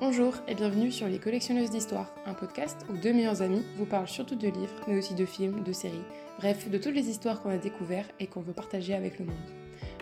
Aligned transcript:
Bonjour 0.00 0.34
et 0.48 0.56
bienvenue 0.56 0.90
sur 0.90 1.06
Les 1.06 1.20
Collectionneuses 1.20 1.70
d'Histoire, 1.70 2.12
un 2.26 2.34
podcast 2.34 2.84
où 2.90 2.96
deux 2.96 3.12
meilleurs 3.12 3.42
amis 3.42 3.62
vous 3.76 3.86
parlent 3.86 4.08
surtout 4.08 4.34
de 4.34 4.48
livres, 4.48 4.74
mais 4.88 4.98
aussi 4.98 5.14
de 5.14 5.24
films, 5.24 5.62
de 5.62 5.72
séries, 5.72 6.02
bref, 6.38 6.68
de 6.68 6.78
toutes 6.78 6.96
les 6.96 7.08
histoires 7.08 7.40
qu'on 7.40 7.50
a 7.50 7.58
découvertes 7.58 8.12
et 8.18 8.26
qu'on 8.26 8.40
veut 8.40 8.52
partager 8.52 8.92
avec 8.92 9.20
le 9.20 9.26
monde. 9.26 9.36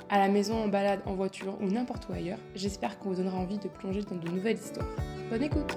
À 0.09 0.17
la 0.17 0.29
maison, 0.29 0.65
en 0.65 0.69
balade, 0.69 1.03
en 1.05 1.15
voiture 1.15 1.61
ou 1.61 1.67
n'importe 1.67 2.09
où 2.09 2.15
ailleurs, 2.15 2.39
j'espère 2.55 2.99
qu'on 2.99 3.11
vous 3.11 3.17
donnera 3.17 3.37
envie 3.37 3.59
de 3.59 3.69
plonger 3.69 4.01
dans 4.01 4.17
de 4.17 4.31
nouvelles 4.31 4.57
histoires. 4.57 4.89
Bonne 5.29 5.43
écoute 5.43 5.77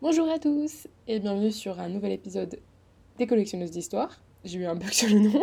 Bonjour 0.00 0.30
à 0.30 0.38
tous 0.38 0.86
et 1.08 1.18
bienvenue 1.18 1.50
sur 1.50 1.80
un 1.80 1.88
nouvel 1.88 2.12
épisode 2.12 2.60
des 3.18 3.26
Collectionneuses 3.26 3.72
d'Histoire. 3.72 4.22
J'ai 4.44 4.60
eu 4.60 4.66
un 4.66 4.76
bug 4.76 4.92
sur 4.92 5.08
le 5.08 5.18
nom. 5.18 5.40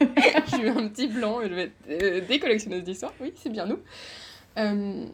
J'ai 0.50 0.62
eu 0.62 0.68
un 0.68 0.88
petit 0.88 1.08
blanc, 1.08 1.40
je 1.42 1.54
vais 1.54 1.62
être 1.64 1.74
euh, 1.88 2.20
des 2.26 2.38
collectionneuses 2.38 2.84
d'histoire, 2.84 3.12
oui, 3.20 3.32
c'est 3.36 3.50
bien 3.50 3.66
nous. 3.66 3.78
Euh, 4.58 5.06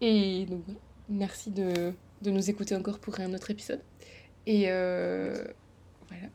et 0.00 0.46
donc, 0.46 0.62
merci 1.08 1.50
de, 1.50 1.92
de, 2.22 2.30
nous 2.30 2.50
écouter 2.50 2.76
encore 2.76 2.98
pour 2.98 3.18
un 3.20 3.32
autre 3.34 3.50
épisode. 3.50 3.80
Et 4.46 4.64
euh, 4.68 5.44
voilà. 6.08 6.28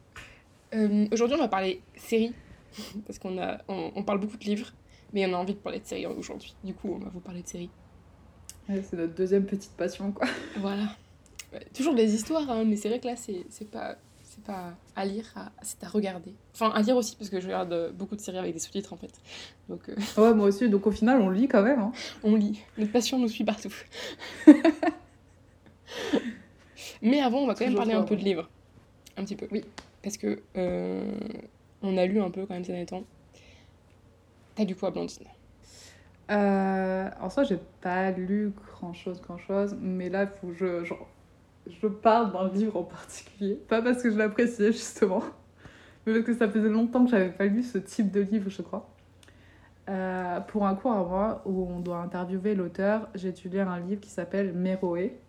Euh, 0.75 1.07
Aujourd'hui, 1.11 1.37
on 1.37 1.41
va 1.41 1.47
parler 1.47 1.81
séries, 1.95 2.33
parce 3.07 3.17
qu'on 3.19 3.37
a, 3.41 3.59
on, 3.67 3.91
on, 3.95 4.03
parle 4.03 4.19
beaucoup 4.19 4.37
de 4.37 4.45
livres, 4.45 4.73
mais 5.13 5.25
on 5.25 5.33
a 5.33 5.37
envie 5.37 5.53
de 5.53 5.59
parler 5.59 5.79
de 5.79 5.85
séries 5.85 6.05
aujourd'hui. 6.05 6.55
Du 6.63 6.73
coup, 6.73 6.91
on 6.93 6.99
va 6.99 7.09
vous 7.09 7.21
parler 7.21 7.41
de 7.41 7.47
séries. 7.47 7.69
Ouais, 8.67 8.83
c'est 8.83 8.97
notre 8.97 9.15
deuxième 9.15 9.45
petite 9.45 9.71
passion, 9.71 10.11
quoi. 10.11 10.27
Voilà. 10.57 10.95
Ouais, 11.53 11.65
toujours 11.73 11.95
des 11.95 12.13
histoires, 12.13 12.49
hein, 12.49 12.63
mais 12.65 12.75
c'est 12.75 12.89
vrai 12.89 12.99
que 12.99 13.07
là, 13.07 13.15
c'est 13.15 13.71
pas 13.71 13.97
c'est 14.39 14.51
pas 14.51 14.73
à 14.95 15.05
lire, 15.05 15.25
c'est 15.61 15.83
à 15.83 15.87
regarder. 15.87 16.33
Enfin, 16.53 16.69
à 16.71 16.81
lire 16.81 16.95
aussi, 16.95 17.15
parce 17.15 17.29
que 17.29 17.39
je 17.39 17.45
regarde 17.45 17.93
beaucoup 17.93 18.15
de 18.15 18.21
séries 18.21 18.37
avec 18.37 18.53
des 18.53 18.59
sous-titres 18.59 18.93
en 18.93 18.97
fait. 18.97 19.11
Donc, 19.67 19.89
euh... 19.89 19.95
Ouais, 20.21 20.33
moi 20.33 20.47
aussi, 20.47 20.69
donc 20.69 20.87
au 20.87 20.91
final, 20.91 21.21
on 21.21 21.29
lit 21.29 21.47
quand 21.47 21.63
même. 21.63 21.79
Hein. 21.79 21.91
On 22.23 22.35
lit. 22.35 22.61
Notre 22.77 22.91
passion 22.91 23.19
nous 23.19 23.27
suit 23.27 23.43
partout. 23.43 23.73
Mais 27.01 27.21
avant, 27.21 27.39
on 27.39 27.47
va 27.47 27.55
quand 27.55 27.65
même 27.65 27.75
parler 27.75 27.93
un 27.93 28.03
peu 28.03 28.15
de 28.15 28.21
livres. 28.21 28.49
Un 29.15 29.23
petit 29.23 29.35
peu. 29.35 29.47
Oui. 29.51 29.63
Parce 30.03 30.17
que 30.17 30.41
euh, 30.57 31.11
on 31.81 31.97
a 31.97 32.05
lu 32.05 32.21
un 32.21 32.29
peu 32.29 32.45
quand 32.45 32.53
même 32.53 32.63
ces 32.63 32.71
derniers 32.71 32.85
temps. 32.85 33.03
T'as 34.55 34.65
lu 34.65 34.75
quoi, 34.75 34.91
Blondine 34.91 35.25
euh, 36.31 37.09
En 37.21 37.29
soi, 37.29 37.43
j'ai 37.43 37.59
pas 37.81 38.11
lu 38.11 38.51
grand 38.73 38.93
chose, 38.93 39.21
grand 39.21 39.37
chose. 39.37 39.77
Mais 39.79 40.09
là, 40.09 40.23
il 40.23 40.29
faut 40.39 40.47
que 40.47 40.55
je. 40.55 40.83
Genre, 40.83 41.07
je 41.81 41.87
parle 41.87 42.31
d'un 42.31 42.49
livre 42.49 42.77
en 42.77 42.83
particulier. 42.83 43.55
Pas 43.55 43.81
parce 43.81 44.01
que 44.01 44.11
je 44.11 44.17
l'appréciais, 44.17 44.71
justement, 44.71 45.23
mais 46.05 46.13
parce 46.13 46.25
que 46.25 46.33
ça 46.35 46.49
faisait 46.49 46.69
longtemps 46.69 47.05
que 47.05 47.11
j'avais 47.11 47.31
pas 47.31 47.45
lu 47.45 47.63
ce 47.63 47.77
type 47.77 48.11
de 48.11 48.21
livre, 48.21 48.49
je 48.49 48.61
crois. 48.61 48.89
Euh, 49.89 50.39
pour 50.41 50.67
un 50.67 50.75
cours 50.75 50.91
à 50.91 51.03
moi, 51.03 51.41
où 51.45 51.67
on 51.67 51.79
doit 51.79 51.97
interviewer 51.97 52.53
l'auteur, 52.53 53.09
j'ai 53.15 53.29
étudié 53.29 53.61
un 53.61 53.79
livre 53.79 53.99
qui 53.99 54.09
s'appelle 54.09 54.53
Méroé. 54.53 55.19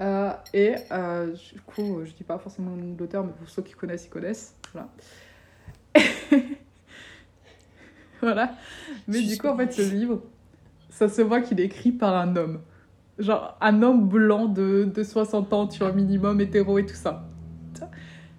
Euh, 0.00 0.30
et 0.52 0.74
euh, 0.92 1.32
du 1.32 1.60
coup, 1.62 2.04
je 2.04 2.12
dis 2.12 2.22
pas 2.22 2.38
forcément 2.38 2.76
le 2.76 2.82
nom 2.82 2.92
de 2.92 2.98
l'auteur, 2.98 3.24
mais 3.24 3.32
pour 3.32 3.48
ceux 3.48 3.62
qui 3.62 3.72
connaissent, 3.72 4.06
ils 4.06 4.10
connaissent. 4.10 4.54
Voilà. 4.72 4.88
voilà. 8.20 8.54
Mais 9.08 9.22
du 9.22 9.36
coup, 9.38 9.48
en 9.48 9.56
fait, 9.56 9.72
ce 9.72 9.82
livre, 9.82 10.22
ça 10.90 11.08
se 11.08 11.22
voit 11.22 11.40
qu'il 11.40 11.60
est 11.60 11.64
écrit 11.64 11.92
par 11.92 12.14
un 12.14 12.36
homme 12.36 12.60
genre 13.18 13.56
un 13.60 13.82
homme 13.82 14.08
blanc 14.08 14.46
de, 14.46 14.84
de 14.84 15.02
60 15.02 15.52
ans, 15.52 15.66
tu 15.66 15.78
vois, 15.80 15.92
minimum, 15.92 16.40
hétéro 16.40 16.78
et 16.78 16.86
tout 16.86 16.94
ça. 16.94 17.28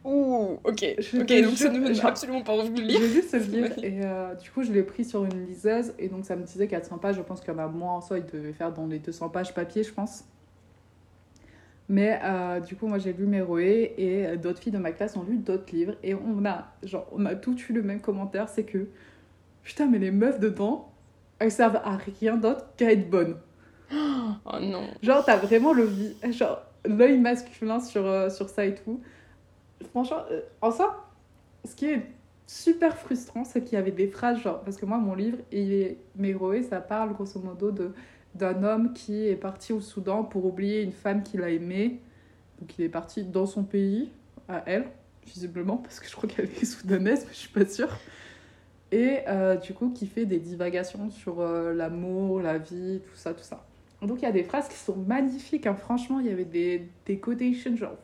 Ouh, 0.08 0.58
ok, 0.64 0.96
je, 1.00 1.18
ok, 1.20 1.44
donc 1.44 1.58
ça 1.58 1.70
ne 1.70 1.80
me 1.80 2.06
absolument 2.06 2.42
pas 2.42 2.54
envie 2.54 2.70
de 2.70 2.80
le 2.80 2.88
lire. 2.88 3.00
J'ai 3.02 3.08
lu 3.10 3.22
ce 3.30 3.36
livre 3.36 3.84
et 3.84 4.06
euh, 4.06 4.36
du 4.36 4.50
coup 4.52 4.64
je 4.64 4.72
l'ai 4.72 4.84
pris 4.84 5.04
sur 5.04 5.26
une 5.26 5.46
liseuse 5.46 5.94
et 6.00 6.08
donc 6.08 6.24
ça 6.24 6.38
me 6.38 6.44
disait 6.44 6.68
400 6.68 6.98
pages, 6.98 7.18
je 7.18 7.22
pense 7.22 7.42
qu'il 7.42 7.54
y 7.54 7.56
en 7.56 7.60
a 7.60 7.68
moins 7.68 7.96
en 7.96 8.02
soi, 8.02 8.20
il 8.20 8.26
devait 8.26 8.54
faire 8.54 8.72
dans 8.72 8.88
les 8.88 9.00
200 9.00 9.28
pages 9.28 9.54
papier, 9.54 9.84
je 9.84 9.92
pense. 9.92 10.24
Mais 11.90 12.22
euh, 12.24 12.62
du 12.62 12.78
coup, 12.78 12.88
moi 12.88 13.00
j'ai 13.00 13.12
lu 13.12 13.26
Méroé 13.26 13.96
et 13.98 14.28
euh, 14.28 14.36
d'autres 14.38 14.60
filles 14.60 14.72
de 14.72 14.78
ma 14.78 14.94
classe 14.94 15.18
ont 15.18 15.24
lu 15.24 15.40
d'autres 15.40 15.76
livres 15.76 15.96
et 16.04 16.14
on 16.16 16.46
a, 16.46 16.72
genre, 16.84 17.08
on 17.12 17.26
a 17.26 17.36
toutes 17.36 17.68
eu 17.68 17.74
le 17.74 17.84
même 17.84 18.00
commentaire 18.00 18.48
c'est 18.48 18.64
que 18.64 18.88
putain, 19.64 19.88
mais 19.88 20.00
les 20.00 20.12
meufs 20.12 20.40
dedans, 20.40 20.90
elles 21.40 21.52
servent 21.52 21.82
à 21.84 21.98
rien 21.98 22.38
d'autre 22.38 22.66
qu'à 22.78 22.94
être 22.94 23.10
bonnes. 23.10 23.36
Oh 23.92 24.60
non. 24.62 24.88
Genre, 25.02 25.24
t'as 25.26 25.38
vraiment 25.38 25.74
le 25.74 25.90
genre 26.32 26.62
l'œil 26.86 27.20
masculin 27.20 27.80
sur, 27.80 28.06
euh, 28.06 28.30
sur 28.30 28.50
ça 28.50 28.66
et 28.66 28.76
tout. 28.76 29.02
Franchement, 29.92 30.24
euh, 30.32 30.42
en 30.62 30.72
ça, 30.72 31.06
ce 31.66 31.76
qui 31.76 31.86
est 31.86 32.06
super 32.48 32.98
frustrant, 32.98 33.44
c'est 33.44 33.64
qu'il 33.64 33.74
y 33.74 33.78
avait 33.78 33.92
des 33.92 34.08
phrases 34.08 34.42
genre. 34.42 34.62
Parce 34.62 34.78
que 34.78 34.86
moi, 34.86 34.98
mon 34.98 35.16
livre, 35.16 35.38
il 35.52 35.74
est 35.74 35.98
Méroé, 36.16 36.64
ça 36.64 36.82
parle 36.82 37.14
grosso 37.14 37.40
modo 37.40 37.72
d'un 38.36 38.64
homme 38.64 38.94
qui 38.94 39.28
est 39.28 39.36
parti 39.36 39.74
au 39.74 39.82
Soudan 39.82 40.24
pour 40.24 40.46
oublier 40.46 40.82
une 40.82 40.92
femme 40.92 41.24
qu'il 41.24 41.44
a 41.44 41.50
aimée. 41.50 42.00
Donc, 42.60 42.78
il 42.78 42.86
est 42.86 42.90
parti 42.90 43.24
dans 43.24 43.46
son 43.46 43.64
pays, 43.64 44.10
à 44.48 44.64
elle, 44.66 44.88
visiblement, 45.26 45.78
parce 45.78 46.00
que 46.00 46.08
je 46.08 46.16
crois 46.16 46.28
qu'elle 46.28 46.46
est 46.46 46.66
soudanaise, 46.66 47.26
mais 47.28 47.34
je 47.34 47.38
suis 47.38 47.50
pas 47.50 47.66
sûre. 47.66 47.96
Et 48.92 49.20
euh, 49.28 49.58
du 49.58 49.74
coup, 49.74 49.90
qui 49.90 50.08
fait 50.08 50.26
des 50.26 50.40
divagations 50.40 51.12
sur 51.12 51.42
l'amour, 51.44 52.42
la 52.42 52.58
vie, 52.58 53.02
tout 53.06 53.16
ça, 53.16 53.34
tout 53.34 53.44
ça. 53.44 53.67
Donc 54.02 54.20
il 54.22 54.26
y 54.26 54.28
a 54.28 54.32
des 54.32 54.44
phrases 54.44 54.68
qui 54.68 54.76
sont 54.76 54.96
magnifiques, 54.96 55.66
hein. 55.66 55.76
franchement, 55.76 56.20
il 56.20 56.28
y 56.28 56.32
avait 56.32 56.46
des, 56.46 56.88
des 57.06 57.18
quotations 57.18 57.76
genre 57.76 57.96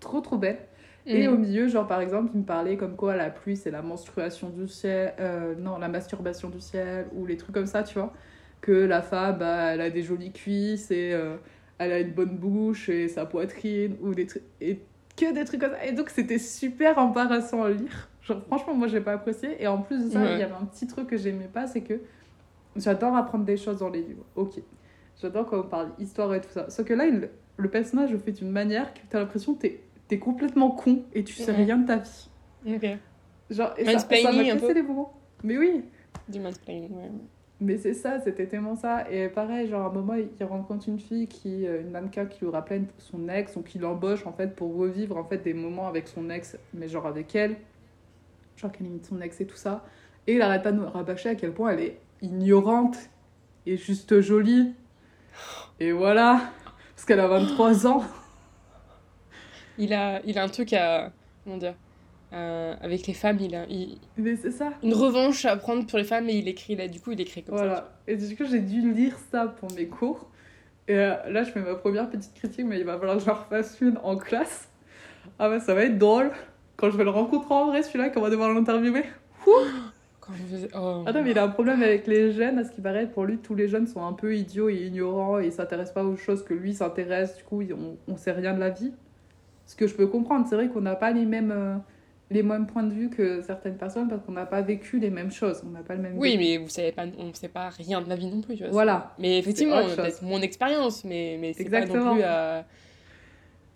trop 0.00 0.20
trop 0.20 0.38
belles. 0.38 0.58
Mmh. 1.06 1.10
Et 1.10 1.28
au 1.28 1.36
milieu, 1.36 1.68
genre 1.68 1.86
par 1.86 2.00
exemple, 2.00 2.32
il 2.34 2.40
me 2.40 2.44
parlait 2.44 2.76
comme 2.76 2.96
quoi 2.96 3.14
la 3.14 3.30
pluie 3.30 3.56
c'est 3.56 3.70
la 3.70 3.82
menstruation 3.82 4.50
du 4.50 4.66
ciel, 4.66 5.14
euh, 5.20 5.54
non, 5.56 5.78
la 5.78 5.88
masturbation 5.88 6.48
du 6.48 6.60
ciel, 6.60 7.06
ou 7.14 7.26
les 7.26 7.36
trucs 7.36 7.54
comme 7.54 7.66
ça, 7.66 7.84
tu 7.84 7.94
vois. 7.94 8.12
Que 8.60 8.72
la 8.72 9.02
femme, 9.02 9.38
bah, 9.38 9.74
elle 9.74 9.80
a 9.80 9.90
des 9.90 10.02
jolies 10.02 10.32
cuisses 10.32 10.90
et 10.90 11.12
euh, 11.12 11.36
elle 11.78 11.92
a 11.92 12.00
une 12.00 12.12
bonne 12.12 12.36
bouche 12.36 12.88
et 12.88 13.06
sa 13.06 13.24
poitrine, 13.24 13.96
ou 14.00 14.14
des 14.14 14.26
trucs. 14.26 14.42
Et 14.60 14.80
que 15.16 15.32
des 15.32 15.44
trucs 15.44 15.60
comme 15.60 15.72
ça. 15.72 15.86
Et 15.86 15.92
donc 15.92 16.10
c'était 16.10 16.38
super 16.38 16.98
embarrassant 16.98 17.62
à 17.62 17.70
lire. 17.70 18.08
Genre 18.22 18.42
franchement, 18.46 18.74
moi 18.74 18.88
j'ai 18.88 19.00
pas 19.00 19.12
apprécié. 19.12 19.62
Et 19.62 19.68
en 19.68 19.78
plus 19.78 20.04
de 20.04 20.10
ça, 20.10 20.20
ouais. 20.20 20.34
il 20.34 20.38
y 20.40 20.42
avait 20.42 20.54
un 20.54 20.66
petit 20.66 20.88
truc 20.88 21.06
que 21.06 21.16
j'aimais 21.16 21.48
pas, 21.52 21.68
c'est 21.68 21.82
que 21.82 22.00
j'adore 22.74 23.14
apprendre 23.14 23.44
des 23.44 23.56
choses 23.56 23.78
dans 23.78 23.90
les 23.90 24.02
livres. 24.02 24.24
Ok. 24.34 24.60
J'adore 25.20 25.46
quand 25.46 25.60
on 25.60 25.68
parle 25.68 25.90
histoire 25.98 26.34
et 26.34 26.40
tout 26.40 26.50
ça. 26.50 26.68
Sauf 26.70 26.86
que 26.86 26.94
là, 26.94 27.06
il, 27.06 27.30
le 27.56 27.70
personnage 27.70 28.12
le 28.12 28.18
fait 28.18 28.32
d'une 28.32 28.50
manière 28.50 28.92
que 28.92 29.00
t'as 29.08 29.18
l'impression 29.18 29.54
que 29.54 29.62
t'es 29.62 29.80
es 30.10 30.18
complètement 30.18 30.70
con 30.70 31.02
et 31.14 31.24
tu 31.24 31.34
sais 31.34 31.52
rien 31.52 31.78
de 31.78 31.86
ta 31.86 31.96
vie. 31.96 32.28
Ok. 32.66 32.86
Genre, 33.50 33.72
et 33.76 33.84
ça, 33.84 33.98
ça 33.98 34.32
m'a 34.32 34.44
cassé 34.44 34.74
les 34.74 34.82
mots. 34.82 35.10
Mais 35.42 35.56
oui. 35.58 35.84
Du 36.28 36.40
mansplaining, 36.40 36.92
ouais. 36.92 37.10
Mais 37.60 37.78
c'est 37.78 37.94
ça, 37.94 38.20
c'était 38.20 38.46
tellement 38.46 38.76
ça. 38.76 39.10
Et 39.10 39.28
pareil, 39.28 39.68
genre 39.68 39.82
à 39.82 39.88
un 39.88 39.92
moment, 39.92 40.14
il 40.14 40.44
rencontre 40.44 40.88
une 40.88 40.98
fille, 40.98 41.26
qui, 41.26 41.64
une 41.64 41.90
mannequin 41.90 42.26
qui 42.26 42.44
lui 42.44 42.50
rappelle 42.50 42.84
son 42.98 43.28
ex, 43.28 43.56
ou 43.56 43.62
qui 43.62 43.78
l'embauche 43.78 44.26
en 44.26 44.32
fait 44.32 44.54
pour 44.54 44.76
revivre 44.76 45.16
en 45.16 45.24
fait 45.24 45.38
des 45.38 45.54
moments 45.54 45.88
avec 45.88 46.06
son 46.08 46.28
ex, 46.28 46.58
mais 46.74 46.88
genre 46.88 47.06
avec 47.06 47.34
elle. 47.34 47.56
Genre 48.56 48.70
qu'elle 48.70 48.86
imite 48.86 49.06
son 49.06 49.20
ex 49.20 49.40
et 49.40 49.46
tout 49.46 49.56
ça. 49.56 49.84
Et 50.26 50.34
il 50.34 50.42
arrête 50.42 50.62
pas 50.62 50.72
de 50.72 50.78
nous 50.78 50.88
rabâcher 50.88 51.30
à 51.30 51.34
quel 51.34 51.52
point 51.52 51.70
elle 51.70 51.80
est 51.80 51.98
ignorante 52.20 52.96
et 53.64 53.76
juste 53.76 54.20
jolie. 54.20 54.74
Et 55.80 55.92
voilà, 55.92 56.40
parce 56.94 57.04
qu'elle 57.06 57.20
a 57.20 57.28
23 57.28 57.86
ans. 57.86 58.04
Il 59.78 59.92
a, 59.92 60.20
il 60.24 60.38
a 60.38 60.42
un 60.42 60.48
truc 60.48 60.72
à. 60.72 61.12
Comment 61.44 61.58
dire 61.58 61.74
euh, 62.32 62.74
Avec 62.80 63.06
les 63.06 63.14
femmes, 63.14 63.38
il 63.40 63.54
a. 63.54 63.66
Il, 63.68 63.98
Mais 64.16 64.36
c'est 64.36 64.50
ça. 64.50 64.72
Une 64.82 64.94
revanche 64.94 65.44
à 65.44 65.56
prendre 65.56 65.86
pour 65.86 65.98
les 65.98 66.04
femmes 66.04 66.28
et 66.28 66.34
il 66.34 66.48
écrit 66.48 66.76
là. 66.76 66.88
Du 66.88 67.00
coup, 67.00 67.12
il 67.12 67.20
écrit 67.20 67.42
comme 67.42 67.56
voilà. 67.56 67.76
ça. 67.76 67.92
Et 68.06 68.16
du 68.16 68.36
coup, 68.36 68.44
j'ai 68.44 68.60
dû 68.60 68.92
lire 68.92 69.16
ça 69.30 69.46
pour 69.46 69.70
mes 69.72 69.86
cours. 69.86 70.30
Et 70.88 70.96
euh, 70.96 71.14
là, 71.28 71.42
je 71.42 71.50
fais 71.50 71.60
ma 71.60 71.74
première 71.74 72.08
petite 72.08 72.34
critique, 72.34 72.64
mais 72.64 72.78
il 72.78 72.84
va 72.84 72.98
falloir 72.98 73.16
que 73.18 73.24
je 73.24 73.30
refasse 73.30 73.80
une 73.80 73.98
en 74.02 74.16
classe. 74.16 74.68
Ah 75.38 75.48
bah, 75.48 75.60
ça 75.60 75.74
va 75.74 75.82
être 75.82 75.98
drôle. 75.98 76.30
Quand 76.76 76.90
je 76.90 76.96
vais 76.96 77.04
le 77.04 77.10
rencontrer 77.10 77.54
en 77.54 77.66
vrai, 77.66 77.82
celui-là, 77.82 78.10
qu'on 78.10 78.20
va 78.20 78.30
devoir 78.30 78.52
l'interviewer. 78.52 79.04
Oh. 80.74 81.04
Attends, 81.06 81.22
mais 81.22 81.30
il 81.30 81.38
a 81.38 81.44
un 81.44 81.48
problème 81.48 81.82
avec 81.82 82.06
les 82.06 82.32
jeunes, 82.32 82.58
à 82.58 82.64
ce 82.64 82.72
qui 82.72 82.80
paraît. 82.80 83.06
Pour 83.06 83.24
lui, 83.24 83.38
tous 83.38 83.54
les 83.54 83.68
jeunes 83.68 83.86
sont 83.86 84.04
un 84.04 84.12
peu 84.12 84.36
idiots 84.36 84.68
et 84.68 84.74
ignorants 84.74 85.38
et 85.38 85.50
s'intéressent 85.50 85.94
pas 85.94 86.04
aux 86.04 86.16
choses 86.16 86.44
que 86.44 86.54
lui 86.54 86.74
s'intéresse. 86.74 87.36
Du 87.36 87.44
coup, 87.44 87.62
on, 87.62 87.96
on 88.12 88.16
sait 88.16 88.32
rien 88.32 88.54
de 88.54 88.60
la 88.60 88.70
vie. 88.70 88.92
Ce 89.66 89.74
que 89.74 89.86
je 89.86 89.94
peux 89.94 90.06
comprendre, 90.06 90.46
c'est 90.48 90.54
vrai 90.54 90.68
qu'on 90.68 90.80
n'a 90.80 90.94
pas 90.94 91.10
les 91.10 91.26
mêmes, 91.26 91.52
euh, 91.52 91.76
les 92.30 92.42
mêmes 92.42 92.66
points 92.66 92.84
de 92.84 92.92
vue 92.92 93.10
que 93.10 93.42
certaines 93.42 93.76
personnes 93.76 94.08
parce 94.08 94.22
qu'on 94.22 94.32
n'a 94.32 94.46
pas 94.46 94.62
vécu 94.62 94.98
les 94.98 95.10
mêmes 95.10 95.32
choses. 95.32 95.62
On 95.66 95.70
n'a 95.70 95.80
pas 95.80 95.94
le 95.94 96.02
même. 96.02 96.18
Oui, 96.18 96.36
mais 96.38 96.56
vous 96.56 96.68
savez 96.68 96.92
pas, 96.92 97.04
on 97.18 97.26
ne 97.26 97.32
sait 97.32 97.48
pas 97.48 97.68
rien 97.70 98.00
de 98.00 98.08
la 98.08 98.16
vie 98.16 98.26
non 98.26 98.40
plus. 98.40 98.56
Tu 98.56 98.62
vois, 98.62 98.72
voilà. 98.72 99.14
Mais 99.18 99.38
effectivement, 99.38 99.82
peut-être 99.84 100.22
mon 100.22 100.40
expérience, 100.40 101.04
mais, 101.04 101.36
mais 101.40 101.52
c'est 101.52 101.68
pas 101.68 101.84
non 101.84 102.14
plus 102.14 102.22
à. 102.22 102.64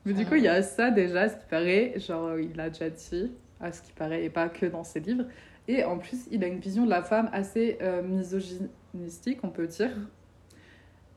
Mais 0.07 0.15
du 0.15 0.25
coup, 0.25 0.37
il 0.37 0.45
y 0.45 0.49
a 0.49 0.63
ça 0.63 0.91
déjà, 0.91 1.23
à 1.23 1.29
ce 1.29 1.37
qui 1.37 1.47
paraît. 1.51 1.93
Genre, 1.97 2.39
il 2.39 2.57
l'a 2.57 2.71
déjà 2.71 2.89
dit, 2.89 3.33
à 3.61 3.71
ce 3.71 3.83
qui 3.83 3.93
paraît, 3.93 4.25
et 4.25 4.31
pas 4.31 4.49
que 4.49 4.67
dans 4.67 4.85
ses 4.85 5.01
livres. 5.01 5.25
Et 5.69 5.85
en 5.85 5.99
plus, 5.99 6.27
il 6.31 6.43
a 6.43 6.47
une 6.47 6.59
vision 6.59 6.85
de 6.85 6.91
la 6.91 7.03
femme 7.03 7.31
assez 7.33 7.79
euh, 7.81 8.03
misogynistique, 8.03 9.39
on 9.43 9.51
peut 9.51 9.67
dire. 9.67 9.91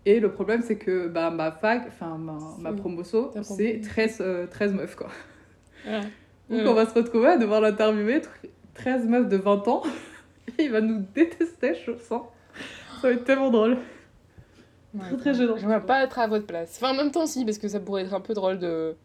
Et 0.06 0.19
le 0.19 0.31
problème, 0.31 0.62
c'est 0.62 0.78
que 0.78 1.07
bah, 1.07 1.30
ma 1.30 1.51
fac, 1.51 1.86
enfin 1.88 2.18
ma, 2.18 2.38
ma 2.60 2.74
promotion, 2.74 3.31
c'est 3.42 3.80
13, 3.81 4.18
euh, 4.22 4.48
13 4.48 4.74
meufs, 4.74 4.95
quoi. 4.95 5.10
Donc 6.50 6.60
ouais. 6.60 6.68
on 6.68 6.74
va 6.74 6.86
se 6.86 6.94
retrouver 6.94 7.30
à 7.30 7.38
devoir 7.38 7.62
l'interviewer, 7.62 8.22
13 8.74 9.07
meufs 9.07 9.30
de 9.30 9.38
20 9.38 9.68
ans. 9.68 9.84
Il 10.60 10.72
va 10.72 10.81
nous 10.81 11.06
détester, 11.16 11.74
je 11.74 11.98
sens. 11.98 12.24
Ça 13.01 13.07
va 13.07 13.13
être 13.13 13.24
tellement 13.24 13.50
drôle. 13.50 13.78
Très, 15.00 15.18
très 15.18 15.34
gênant. 15.34 15.57
J'aimerais 15.57 15.86
pas 15.86 16.04
être 16.04 16.19
à 16.19 16.28
votre 16.28 16.45
place. 16.45 16.78
Enfin, 16.78 16.94
en 16.94 16.95
même 16.95 17.12
temps, 17.12 17.25
si, 17.25 17.45
parce 17.45 17.57
que 17.57 17.68
ça 17.68 17.80
pourrait 17.80 18.04
être 18.04 18.13
un 18.13 18.22
peu 18.22 18.34
drôle 18.34 18.60
de. 18.60 18.95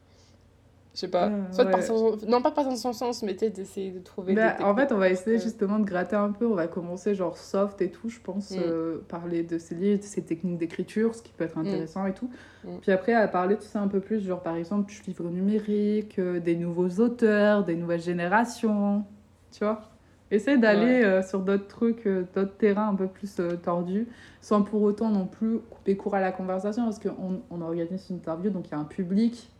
Je 0.94 1.00
sais 1.00 1.08
pas. 1.08 1.30
Ah, 1.32 1.52
soit 1.52 1.64
ouais. 1.66 1.70
partir 1.70 1.94
dans- 1.94 2.16
Non, 2.28 2.42
pas 2.42 2.50
dans 2.50 2.74
son 2.74 2.92
sens, 2.92 3.22
mais 3.22 3.34
peut-être 3.34 3.54
d'essayer 3.56 3.92
de 3.92 4.00
trouver. 4.00 4.34
Bah, 4.34 4.54
des 4.58 4.64
en 4.64 4.74
fait, 4.74 4.90
on 4.90 4.96
va 4.96 5.10
essayer 5.10 5.38
justement 5.38 5.78
de 5.78 5.84
gratter 5.84 6.16
un 6.16 6.32
peu. 6.32 6.46
On 6.46 6.54
va 6.54 6.66
commencer 6.66 7.14
genre 7.14 7.36
soft 7.36 7.80
et 7.82 7.90
tout, 7.90 8.08
je 8.08 8.18
pense. 8.18 8.50
Mm. 8.50 8.56
euh, 8.66 8.98
parler 9.08 9.42
de 9.44 9.58
ces 9.58 9.74
livres, 9.76 9.98
de 10.00 10.04
ces 10.04 10.22
techniques 10.22 10.58
d'écriture, 10.58 11.14
ce 11.14 11.22
qui 11.22 11.32
peut 11.32 11.44
être 11.44 11.56
Mm. 11.56 11.66
intéressant 11.66 12.06
et 12.06 12.14
tout. 12.14 12.28
Mm. 12.64 12.78
Puis 12.80 12.90
après, 12.90 13.12
à 13.14 13.28
parler, 13.28 13.56
tu 13.56 13.66
sais, 13.66 13.78
un 13.78 13.86
peu 13.86 14.00
plus, 14.00 14.20
genre 14.20 14.40
par 14.42 14.56
exemple, 14.56 14.90
du 14.90 15.00
livre 15.06 15.28
numérique, 15.30 16.18
euh, 16.18 16.40
des 16.40 16.56
nouveaux 16.56 16.88
auteurs, 17.00 17.62
des 17.64 17.76
nouvelles 17.76 18.00
générations. 18.02 19.04
Tu 19.52 19.64
vois 19.64 19.82
Essayer 20.30 20.58
d'aller 20.58 20.80
Ouais. 21.00 21.04
euh, 21.04 21.22
sur 21.22 21.40
d'autres 21.40 21.68
trucs, 21.68 22.06
euh, 22.06 22.24
d'autres 22.34 22.56
terrains 22.58 22.88
un 22.90 22.94
peu 22.94 23.06
plus 23.06 23.38
euh, 23.40 23.56
tordus, 23.56 24.06
sans 24.42 24.60
pour 24.62 24.82
autant 24.82 25.08
non 25.08 25.26
plus 25.26 25.58
couper 25.70 25.96
court 25.96 26.14
à 26.16 26.20
la 26.20 26.32
conversation, 26.32 26.84
parce 26.84 26.98
qu'on 26.98 27.40
on 27.50 27.60
organise 27.62 28.10
une 28.10 28.16
interview, 28.16 28.50
donc 28.50 28.66
il 28.68 28.72
y 28.72 28.74
a 28.74 28.78
un 28.78 28.84
public 28.84 29.50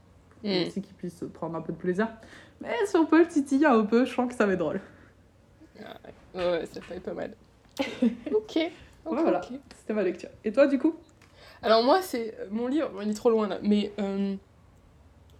Mm. 0.44 0.66
aussi 0.68 0.82
qui 0.82 0.92
puisse 0.92 1.22
prendre 1.34 1.56
un 1.56 1.60
peu 1.62 1.72
de 1.72 1.78
plaisir. 1.78 2.08
Mais 2.60 2.68
si 2.86 2.96
on 2.96 3.06
peut 3.06 3.20
le 3.20 3.28
titiller 3.28 3.66
un 3.66 3.84
peu, 3.84 4.04
je 4.04 4.12
sens 4.14 4.28
que 4.28 4.34
ça 4.34 4.46
va 4.46 4.52
être 4.52 4.58
drôle. 4.58 4.80
Ouais, 6.34 6.50
ouais, 6.50 6.66
ça 6.66 6.80
fait 6.80 7.00
pas 7.00 7.14
mal. 7.14 7.34
ok. 8.34 8.70
Voilà. 9.04 9.40
C'était 9.78 9.94
ma 9.94 10.02
lecture. 10.02 10.28
Et 10.44 10.52
toi, 10.52 10.66
du 10.66 10.78
coup? 10.78 10.94
Alors, 11.62 11.82
moi, 11.82 12.02
c'est. 12.02 12.36
Mon 12.50 12.66
livre, 12.66 12.90
il 13.02 13.10
est 13.10 13.14
trop 13.14 13.30
loin 13.30 13.48
là, 13.48 13.58
mais. 13.62 13.92
euh, 14.00 14.34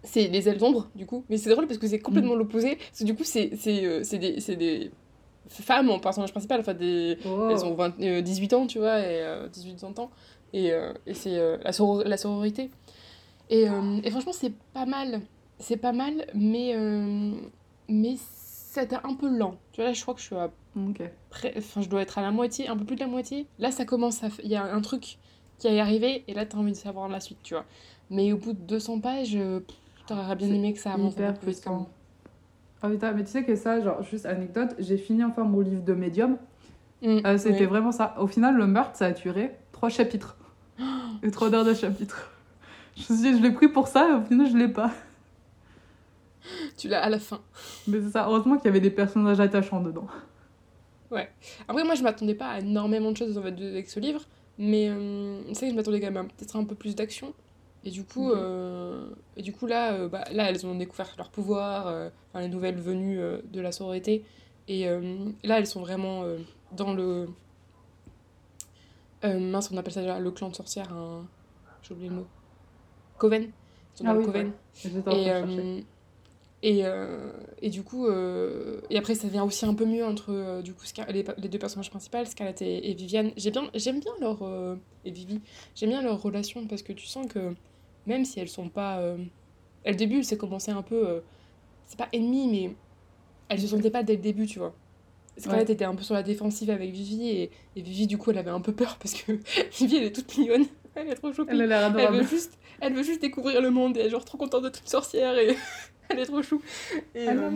C'est 0.03 0.27
Les 0.27 0.47
ailes 0.47 0.57
d'ombre, 0.57 0.87
du 0.95 1.05
coup. 1.05 1.25
Mais 1.29 1.37
c'est 1.37 1.49
drôle 1.49 1.67
parce 1.67 1.77
que 1.77 1.87
c'est 1.87 1.99
complètement 1.99 2.35
Mm. 2.35 2.39
l'opposé. 2.39 2.75
Parce 2.77 2.99
que 2.99 3.03
du 3.03 3.15
coup, 3.15 3.23
c'est 3.25 3.51
c'est, 3.57 3.85
euh, 3.85 4.01
c'est 4.03 4.17
des, 4.17 4.39
c'est 4.39 4.55
des 4.55 4.91
femmes 5.49 5.89
en 5.89 5.99
personnage 5.99 6.31
principal, 6.31 6.61
enfin 6.61 6.73
des. 6.73 7.17
Oh. 7.25 7.49
Elles 7.51 7.65
ont 7.65 7.73
20, 7.73 7.99
euh, 8.01 8.21
18 8.21 8.53
ans, 8.53 8.65
tu 8.67 8.79
vois, 8.79 8.99
et 8.99 9.21
euh, 9.21 9.47
18-20 9.49 9.99
ans. 9.99 10.09
Et, 10.53 10.71
euh, 10.71 10.93
et 11.05 11.13
c'est 11.13 11.37
euh, 11.37 11.57
la, 11.63 11.71
soror- 11.71 12.03
la 12.05 12.17
sororité. 12.17 12.71
Et, 13.49 13.69
euh, 13.69 13.99
et 14.03 14.11
franchement, 14.11 14.33
c'est 14.33 14.53
pas 14.73 14.85
mal. 14.85 15.21
C'est 15.59 15.77
pas 15.77 15.91
mal, 15.91 16.25
mais, 16.33 16.73
euh, 16.75 17.31
mais 17.89 18.15
c'était 18.17 18.97
un 19.03 19.13
peu 19.15 19.27
lent. 19.35 19.55
Tu 19.71 19.81
vois, 19.81 19.85
là, 19.89 19.93
je 19.93 20.01
crois 20.01 20.13
que 20.13 20.19
je 20.21 20.25
suis 20.27 20.35
à 20.35 20.49
Ok. 20.77 21.01
près... 21.29 21.53
Enfin, 21.57 21.81
je 21.81 21.89
dois 21.89 22.01
être 22.01 22.17
à 22.17 22.21
la 22.21 22.31
moitié, 22.31 22.67
un 22.67 22.77
peu 22.77 22.85
plus 22.85 22.95
de 22.95 23.01
la 23.01 23.07
moitié. 23.07 23.45
Là, 23.57 23.71
ça 23.71 23.85
commence 23.85 24.23
à... 24.23 24.27
Il 24.43 24.49
y 24.49 24.55
a 24.55 24.63
un 24.63 24.81
truc 24.81 25.17
qui 25.57 25.67
est 25.67 25.79
arrivé, 25.79 26.23
et 26.27 26.33
là, 26.33 26.45
t'as 26.45 26.57
envie 26.57 26.71
de 26.71 26.77
savoir 26.77 27.09
la 27.09 27.19
suite, 27.19 27.39
tu 27.43 27.53
vois. 27.55 27.65
Mais 28.09 28.31
au 28.31 28.37
bout 28.37 28.53
de 28.53 28.59
200 28.59 28.99
pages, 29.01 29.35
euh, 29.35 29.59
t'aurais 30.07 30.35
bien 30.35 30.47
aimé 30.47 30.73
que 30.73 30.79
ça 30.79 30.93
avance 30.93 31.15
un 31.19 31.33
peu 31.33 31.39
plus. 31.39 31.59
quand. 31.61 31.89
Ah 32.81 32.89
putain, 32.89 33.11
mais 33.11 33.25
tu 33.25 33.31
sais 33.31 33.43
que 33.43 33.55
ça, 33.55 33.81
genre, 33.81 34.01
juste 34.03 34.25
anecdote, 34.25 34.73
j'ai 34.79 34.97
fini 34.97 35.23
enfin 35.25 35.43
mon 35.43 35.59
livre 35.59 35.83
de 35.83 35.93
médium. 35.93 36.37
Mm, 37.01 37.19
Euh, 37.25 37.37
C'était 37.37 37.59
oui. 37.61 37.65
vraiment 37.65 37.91
ça. 37.91 38.15
Au 38.19 38.27
final, 38.27 38.55
le 38.55 38.67
meurtre, 38.67 38.95
ça 38.95 39.07
a 39.07 39.11
duré 39.11 39.51
trois 39.73 39.89
chapitres. 39.89 40.37
Et 41.23 41.31
trois 41.31 41.53
heures 41.53 41.65
de 41.65 41.73
chapitres. 41.73 42.31
Je 42.99 43.13
me 43.13 43.17
suis 43.17 43.31
dit, 43.31 43.37
je 43.37 43.41
l'ai 43.43 43.51
pris 43.51 43.67
pour 43.69 43.87
ça, 43.87 44.09
et 44.09 44.13
au 44.13 44.21
final, 44.23 44.47
je 44.49 44.57
l'ai 44.57 44.67
pas. 44.67 44.91
Tu 46.77 46.87
l'as 46.87 47.01
à 47.03 47.09
la 47.09 47.19
fin. 47.19 47.39
Mais 47.87 47.99
c'est 48.01 48.11
ça, 48.11 48.25
heureusement 48.27 48.57
qu'il 48.57 48.65
y 48.65 48.69
avait 48.69 48.79
des 48.79 48.91
personnages 48.91 49.39
attachants 49.39 49.81
dedans. 49.81 50.07
Après, 51.67 51.83
moi, 51.83 51.95
je 51.95 52.03
m'attendais 52.03 52.35
pas 52.35 52.49
à 52.49 52.59
énormément 52.59 53.11
de 53.11 53.17
choses 53.17 53.37
en 53.37 53.41
fait, 53.41 53.51
de- 53.51 53.67
avec 53.67 53.89
ce 53.89 53.99
livre, 53.99 54.21
mais 54.57 54.89
euh, 54.89 55.41
c'est 55.53 55.59
vrai 55.61 55.65
que 55.67 55.71
je 55.71 55.75
m'attendais 55.75 55.99
quand 55.99 56.11
même 56.11 56.17
à 56.17 56.23
peut-être 56.23 56.55
un 56.55 56.63
peu 56.65 56.75
plus 56.75 56.95
d'action. 56.95 57.33
Et 57.83 57.89
du 57.89 58.03
coup, 58.03 58.31
euh, 58.31 59.09
et 59.37 59.41
du 59.41 59.51
coup 59.53 59.65
là, 59.65 59.93
euh, 59.93 60.07
bah, 60.09 60.23
là, 60.31 60.49
elles 60.49 60.65
ont 60.67 60.75
découvert 60.75 61.13
leur 61.17 61.29
pouvoir, 61.29 61.87
euh, 61.87 62.09
enfin, 62.29 62.41
les 62.41 62.47
nouvelles 62.49 62.79
venues 62.79 63.19
de 63.43 63.61
la 63.61 63.71
sororité. 63.71 64.23
Et 64.67 64.85
là, 65.43 65.57
elles 65.57 65.65
sont 65.67 65.81
vraiment 65.81 66.23
dans 66.73 66.93
le. 66.93 67.27
Mince, 69.23 69.71
on 69.71 69.77
appelle 69.77 69.93
ça 69.93 70.01
déjà 70.01 70.19
le 70.19 70.29
clan 70.31 70.49
de 70.49 70.55
sorcières. 70.55 70.93
Un... 70.93 71.25
J'ai 71.81 71.93
oublié 71.93 72.09
le 72.09 72.15
mot. 72.17 72.27
Coven. 73.19 73.43
Ils 73.43 73.97
sont 73.99 74.05
dans 74.05 74.11
Ah 74.11 74.15
le 74.15 74.21
Coven. 74.21 74.47
ouais. 74.47 74.53
Et, 75.07 75.31
euh, 75.31 75.81
et, 76.61 76.85
euh, 76.85 77.31
et 77.61 77.69
du 77.69 77.83
coup, 77.83 78.07
euh, 78.07 78.81
et 78.89 78.97
après, 78.97 79.15
ça 79.15 79.27
vient 79.29 79.43
aussi 79.43 79.65
un 79.65 79.73
peu 79.73 79.85
mieux 79.85 80.05
entre 80.05 80.61
du 80.61 80.73
coup, 80.73 80.83
les, 81.09 81.23
les 81.37 81.49
deux 81.49 81.59
personnages 81.59 81.89
principaux, 81.89 82.25
Scarlett 82.25 82.61
et, 82.61 82.89
et 82.91 82.93
Viviane. 82.93 83.31
J'aime 83.37 83.69
bien, 83.99 84.11
leur. 84.19 84.39
et 85.05 85.11
Vivi, 85.11 85.39
j'aime 85.75 85.89
bien 85.89 86.01
leur 86.01 86.21
relation 86.21 86.65
parce 86.67 86.81
que 86.81 86.93
tu 86.93 87.05
sens 87.07 87.27
que 87.27 87.53
même 88.05 88.25
si 88.25 88.39
elles 88.39 88.49
sont 88.49 88.69
pas. 88.69 89.01
Elles, 89.83 89.93
le 89.93 89.97
début, 89.97 90.23
c'est 90.23 90.37
commencé 90.37 90.71
un 90.71 90.81
peu. 90.81 91.21
c'est 91.85 91.97
pas 91.97 92.09
ennemi, 92.13 92.47
mais 92.47 92.75
elles 93.49 93.61
se 93.61 93.67
sentaient 93.67 93.91
pas 93.91 94.03
dès 94.03 94.15
le 94.15 94.21
début, 94.21 94.45
tu 94.47 94.59
vois. 94.59 94.75
Scarlett 95.37 95.69
était 95.69 95.85
un 95.85 95.95
peu 95.95 96.03
sur 96.03 96.15
la 96.15 96.23
défensive 96.23 96.69
avec 96.69 96.91
Vivi 96.91 97.29
et, 97.29 97.51
et 97.77 97.81
Vivi, 97.81 98.07
du 98.07 98.17
coup, 98.17 98.31
elle 98.31 98.37
avait 98.37 98.49
un 98.51 98.59
peu 98.61 98.73
peur 98.73 98.97
parce 98.99 99.13
que 99.13 99.31
Vivi, 99.79 99.95
elle 99.97 100.03
est 100.03 100.11
toute 100.15 100.37
mignonne. 100.37 100.65
Elle 100.95 101.09
est 101.09 101.15
trop 101.15 101.33
choupie. 101.33 101.51
Elle 101.51 101.61
a 101.61 101.89
l'air 101.89 101.97
Elle 101.97 102.13
veut, 102.13 102.27
juste, 102.27 102.57
elle 102.81 102.93
veut 102.93 103.03
juste 103.03 103.21
découvrir 103.21 103.61
le 103.61 103.69
monde 103.71 103.97
et 103.97 104.01
elle 104.01 104.07
est 104.07 104.09
genre 104.09 104.25
trop 104.25 104.37
contente 104.37 104.63
d'être 104.63 104.81
une 104.81 104.87
sorcière 104.87 105.37
et 105.37 105.55
elle 106.09 106.19
est 106.19 106.25
trop 106.25 106.41
chou. 106.41 106.61
Et, 107.15 107.27
Ah, 107.27 107.33
euh, 107.33 107.51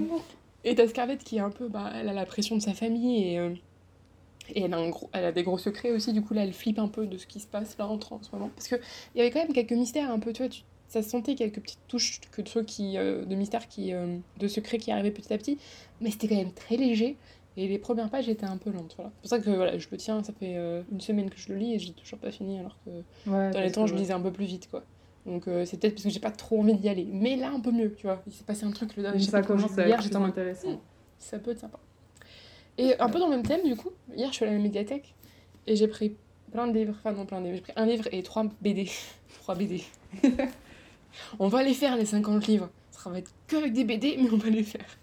et 0.63 0.75
t'as 0.75 0.87
Scarlett 0.87 1.23
qui 1.23 1.37
est 1.37 1.41
un 1.41 1.49
peu, 1.49 1.67
bah, 1.67 1.91
elle 1.95 2.09
a 2.09 2.13
la 2.13 2.25
pression 2.25 2.55
de 2.55 2.61
sa 2.61 2.73
famille 2.73 3.33
et, 3.33 3.39
euh, 3.39 3.49
et 4.53 4.63
elle, 4.63 4.73
a 4.73 4.77
un 4.77 4.89
gros, 4.89 5.09
elle 5.13 5.25
a 5.25 5.31
des 5.31 5.43
gros 5.43 5.57
secrets 5.57 5.91
aussi. 5.91 6.13
Du 6.13 6.21
coup, 6.21 6.33
là, 6.33 6.43
elle 6.43 6.53
flippe 6.53 6.79
un 6.79 6.87
peu 6.87 7.05
de 7.05 7.17
ce 7.17 7.27
qui 7.27 7.39
se 7.39 7.47
passe 7.47 7.77
là 7.77 7.87
en, 7.87 7.95
en 7.95 8.21
ce 8.21 8.31
moment. 8.31 8.49
Parce 8.55 8.67
qu'il 8.67 8.79
y 9.15 9.21
avait 9.21 9.31
quand 9.31 9.41
même 9.41 9.53
quelques 9.53 9.71
mystères 9.71 10.11
un 10.11 10.19
peu, 10.19 10.31
tu 10.31 10.43
vois, 10.43 10.49
tu, 10.49 10.61
ça 10.87 11.01
se 11.01 11.09
sentait 11.09 11.35
quelques 11.35 11.59
petites 11.59 11.87
touches 11.87 12.21
que 12.31 12.41
de, 12.41 12.47
trucs 12.47 12.67
qui, 12.67 12.97
euh, 12.97 13.25
de 13.25 13.35
mystères, 13.35 13.67
qui, 13.67 13.91
de 13.93 14.47
secrets 14.47 14.77
qui 14.77 14.91
arrivaient 14.91 15.11
petit 15.11 15.33
à 15.33 15.37
petit. 15.37 15.57
Mais 16.01 16.11
c'était 16.11 16.27
quand 16.27 16.35
même 16.35 16.53
très 16.53 16.77
léger. 16.77 17.17
Et 17.55 17.67
les 17.67 17.77
premières 17.77 18.09
pages 18.09 18.29
étaient 18.29 18.45
un 18.45 18.57
peu 18.57 18.71
lentes. 18.71 18.93
Voilà. 18.95 19.11
C'est 19.15 19.21
pour 19.21 19.29
ça 19.29 19.39
que 19.39 19.55
voilà, 19.55 19.77
je 19.77 19.87
le 19.91 19.97
tiens, 19.97 20.23
ça 20.23 20.33
fait 20.33 20.55
euh, 20.57 20.81
une 20.91 21.01
semaine 21.01 21.29
que 21.29 21.37
je 21.37 21.49
le 21.49 21.59
lis 21.59 21.75
et 21.75 21.79
j'ai 21.79 21.93
toujours 21.93 22.19
pas 22.19 22.31
fini 22.31 22.59
alors 22.59 22.77
que 22.83 23.29
Ouais, 23.29 23.51
dans 23.51 23.61
les 23.61 23.71
temps, 23.71 23.85
je 23.85 23.93
lisais 23.95 24.13
un 24.13 24.21
peu 24.21 24.31
plus 24.31 24.45
vite, 24.45 24.69
quoi. 24.69 24.83
Donc 25.25 25.47
euh, 25.47 25.63
c'est 25.65 25.79
peut-être 25.79 25.93
parce 25.93 26.03
que 26.03 26.09
j'ai 26.09 26.19
pas 26.19 26.31
trop 26.31 26.59
envie 26.59 26.73
d'y 26.73 26.89
aller. 26.89 27.07
Mais 27.11 27.35
là, 27.35 27.51
un 27.51 27.59
peu 27.59 27.71
mieux, 27.71 27.93
tu 27.93 28.07
vois. 28.07 28.21
Il 28.27 28.33
s'est 28.33 28.43
passé 28.43 28.65
un 28.65 28.71
truc 28.71 28.95
le 28.95 29.03
dernier 29.03 29.19
Ça 29.19 29.41
commence 29.41 29.77
à 29.77 29.87
hier, 29.87 30.01
j'étais 30.01 30.15
en 30.15 30.23
intéressant. 30.23 30.71
Hmm. 30.71 30.79
ça 31.19 31.39
peut 31.39 31.51
être 31.51 31.59
sympa. 31.59 31.79
Et 32.77 32.99
un 32.99 33.07
peu 33.07 33.19
dans 33.19 33.27
le 33.27 33.35
même 33.35 33.45
thème, 33.45 33.63
du 33.63 33.75
coup, 33.75 33.91
hier, 34.15 34.29
je 34.29 34.33
suis 34.33 34.45
allée 34.45 34.55
à 34.55 34.57
la 34.57 34.63
médiathèque 34.63 35.13
et 35.67 35.75
j'ai 35.75 35.87
pris 35.87 36.15
plein 36.51 36.67
de 36.67 36.73
livres. 36.73 36.95
Enfin, 36.97 37.11
non, 37.11 37.25
plein 37.25 37.39
de 37.39 37.45
livres. 37.45 37.57
J'ai 37.57 37.61
pris 37.61 37.73
un 37.75 37.85
livre 37.85 38.07
et 38.11 38.23
trois 38.23 38.45
BD. 38.61 38.89
trois 39.41 39.55
BD. 39.55 39.83
on 41.39 41.47
va 41.47 41.63
les 41.63 41.73
faire, 41.73 41.95
les 41.95 42.05
50 42.05 42.47
livres. 42.47 42.69
Ça 42.91 43.09
va 43.09 43.19
être 43.19 43.31
que 43.47 43.57
avec 43.57 43.73
des 43.73 43.83
BD, 43.83 44.17
mais 44.17 44.29
on 44.31 44.37
va 44.37 44.49
les 44.49 44.63
faire. 44.63 44.97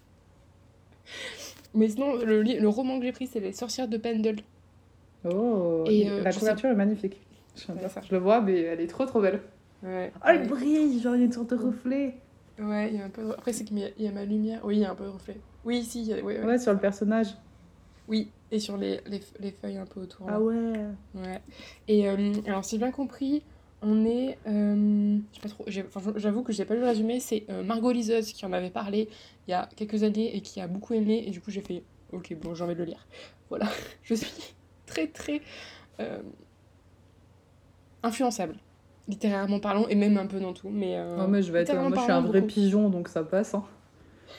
Mais 1.74 1.88
sinon, 1.88 2.16
le, 2.16 2.42
le 2.42 2.68
roman 2.68 2.98
que 2.98 3.04
j'ai 3.04 3.12
pris, 3.12 3.26
c'est 3.26 3.40
Les 3.40 3.52
sorcières 3.52 3.88
de 3.88 3.96
Pendle. 3.96 4.36
Oh, 5.24 5.84
Et, 5.86 6.08
euh, 6.08 6.22
la 6.22 6.32
sais- 6.32 6.38
couverture 6.40 6.70
est 6.70 6.74
magnifique. 6.74 7.20
Je, 7.56 7.72
Ouais, 7.72 7.88
ça. 7.88 8.00
je 8.08 8.12
le 8.14 8.18
vois, 8.20 8.40
mais 8.40 8.60
elle 8.60 8.80
est 8.80 8.86
trop 8.86 9.04
trop 9.06 9.20
belle. 9.20 9.40
Ouais. 9.82 10.12
Oh, 10.16 10.26
elle 10.28 10.48
brille, 10.48 11.00
genre 11.00 11.14
il 11.14 11.20
y 11.20 11.22
a 11.22 11.26
une 11.26 11.32
sorte 11.32 11.50
de 11.50 11.56
reflet. 11.56 12.14
Ouais, 12.58 12.90
il 12.92 12.98
y 12.98 13.02
a 13.02 13.04
un 13.06 13.08
peu 13.10 13.22
de... 13.22 13.30
Après, 13.30 13.52
c'est 13.52 13.64
qu'il 13.64 13.78
y 13.78 14.02
y 14.02 14.06
a 14.08 14.12
ma 14.12 14.24
lumière. 14.24 14.60
Oui, 14.64 14.76
il 14.76 14.80
y 14.80 14.84
a 14.84 14.90
un 14.90 14.94
peu 14.94 15.04
de 15.04 15.10
reflet. 15.10 15.36
Oui, 15.64 15.82
si, 15.82 16.02
y 16.04 16.12
a- 16.14 16.22
ouais, 16.22 16.58
sur 16.58 16.72
le 16.72 16.78
personnage. 16.78 17.28
Oui, 18.08 18.30
et 18.50 18.58
sur 18.58 18.76
les, 18.76 19.00
les, 19.06 19.20
les 19.40 19.50
feuilles 19.52 19.78
un 19.78 19.86
peu 19.86 20.00
autour. 20.00 20.26
là. 20.26 20.32
Ah 20.36 20.40
ouais. 20.40 20.72
Ouais. 21.14 21.40
Et 21.88 22.08
euh, 22.08 22.32
alors, 22.46 22.64
si 22.64 22.72
j'ai 22.76 22.78
bien 22.78 22.90
compris, 22.90 23.42
on 23.82 24.04
est. 24.04 24.38
euh, 24.46 25.18
pas 25.42 25.48
trop. 25.48 25.64
J'avoue 26.16 26.42
que 26.42 26.52
j'ai 26.52 26.64
pas 26.64 26.74
lu 26.74 26.80
le 26.80 26.86
résumé. 26.86 27.20
C'est 27.20 27.44
euh, 27.50 27.62
Margot 27.62 27.92
Liseuse 27.92 28.32
qui 28.32 28.44
en 28.46 28.52
avait 28.52 28.70
parlé 28.70 29.08
il 29.46 29.50
y 29.50 29.54
a 29.54 29.68
quelques 29.76 30.02
années 30.02 30.36
et 30.36 30.40
qui 30.40 30.60
a 30.60 30.66
beaucoup 30.66 30.94
aimé. 30.94 31.24
Et 31.26 31.30
du 31.30 31.40
coup, 31.40 31.50
j'ai 31.50 31.60
fait 31.62 31.82
Ok, 32.12 32.34
bon, 32.42 32.54
j'ai 32.54 32.64
envie 32.64 32.74
de 32.74 32.80
le 32.80 32.84
lire. 32.86 33.06
Voilà. 33.48 33.66
Je 34.02 34.14
suis 34.14 34.30
très, 34.86 35.06
très. 35.06 35.40
euh, 36.00 36.20
influençable. 38.02 38.56
Littérairement 39.08 39.58
parlant, 39.60 39.88
et 39.88 39.94
même 39.96 40.16
un 40.18 40.26
peu 40.26 40.38
dans 40.40 40.52
tout. 40.52 40.68
Mais, 40.70 40.96
euh, 40.96 41.16
Non, 41.16 41.26
mais 41.28 41.42
je 41.42 41.50
vais 41.52 41.62
être. 41.62 41.74
Moi, 41.74 41.90
je 41.96 42.00
suis 42.02 42.12
un 42.12 42.20
vrai 42.20 42.40
beaucoup. 42.42 42.52
pigeon, 42.52 42.90
donc 42.90 43.08
ça 43.08 43.24
passe. 43.24 43.54
Hein. 43.54 43.64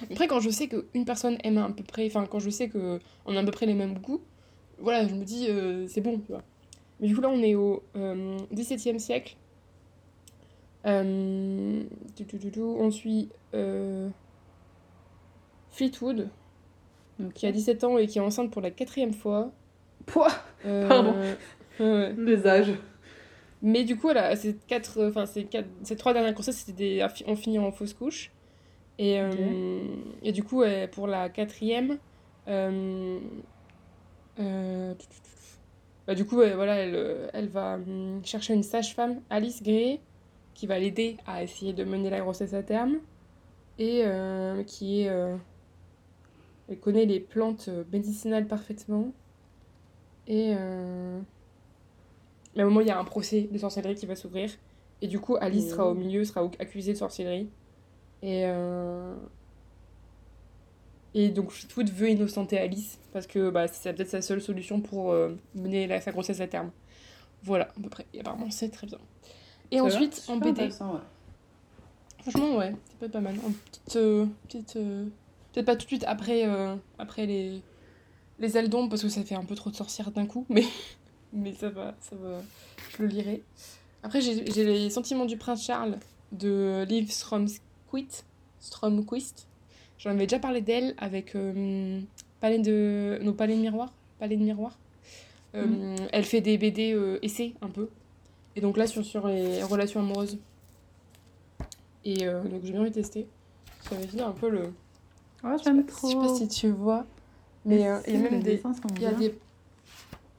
Après, 0.10 0.28
quand 0.28 0.40
je 0.40 0.50
sais 0.50 0.68
qu'une 0.70 1.04
personne 1.06 1.38
aime 1.44 1.58
à 1.58 1.70
peu 1.70 1.84
près, 1.84 2.06
enfin, 2.08 2.26
quand 2.26 2.40
je 2.40 2.50
sais 2.50 2.70
qu'on 2.70 3.00
a 3.36 3.40
à 3.40 3.44
peu 3.44 3.52
près 3.52 3.66
les 3.66 3.74
mêmes 3.74 4.00
goûts, 4.00 4.22
voilà, 4.80 5.06
je 5.08 5.14
me 5.14 5.24
dis, 5.26 5.48
euh, 5.50 5.88
c'est 5.88 6.00
bon, 6.02 6.20
tu 6.20 6.32
vois. 6.32 6.44
Mais 7.02 7.08
du 7.08 7.16
coup, 7.16 7.22
là, 7.22 7.30
on 7.30 7.42
est 7.42 7.56
au 7.56 7.84
euh, 7.96 8.38
XVIIe 8.54 9.00
siècle. 9.00 9.36
Euh, 10.86 11.84
on 12.58 12.92
suit 12.92 13.30
euh, 13.54 14.10
Fleetwood, 15.72 16.30
qui 17.36 17.46
a 17.46 17.52
17 17.52 17.84
ans 17.84 17.98
et 17.98 18.08
qui 18.08 18.18
est 18.18 18.22
enceinte 18.22 18.52
pour 18.52 18.62
la 18.62 18.72
quatrième 18.72 19.14
fois. 19.14 19.52
Pouah, 20.06 20.32
Pardon. 20.64 21.14
ouais. 21.80 22.14
les 22.18 22.48
âges. 22.48 22.74
Mais 23.64 23.84
du 23.84 23.96
coup, 23.96 24.04
voilà, 24.04 24.36
ces, 24.36 24.56
quatre, 24.56 25.08
enfin, 25.08 25.28
ces, 25.28 25.44
quatre, 25.46 25.70
ces 25.84 25.96
trois 25.96 26.14
dernières 26.14 26.34
grossesses, 26.34 26.58
c'était 26.58 27.00
des, 27.00 27.08
ont 27.28 27.36
fini 27.36 27.60
en 27.60 27.72
fausse 27.72 27.94
couche. 27.94 28.32
Et, 28.98 29.20
euh, 29.20 29.84
et 30.24 30.32
du 30.32 30.44
coup, 30.44 30.64
pour 30.92 31.08
la 31.08 31.30
quatrième, 31.30 32.00
euh, 32.48 33.20
euh, 34.40 34.94
bah, 36.08 36.16
du 36.16 36.26
coup, 36.26 36.36
voilà, 36.36 36.76
elle, 36.78 36.96
euh, 36.96 37.28
elle 37.34 37.48
va 37.50 37.76
hum, 37.76 38.22
chercher 38.24 38.54
une 38.54 38.64
sage-femme, 38.64 39.22
Alice 39.30 39.62
Gray, 39.64 40.00
qui 40.54 40.68
va 40.68 40.80
l'aider 40.80 41.18
à 41.28 41.44
essayer 41.44 41.74
de 41.74 41.84
mener 41.84 42.10
la 42.10 42.20
grossesse 42.22 42.54
à 42.54 42.64
terme. 42.64 42.98
Et 43.80 44.02
euh, 44.06 44.64
qui 44.64 45.02
est. 45.04 45.10
euh, 45.10 45.36
elle 46.70 46.80
connaît 46.80 47.06
les 47.06 47.20
plantes 47.20 47.70
médicinales 47.92 48.48
parfaitement. 48.48 49.12
Et 50.28 50.54
euh... 50.58 51.20
mais 52.56 52.62
à 52.62 52.66
un 52.66 52.70
moment, 52.70 52.82
il 52.82 52.88
y 52.88 52.92
a 52.92 53.00
un 53.00 53.04
procès 53.04 53.44
de 53.52 53.58
sorcellerie 53.58 53.96
qui 53.96 54.06
va 54.06 54.16
s'ouvrir. 54.16 54.52
Et 55.02 55.08
du 55.08 55.20
coup, 55.20 55.36
Alice 55.42 55.70
sera 55.72 55.88
au 55.90 55.96
milieu, 55.96 56.24
sera 56.24 56.50
accusée 56.60 56.94
de 56.94 56.98
sorcellerie. 56.98 57.50
Et, 58.22 58.44
euh... 58.46 59.16
et 61.14 61.30
donc, 61.30 61.52
Fleetwood 61.52 61.90
veut 61.90 62.10
innocenter 62.10 62.58
Alice 62.58 62.98
parce 63.12 63.28
que 63.28 63.50
bah, 63.50 63.68
c'est 63.68 63.94
peut-être 63.94 64.10
sa 64.10 64.22
seule 64.22 64.42
solution 64.42 64.80
pour 64.80 65.12
euh, 65.12 65.36
mener 65.56 65.88
la, 65.88 66.00
sa 66.00 66.12
grossesse 66.12 66.40
à 66.40 66.48
terme. 66.48 66.72
Voilà, 67.44 67.66
à 67.66 67.82
peu 67.82 67.90
près. 67.90 68.06
Et 68.14 68.22
apparemment, 68.22 68.50
c'est 68.50 68.70
très 68.70 68.88
bien. 68.88 69.00
Et 69.72 69.82
ensuite, 69.82 70.24
en 70.28 70.38
BD. 70.38 70.64
Ouais. 70.64 70.70
Franchement, 72.20 72.56
ouais, 72.58 72.76
peut 73.00 73.08
être 73.08 73.12
pas 73.12 73.20
mal. 73.20 73.36
En 73.46 73.52
petite. 73.52 73.96
Euh, 73.96 74.26
petite 74.44 74.76
euh, 74.78 75.06
Peut-être 75.52 75.66
pas 75.66 75.76
tout 75.76 75.84
de 75.84 75.88
suite 75.88 76.06
après, 76.08 76.46
après 76.98 77.26
les, 77.26 77.62
les 78.40 78.58
ailes 78.58 78.70
d'ombre 78.70 78.88
parce 78.90 79.02
que 79.02 79.10
ça 79.10 79.22
fait 79.22 79.36
un 79.36 79.44
peu 79.44 79.56
trop 79.56 79.70
de 79.70 79.76
sorcières 79.76 80.12
d'un 80.12 80.26
coup, 80.26 80.46
mais, 80.48 80.64
mais 81.34 81.54
ça 81.54 81.70
va, 81.70 81.94
ça 82.00 82.16
va. 82.16 82.42
Je 82.90 83.04
le 83.04 83.10
lirai. 83.10 83.44
Après, 84.02 84.22
j'ai 84.22 84.64
les 84.64 84.90
sentiments 84.90 85.26
du 85.26 85.36
prince 85.36 85.66
Charles 85.66 85.98
de 86.32 86.86
Liv 86.88 87.12
Stromquist. 87.12 88.26
Stromquist. 88.62 89.48
J'en 90.02 90.10
avais 90.10 90.26
déjà 90.26 90.40
parlé 90.40 90.62
d'elle 90.62 90.96
avec 90.98 91.36
euh, 91.36 92.02
Palais 92.40 92.58
de. 92.58 93.20
nos 93.22 93.34
Palais 93.34 93.56
de 93.56 93.62
Miroir. 93.62 93.94
Palais 94.20 94.36
de 94.36 94.44
Miroir. 94.44 94.80
Euh, 95.54 95.66
mm. 95.66 96.08
Elle 96.12 96.24
fait 96.24 96.42
des 96.42 96.58
BD 96.58 96.94
euh, 96.94 97.20
essais 97.22 97.54
un 97.62 97.68
peu. 97.68 97.88
Et 98.56 98.62
donc 98.62 98.78
là, 98.78 98.88
sur, 98.88 99.06
sur 99.06 99.28
les 99.28 99.62
relations 99.62 100.00
amoureuses. 100.00 100.40
Et 102.04 102.26
donc 102.26 102.64
j'ai 102.64 102.72
bien 102.72 102.82
envie 102.82 102.90
de 102.90 102.96
tester. 102.96 103.28
Ça 103.82 103.94
va 103.96 104.02
finir 104.02 104.28
un 104.28 104.32
peu 104.32 104.50
le. 104.50 104.74
Ouais, 105.44 105.56
j'aime 105.64 105.86
trop. 105.86 106.08
Je 106.08 106.14
sais 106.14 106.20
pas 106.20 106.36
si 106.36 106.48
tu 106.48 106.70
vois. 106.72 107.06
Mais 107.64 107.76
il 107.76 107.82
y 107.82 107.86
a 107.86 108.02
même 108.18 108.42
des. 108.42 108.60
Il 108.96 109.02
y 109.02 109.06
a 109.06 109.14
des. 109.14 109.38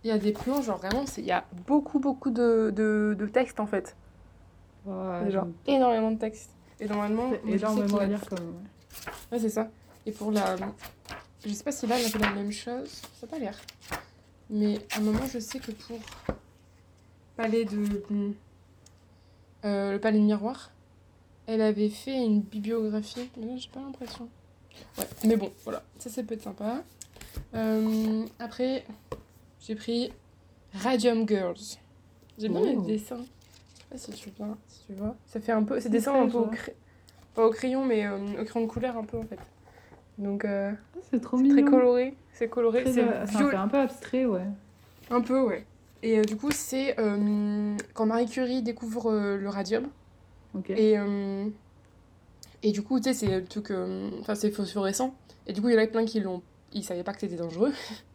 Il 0.02 0.08
y 0.08 0.10
a 0.10 0.18
des 0.18 0.32
plans, 0.32 0.60
genre 0.60 0.78
vraiment, 0.78 1.04
il 1.16 1.24
y 1.24 1.30
a 1.30 1.44
beaucoup, 1.68 2.00
beaucoup 2.00 2.30
de, 2.30 2.72
de, 2.74 3.14
de 3.16 3.26
texte 3.26 3.60
en 3.60 3.66
fait. 3.66 3.94
Ouais, 4.84 5.30
genre 5.30 5.46
énormément 5.68 6.10
de 6.10 6.18
texte. 6.18 6.50
Et 6.80 6.88
normalement. 6.88 7.30
Énormément 7.46 7.98
à 7.98 8.06
lire 8.06 8.20
quand 8.28 8.40
même. 8.40 8.54
Ouais, 9.30 9.38
c'est 9.38 9.50
ça. 9.50 9.70
Et 10.06 10.12
pour 10.12 10.30
la. 10.32 10.56
Je 11.44 11.52
sais 11.52 11.64
pas 11.64 11.72
si 11.72 11.86
là, 11.86 11.98
elle 11.98 12.06
a 12.06 12.08
fait 12.08 12.18
la 12.18 12.32
même 12.32 12.52
chose. 12.52 12.88
Ça 12.88 13.26
n'a 13.26 13.28
pas 13.28 13.38
l'air. 13.38 13.58
Mais 14.50 14.78
à 14.92 14.98
un 14.98 15.00
moment, 15.00 15.26
je 15.32 15.38
sais 15.38 15.58
que 15.58 15.72
pour 15.72 15.98
Palais 17.36 17.64
de. 17.64 18.34
Euh, 19.64 19.92
le 19.92 20.00
Palais 20.00 20.18
de 20.18 20.24
Miroir, 20.24 20.70
elle 21.46 21.62
avait 21.62 21.88
fait 21.88 22.16
une 22.16 22.40
bibliographie. 22.40 23.30
Mais 23.36 23.46
là, 23.46 23.56
j'ai 23.56 23.68
pas 23.68 23.80
l'impression. 23.80 24.28
Ouais, 24.98 25.08
mais 25.24 25.36
bon, 25.36 25.52
voilà. 25.64 25.82
Ça, 25.98 26.10
ça 26.10 26.22
peut 26.22 26.34
être 26.34 26.42
sympa. 26.42 26.82
Euh, 27.54 28.24
après, 28.38 28.84
j'ai 29.60 29.74
pris 29.74 30.12
Radium 30.74 31.26
Girls. 31.28 31.78
J'aime 32.38 32.52
bien 32.52 32.62
les 32.62 32.76
dessins. 32.76 33.24
Je 33.74 33.78
sais 33.78 33.86
pas 33.90 33.98
si 33.98 34.12
tu 34.12 34.30
vois. 34.36 34.56
Si 34.68 34.80
tu 34.86 34.94
vois. 34.94 35.16
Ça 35.26 35.40
fait 35.40 35.52
un 35.52 35.62
peu. 35.62 35.80
Ces 35.80 35.90
dessins 35.90 36.14
un 36.14 36.28
peu. 36.28 36.44
Pas 37.34 37.46
au 37.46 37.50
crayon, 37.50 37.84
mais 37.84 38.06
euh, 38.06 38.40
au 38.40 38.44
crayon 38.44 38.66
de 38.66 38.70
couleur 38.70 38.96
un 38.96 39.04
peu 39.04 39.16
en 39.18 39.22
fait. 39.22 39.38
Donc, 40.18 40.44
euh, 40.44 40.70
Ah, 40.94 40.98
c'est 41.10 41.20
trop 41.20 41.36
c'est 41.38 41.42
mignon. 41.42 41.62
très 41.62 41.70
coloré. 41.70 42.14
C'est 42.34 42.48
coloré. 42.48 42.84
C'est 42.92 43.02
euh, 43.02 43.26
fait 43.26 43.56
un 43.56 43.68
peu 43.68 43.78
abstrait, 43.78 44.26
ouais. 44.26 44.46
Un 45.10 45.20
peu, 45.20 45.40
ouais. 45.42 45.64
Et 46.02 46.18
euh, 46.18 46.22
du 46.22 46.36
coup, 46.36 46.50
c'est 46.50 46.98
euh, 47.00 47.74
quand 47.94 48.06
Marie 48.06 48.26
Curie 48.26 48.62
découvre 48.62 49.10
euh, 49.10 49.36
le 49.36 49.48
radium. 49.48 49.88
Et, 50.68 50.96
et 52.62 52.72
du 52.72 52.82
coup, 52.82 52.98
tu 53.00 53.04
sais, 53.04 53.14
c'est 53.14 53.40
le 53.40 53.44
truc. 53.46 53.72
Enfin, 54.20 54.34
c'est 54.34 54.50
phosphorescent. 54.50 55.14
Et 55.46 55.54
du 55.54 55.62
coup, 55.62 55.70
il 55.70 55.74
y 55.74 55.78
en 55.78 55.82
a 55.82 55.86
plein 55.86 56.04
qui 56.04 56.20
l'ont. 56.20 56.42
Ils 56.74 56.84
savaient 56.84 57.02
pas 57.02 57.14
que 57.14 57.20
c'était 57.20 57.36
dangereux. 57.36 57.72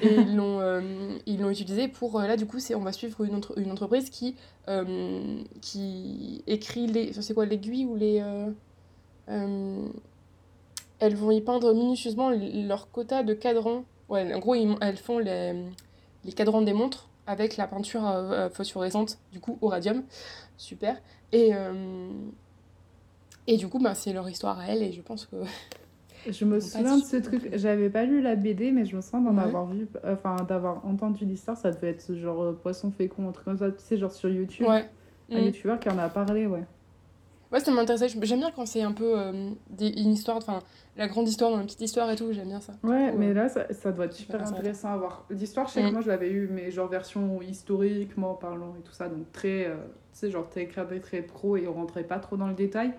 et 0.00 0.14
ils 0.14 0.36
l'ont 0.36 0.60
euh, 0.60 1.16
ils 1.26 1.40
l'ont 1.40 1.50
utilisé 1.50 1.88
pour. 1.88 2.18
euh, 2.20 2.26
là, 2.26 2.36
du 2.36 2.46
coup, 2.46 2.58
on 2.74 2.80
va 2.80 2.92
suivre 2.92 3.24
une, 3.24 3.34
entre- 3.34 3.58
une 3.58 3.70
entreprise 3.70 4.10
qui, 4.10 4.34
euh, 4.68 5.42
qui 5.60 6.42
écrit 6.46 6.86
les. 6.86 7.12
C'est 7.14 7.34
quoi, 7.34 7.46
l'aiguille 7.46 7.84
ou 7.86 7.96
les. 7.96 8.22
elles 11.00 11.14
vont 11.16 11.30
y 11.30 11.40
peindre 11.40 11.72
minutieusement 11.74 12.30
leur 12.30 12.90
quota 12.90 13.22
de 13.22 13.34
cadrans. 13.34 13.84
Ouais, 14.08 14.32
en 14.34 14.38
gros, 14.38 14.54
ils- 14.54 14.76
elles 14.80 14.96
font 14.96 15.18
les, 15.18 15.52
les 16.24 16.32
cadrans 16.32 16.62
des 16.62 16.72
montres 16.72 17.08
avec 17.26 17.56
la 17.56 17.66
peinture 17.66 18.02
phosphorescente, 18.52 19.18
du 19.32 19.40
coup, 19.40 19.58
au 19.60 19.68
radium. 19.68 20.02
Super. 20.56 21.00
Et, 21.32 21.52
et 23.46 23.56
du 23.58 23.68
coup, 23.68 23.78
bah, 23.78 23.94
c'est 23.94 24.12
leur 24.12 24.28
histoire 24.28 24.58
à 24.58 24.66
elle, 24.68 24.82
et 24.82 24.92
je 24.92 25.02
pense 25.02 25.26
que. 25.26 25.36
Je 26.30 26.44
me 26.44 26.60
souviens 26.60 26.96
de 26.98 27.04
ce 27.04 27.16
truc. 27.16 27.50
J'avais 27.54 27.90
pas 27.90 28.04
lu 28.04 28.20
la 28.20 28.36
BD, 28.36 28.70
mais 28.72 28.84
je 28.84 28.96
me 28.96 29.00
souviens 29.00 29.20
d'en 29.20 29.36
Ouais. 29.36 29.44
avoir 29.44 29.66
vu, 29.66 29.88
enfin 30.04 30.36
d'avoir 30.48 30.84
entendu 30.86 31.24
l'histoire. 31.24 31.56
Ça 31.56 31.70
devait 31.70 31.90
être 31.90 32.14
genre 32.14 32.42
euh, 32.42 32.52
Poisson 32.52 32.90
fécond, 32.90 33.28
un 33.28 33.32
truc 33.32 33.44
comme 33.46 33.58
ça, 33.58 33.70
tu 33.70 33.82
sais, 33.82 33.96
genre 33.96 34.12
sur 34.12 34.28
YouTube. 34.28 34.66
Ouais. 34.66 34.84
Un 35.30 35.40
Mm. 35.40 35.44
youtubeur 35.46 35.78
qui 35.80 35.88
en 35.90 35.98
a 35.98 36.08
parlé, 36.08 36.46
ouais. 36.46 36.64
Ouais, 37.50 37.60
ça 37.60 37.70
m'intéressait. 37.70 38.08
J'aime 38.08 38.40
bien 38.40 38.50
quand 38.54 38.66
c'est 38.66 38.82
un 38.82 38.92
peu 38.92 39.18
euh, 39.18 39.50
des, 39.70 39.88
une 39.88 40.12
histoire, 40.12 40.36
enfin, 40.36 40.58
la 40.96 41.08
grande 41.08 41.26
histoire 41.28 41.50
dans 41.50 41.58
une 41.58 41.64
petite 41.64 41.80
histoire 41.80 42.10
et 42.10 42.16
tout, 42.16 42.30
j'aime 42.32 42.48
bien 42.48 42.60
ça. 42.60 42.74
Ouais, 42.82 43.10
mais 43.12 43.28
euh, 43.28 43.34
là, 43.34 43.48
ça, 43.48 43.72
ça 43.72 43.90
doit 43.90 44.04
être 44.04 44.12
super 44.12 44.46
intéressant 44.46 44.92
à 44.92 44.96
voir. 44.98 45.24
L'histoire, 45.30 45.66
je 45.68 45.72
sais 45.72 45.82
que 45.82 45.88
Mm. 45.88 45.92
moi, 45.92 46.00
je 46.02 46.08
l'avais 46.08 46.30
eu, 46.30 46.48
mais 46.52 46.70
genre 46.70 46.88
version 46.88 47.40
historiquement 47.40 48.34
parlant 48.34 48.74
et 48.78 48.82
tout 48.82 48.92
ça, 48.92 49.08
donc 49.08 49.32
très, 49.32 49.64
euh, 49.66 49.76
tu 50.12 50.18
sais, 50.20 50.30
genre 50.30 50.46
très 50.50 50.66
cadré, 50.66 51.00
très 51.00 51.22
pro, 51.22 51.56
et 51.56 51.66
on 51.66 51.72
rentrait 51.72 52.04
pas 52.04 52.18
trop 52.18 52.36
dans 52.36 52.48
le 52.48 52.54
détail. 52.54 52.92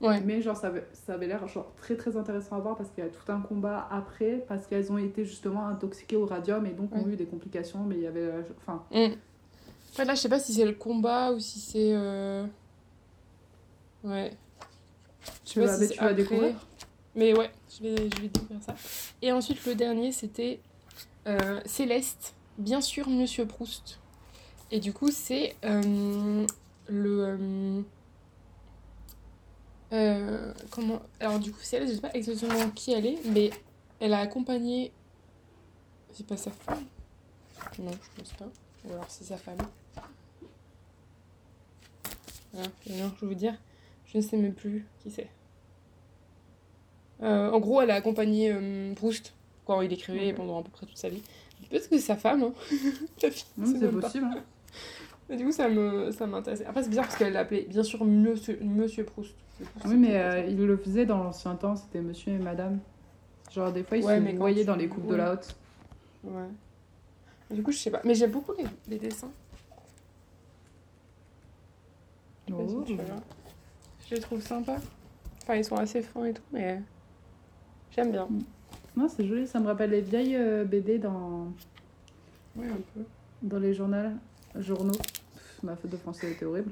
Ouais. 0.00 0.20
Mais 0.20 0.42
genre, 0.42 0.56
ça 0.56 0.66
avait, 0.66 0.86
ça 1.06 1.14
avait 1.14 1.26
l'air 1.26 1.48
genre 1.48 1.72
très 1.78 1.96
très 1.96 2.16
intéressant 2.18 2.56
à 2.56 2.60
voir 2.60 2.76
parce 2.76 2.90
qu'il 2.90 3.02
y 3.02 3.06
a 3.06 3.10
tout 3.10 3.32
un 3.32 3.40
combat 3.40 3.88
après, 3.90 4.44
parce 4.46 4.66
qu'elles 4.66 4.92
ont 4.92 4.98
été 4.98 5.24
justement 5.24 5.66
intoxiquées 5.66 6.16
au 6.16 6.26
radium 6.26 6.66
et 6.66 6.70
donc 6.72 6.94
ont 6.94 7.08
eu 7.08 7.16
des 7.16 7.24
complications, 7.24 7.82
mais 7.84 7.94
il 7.96 8.02
y 8.02 8.06
avait. 8.06 8.20
euh, 8.20 8.42
Enfin, 8.66 8.82
Mm. 8.92 9.14
Là, 10.04 10.14
je 10.14 10.20
sais 10.20 10.28
pas 10.28 10.38
si 10.38 10.52
c'est 10.52 10.66
le 10.66 10.74
combat 10.74 11.32
ou 11.32 11.40
si 11.40 11.58
c'est. 11.58 11.92
euh, 11.94 12.44
Ouais. 14.04 14.32
Je 15.46 15.52
Tu 15.52 15.60
vas- 15.60 15.72
si 15.74 15.80
mais 15.80 15.86
c'est 15.86 15.92
tu 15.94 15.98
vas 16.00 16.04
après. 16.06 16.14
découvrir 16.22 16.54
Mais 17.14 17.34
ouais, 17.36 17.50
je 17.74 17.82
vais, 17.82 17.96
je 17.96 18.20
vais 18.20 18.28
découvrir 18.28 18.62
ça. 18.62 18.74
Et 19.22 19.32
ensuite, 19.32 19.64
le 19.64 19.74
dernier, 19.74 20.12
c'était 20.12 20.60
euh, 21.26 21.60
Céleste, 21.64 22.34
bien 22.58 22.82
sûr, 22.82 23.08
Monsieur 23.08 23.46
Proust. 23.46 23.98
Et 24.70 24.78
du 24.80 24.92
coup, 24.92 25.10
c'est 25.10 25.56
le. 26.90 27.38
Euh, 29.92 30.52
comment. 30.70 31.00
Alors, 31.20 31.38
du 31.38 31.52
coup, 31.52 31.60
Céleste, 31.62 31.90
je 31.92 31.96
sais 31.96 32.02
pas 32.02 32.12
exactement 32.14 32.70
qui 32.70 32.92
elle 32.92 33.06
est, 33.06 33.18
mais 33.26 33.50
elle 34.00 34.12
a 34.12 34.20
accompagné. 34.20 34.92
C'est 36.12 36.26
pas 36.26 36.36
sa 36.36 36.50
femme? 36.50 36.84
Non, 37.78 37.90
je 37.92 38.20
pense 38.22 38.32
pas. 38.34 38.48
Ou 38.86 38.92
alors 38.92 39.06
c'est 39.08 39.24
sa 39.24 39.36
femme. 39.36 39.58
Voilà, 42.52 42.68
non, 42.90 43.12
je 43.16 43.20
vais 43.20 43.26
vous 43.26 43.34
dire, 43.34 43.54
je 44.06 44.16
ne 44.18 44.22
sais 44.22 44.36
même 44.36 44.54
plus 44.54 44.86
qui 45.02 45.10
c'est. 45.10 45.28
Euh, 47.22 47.50
en 47.50 47.58
gros, 47.60 47.80
elle 47.82 47.90
a 47.90 47.94
accompagné 47.96 48.50
euh, 48.52 48.94
Proust 48.94 49.34
quand 49.66 49.80
il 49.82 49.92
écrivait 49.92 50.32
pendant 50.32 50.60
à 50.60 50.62
peu 50.62 50.70
près 50.70 50.86
toute 50.86 50.96
sa 50.96 51.08
vie. 51.08 51.22
Peut-être 51.70 51.88
que 51.88 51.96
c'est 51.98 52.02
sa 52.06 52.16
femme, 52.16 52.42
hein. 52.44 52.52
Fille, 52.70 53.44
non, 53.58 53.66
c'est 53.66 53.78
c'est 53.80 53.88
possible. 53.90 54.24
hein. 54.26 54.42
Mais 55.28 55.36
du 55.36 55.44
coup, 55.44 55.52
ça 55.52 55.68
me 55.68 56.12
ça 56.12 56.26
m'intéressait. 56.26 56.64
Après, 56.66 56.82
c'est 56.82 56.88
bizarre 56.88 57.06
parce 57.06 57.18
qu'elle 57.18 57.32
l'appelait 57.32 57.62
bien 57.68 57.82
sûr 57.82 58.04
Monsieur, 58.04 58.58
Monsieur 58.62 59.04
Proust. 59.04 59.34
Ah 59.62 59.84
Oui, 59.86 59.96
mais 59.96 60.16
euh, 60.16 60.30
ça. 60.42 60.46
il 60.46 60.66
le 60.66 60.76
faisait 60.76 61.06
dans 61.06 61.22
l'ancien 61.22 61.54
temps, 61.54 61.76
c'était 61.76 62.00
monsieur 62.00 62.32
et 62.32 62.38
madame. 62.38 62.78
Genre, 63.52 63.72
des 63.72 63.82
fois, 63.84 63.96
ils 63.96 64.04
Ouais, 64.04 64.18
se 64.32 64.36
voyaient 64.36 64.60
tu- 64.62 64.66
dans 64.66 64.76
les 64.76 64.88
coupes 64.88 65.06
de 65.06 65.14
la 65.14 65.32
haute. 65.32 65.56
Ouais. 66.24 66.48
Du 67.50 67.62
coup, 67.62 67.70
je 67.72 67.78
sais 67.78 67.90
pas. 67.90 68.00
Mais 68.04 68.14
j'aime 68.14 68.32
beaucoup 68.32 68.52
les, 68.58 68.64
les 68.88 68.98
dessins. 68.98 69.30
Si 72.46 72.52
Oh. 72.52 72.84
Je 74.08 74.14
les 74.14 74.20
trouve 74.20 74.40
sympas. 74.40 74.76
Enfin, 75.42 75.54
ils 75.56 75.64
sont 75.64 75.76
assez 75.76 76.02
fins 76.02 76.24
et 76.26 76.32
tout, 76.32 76.42
mais 76.52 76.80
j'aime 77.94 78.12
bien. 78.12 78.28
Non, 78.96 79.08
c'est 79.08 79.26
joli, 79.26 79.46
ça 79.46 79.58
me 79.60 79.66
rappelle 79.66 79.90
les 79.90 80.00
vieilles 80.00 80.36
euh, 80.36 80.64
BD 80.64 80.98
dans, 80.98 81.48
Ouais, 82.56 82.66
un 82.68 82.76
peu. 82.94 83.04
dans 83.42 83.58
les 83.58 83.74
journaux. 83.74 84.10
journaux. 84.56 84.92
Pff, 84.92 85.62
ma 85.62 85.76
faute 85.76 85.90
de 85.90 85.96
français 85.96 86.30
était 86.32 86.44
horrible. 86.44 86.70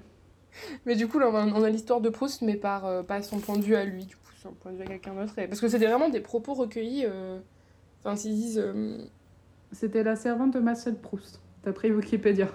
Mais 0.86 0.96
du 0.96 1.08
coup, 1.08 1.18
là, 1.18 1.28
on 1.30 1.62
a, 1.62 1.70
l'histoire 1.70 2.00
de 2.00 2.08
Proust, 2.08 2.42
mais 2.42 2.54
par 2.56 2.86
euh, 2.86 3.02
pas 3.02 3.22
son 3.22 3.38
point 3.38 3.56
de 3.56 3.62
vue 3.62 3.74
à 3.76 3.84
lui, 3.84 4.04
du 4.04 4.16
coup, 4.16 4.22
un 4.46 4.52
point 4.52 4.72
de 4.72 4.76
vue 4.76 4.82
à 4.84 4.86
quelqu'un 4.86 5.14
d'autre. 5.14 5.34
Parce 5.34 5.60
que 5.60 5.68
c'était 5.68 5.86
vraiment 5.86 6.08
des 6.10 6.20
propos 6.20 6.54
recueillis. 6.54 7.04
euh, 7.06 7.38
Enfin, 8.00 8.16
s'ils 8.16 8.34
disent. 8.34 8.58
euh, 8.62 8.98
C'était 9.72 10.02
la 10.02 10.16
servante 10.16 10.52
de 10.54 10.60
Marcel 10.60 10.94
Proust, 10.96 11.40
d'après 11.64 11.90
Wikipédia. 11.90 12.48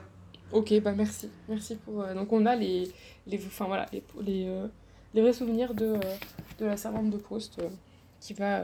Ok, 0.52 0.74
bah 0.82 0.94
merci. 0.94 1.30
Merci 1.48 1.76
pour. 1.76 2.04
Donc, 2.16 2.32
on 2.32 2.46
a 2.46 2.56
les. 2.56 2.92
les 3.28 3.38
enfin, 3.38 3.66
voilà, 3.66 3.86
les, 3.92 4.04
les, 4.22 4.64
les 5.14 5.22
vrais 5.22 5.34
souvenirs 5.34 5.74
de, 5.74 5.96
de 6.60 6.66
la 6.66 6.78
servante 6.78 7.10
de 7.10 7.18
Proust 7.18 7.60
qui 8.20 8.34
va. 8.34 8.64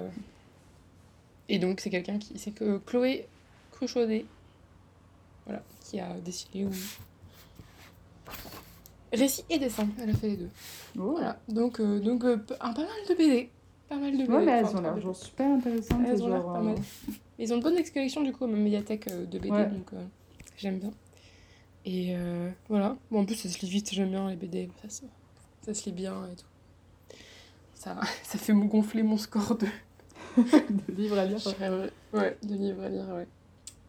Et 1.50 1.60
donc, 1.60 1.80
c'est 1.80 1.89
quelqu'un 1.89 2.18
qui. 2.20 2.38
C'est 2.39 2.51
que 2.51 2.77
Chloé 2.80 3.27
Cruchaudet. 3.72 4.25
Voilà, 5.46 5.62
qui 5.82 6.00
a 6.00 6.13
dessiné 6.24 6.65
ou. 6.65 6.72
Récit 9.15 9.43
et 9.50 9.60
dessin, 9.60 9.88
elle 10.01 10.10
a 10.10 10.13
fait 10.13 10.27
les 10.29 10.38
deux. 10.38 10.50
Oh. 10.98 11.12
Voilà, 11.12 11.39
donc, 11.48 11.79
euh, 11.79 12.00
donc 12.00 12.24
euh, 12.24 12.38
un 12.62 12.74
pas 12.74 12.81
mal 12.81 12.89
de 13.10 13.13
BD. 13.15 13.50
pas 13.89 13.95
mal 13.98 14.12
de 14.13 14.17
BD. 14.24 14.29
Ouais, 14.31 14.45
mais 14.45 14.51
elles 14.51 14.65
enfin, 14.65 14.79
ont 14.79 14.81
l'air 14.81 15.00
genre 15.01 15.15
super 15.15 15.48
intéressantes. 15.51 16.01
Elles 16.07 16.24
ont 16.24 16.27
l'air 16.27 16.41
genre, 16.41 16.53
pas 16.53 16.60
euh, 16.60 16.63
mal. 16.63 16.75
Ils 17.39 17.51
ont 17.53 17.57
une 17.57 17.62
bonne 17.63 17.75
collection 17.75 18.24
du 18.24 18.31
coup, 18.31 18.48
même 18.48 18.62
médiathèque 18.63 19.07
euh, 19.10 19.25
de 19.25 19.39
BD, 19.39 19.51
Ouais. 19.51 19.65
donc 19.69 19.93
euh, 19.93 20.03
j'aime 20.57 20.79
bien. 20.79 20.91
Et 21.86 22.15
euh, 22.15 22.50
voilà. 22.69 22.98
Bon, 23.12 23.22
en 23.22 23.25
plus, 23.25 23.36
ça 23.36 23.50
se 23.50 23.60
lit 23.62 23.69
vite, 23.69 23.91
j'aime 23.93 24.10
bien 24.10 24.29
les 24.29 24.36
BD, 24.36 24.69
ça 24.81 24.89
se, 24.89 25.03
ça 25.62 25.74
se 25.74 25.86
lit 25.86 25.91
bien 25.91 26.15
et 26.31 26.36
tout. 26.36 27.15
Ça, 27.74 28.00
ça 28.24 28.38
fait 28.38 28.53
me 28.53 28.65
gonfler 28.65 29.03
mon 29.03 29.17
score 29.17 29.57
de, 29.57 29.67
de 30.38 30.93
livres 30.95 31.17
à 31.19 31.25
lire. 31.25 31.38
je 31.38 31.43
serais, 31.50 31.69
euh, 31.69 31.88
ouais, 32.13 32.38
de 32.43 32.55
livres 32.55 32.84
à 32.84 32.89
lire, 32.89 33.07
ouais. 33.10 33.27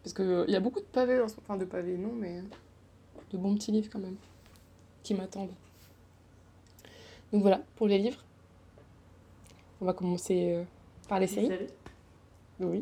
Parce 0.03 0.13
qu'il 0.13 0.45
y 0.53 0.55
a 0.55 0.59
beaucoup 0.59 0.79
de 0.79 0.85
pavés, 0.85 1.19
en 1.21 1.27
ce- 1.27 1.35
enfin 1.41 1.57
de 1.57 1.65
pavés 1.65 1.97
non, 1.97 2.11
mais 2.13 2.41
de 3.31 3.37
bons 3.37 3.55
petits 3.55 3.71
livres 3.71 3.89
quand 3.91 3.99
même, 3.99 4.15
qui 5.07 5.13
m'attendent. 5.13 5.53
Donc 7.31 7.41
voilà, 7.41 7.61
pour 7.77 7.87
les 7.87 7.97
livres. 7.97 8.23
On 9.79 9.85
va 9.85 9.93
commencer 9.93 10.53
euh, 10.53 10.63
par 11.07 11.19
les 11.19 11.27
séries. 11.27 11.47
Série. 11.47 11.67
Oui. 12.59 12.81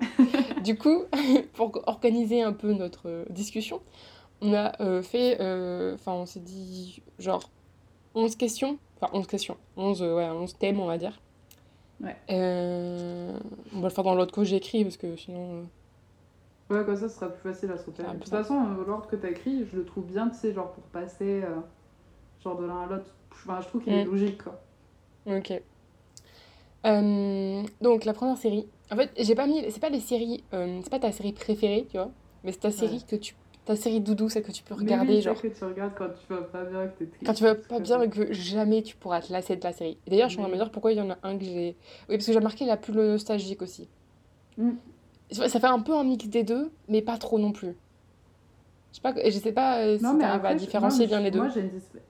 du 0.63 0.75
coup, 0.77 1.03
pour 1.53 1.81
organiser 1.87 2.41
un 2.41 2.53
peu 2.53 2.73
notre 2.73 3.09
euh, 3.09 3.25
discussion, 3.29 3.81
on 4.41 4.53
a 4.53 4.81
euh, 4.81 5.03
fait, 5.03 5.39
euh, 5.39 5.93
enfin 5.93 6.13
on 6.13 6.25
s'est 6.25 6.39
dit 6.39 7.01
genre 7.19 7.43
11 8.15 8.35
questions, 8.37 8.79
enfin 8.95 9.11
11 9.13 9.27
questions, 9.27 9.57
11, 9.77 10.01
euh, 10.01 10.15
ouais, 10.15 10.29
11 10.29 10.57
thèmes 10.57 10.79
on 10.79 10.87
va 10.87 10.97
dire. 10.97 11.19
Ouais. 12.01 12.15
Euh, 12.31 13.37
on 13.73 13.81
va 13.81 13.89
le 13.89 13.93
faire 13.93 14.03
dans 14.03 14.15
l'ordre 14.15 14.33
que 14.33 14.43
j'ai 14.43 14.55
écrit 14.55 14.83
parce 14.83 14.97
que 14.97 15.15
sinon... 15.15 15.59
euh, 15.59 15.63
Ouais, 16.71 16.83
comme 16.83 16.95
ça, 16.95 17.07
ce 17.07 17.15
sera 17.19 17.29
plus 17.29 17.51
facile 17.53 17.71
à 17.71 17.77
se 17.77 17.85
repérer. 17.85 18.11
De 18.11 18.17
toute 18.17 18.29
façon, 18.29 18.59
l'ordre 18.87 19.05
que 19.05 19.15
t'as 19.15 19.29
écrit, 19.29 19.67
je 19.71 19.77
le 19.77 19.85
trouve 19.85 20.05
bien, 20.05 20.29
tu 20.29 20.37
sais, 20.39 20.51
genre 20.51 20.71
pour 20.71 20.83
passer 20.85 21.43
euh, 21.43 21.57
genre 22.45 22.57
de 22.59 22.65
l'un 22.65 22.81
à 22.83 22.85
l'autre. 22.85 23.13
Enfin, 23.31 23.59
je 23.61 23.67
trouve 23.67 23.83
qu'il 23.83 23.93
est 23.93 24.05
Mm. 24.05 24.11
logique, 24.11 24.43
quoi. 24.43 24.61
Ok. 25.27 25.61
Euh, 26.85 27.63
donc 27.81 28.05
la 28.05 28.13
première 28.13 28.37
série. 28.37 28.67
En 28.91 28.95
fait, 28.95 29.11
j'ai 29.17 29.35
pas 29.35 29.47
mis. 29.47 29.63
C'est 29.71 29.79
pas 29.81 29.89
les 29.89 29.99
séries. 29.99 30.43
euh, 30.53 30.79
c'est 30.83 30.89
pas 30.91 30.99
ta 30.99 31.11
série 31.11 31.33
préférée, 31.33 31.87
tu 31.89 31.97
vois. 31.97 32.11
Mais 32.43 32.51
c'est 32.51 32.59
ta 32.59 32.71
série 32.71 33.03
que 33.07 33.15
tu. 33.15 33.35
Ta 33.65 33.75
série 33.75 33.99
doudou, 33.99 34.29
celle 34.29 34.43
que 34.43 34.51
tu 34.51 34.61
peux 34.63 34.75
Mais 34.75 34.81
regarder, 34.81 35.15
oui, 35.15 35.21
genre. 35.23 35.41
que 35.41 35.47
tu 35.47 35.63
regardes 35.63 35.93
quand 35.97 36.09
tu 36.09 36.31
vas 36.31 36.41
pas 36.43 36.63
bien, 36.65 36.85
que 36.87 36.99
t'es 36.99 37.05
triste. 37.07 37.25
Quand 37.25 37.33
tu 37.33 37.43
vas 37.43 37.55
pas 37.55 37.79
bien 37.79 37.99
et 38.03 38.09
que 38.11 38.31
jamais 38.31 38.83
tu 38.83 38.95
pourras 38.95 39.21
te 39.21 39.33
lasser 39.33 39.55
de 39.55 39.63
la 39.63 39.73
série. 39.73 39.97
D'ailleurs, 40.05 40.29
je 40.29 40.33
suis 40.33 40.39
en 40.39 40.43
train 40.43 40.51
de 40.51 40.55
me 40.55 40.61
dire 40.63 40.71
pourquoi 40.71 40.91
il 40.91 40.99
y 40.99 41.01
en 41.01 41.09
a 41.09 41.17
un 41.23 41.35
que 41.35 41.43
j'ai. 41.45 41.75
Oui, 42.07 42.15
parce 42.17 42.27
que 42.27 42.33
j'ai 42.33 42.39
marqué 42.39 42.65
la 42.67 42.77
plus 42.77 42.93
nostalgique 42.93 43.63
aussi. 43.63 43.87
Mm. 44.59 44.73
Ça 45.31 45.49
fait 45.59 45.65
un 45.65 45.79
peu 45.79 45.95
un 45.95 46.03
mix 46.03 46.27
des 46.27 46.43
deux, 46.43 46.71
mais 46.87 47.01
pas 47.01 47.17
trop 47.17 47.39
non 47.39 47.51
plus. 47.51 47.75
Je 48.95 49.01
sais 49.01 49.13
pas, 49.13 49.29
je 49.29 49.39
sais 49.39 49.51
pas 49.51 49.79
euh, 49.79 49.97
si 49.97 50.03
Non, 50.03 50.13
mais 50.13 50.23
t'arrives 50.23 50.45
à 50.45 50.55
différencier 50.55 51.05
non, 51.05 51.09
bien 51.09 51.19
les 51.19 51.31
deux. 51.31 51.39
Moi, 51.39 51.49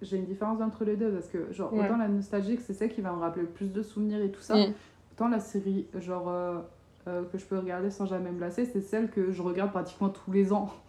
j'ai 0.04 0.18
une, 0.18 0.26
différence 0.26 0.62
entre 0.62 0.86
les 0.86 0.96
deux 0.96 1.10
parce 1.10 1.28
que, 1.28 1.52
genre, 1.52 1.74
Ouais. 1.74 1.86
autant 1.86 1.98
la 1.98 2.08
nostalgique, 2.08 2.60
c'est 2.62 2.74
celle 2.74 2.94
qui 2.94 3.02
va 3.02 3.12
me 3.12 3.20
rappeler 3.20 3.42
le 3.42 3.48
plus 3.48 3.72
de 3.72 3.82
souvenirs 3.82 4.22
et 4.22 4.30
tout 4.30 4.42
ça. 4.42 4.56
Mm. 4.56 4.74
Autant 5.14 5.28
la 5.30 5.40
série, 5.40 5.88
genre, 6.00 6.30
euh, 6.30 6.60
euh, 7.08 7.24
que 7.32 7.40
je 7.40 7.46
peux 7.46 7.58
regarder 7.58 7.90
sans 7.90 8.06
jamais 8.06 8.32
me 8.32 8.40
lasser, 8.40 8.66
c'est 8.66 8.82
celle 8.82 9.10
que 9.10 9.32
je 9.32 9.42
regarde 9.42 9.72
pratiquement 9.72 10.10
tous 10.10 10.32
les 10.32 10.54
ans. 10.54 10.70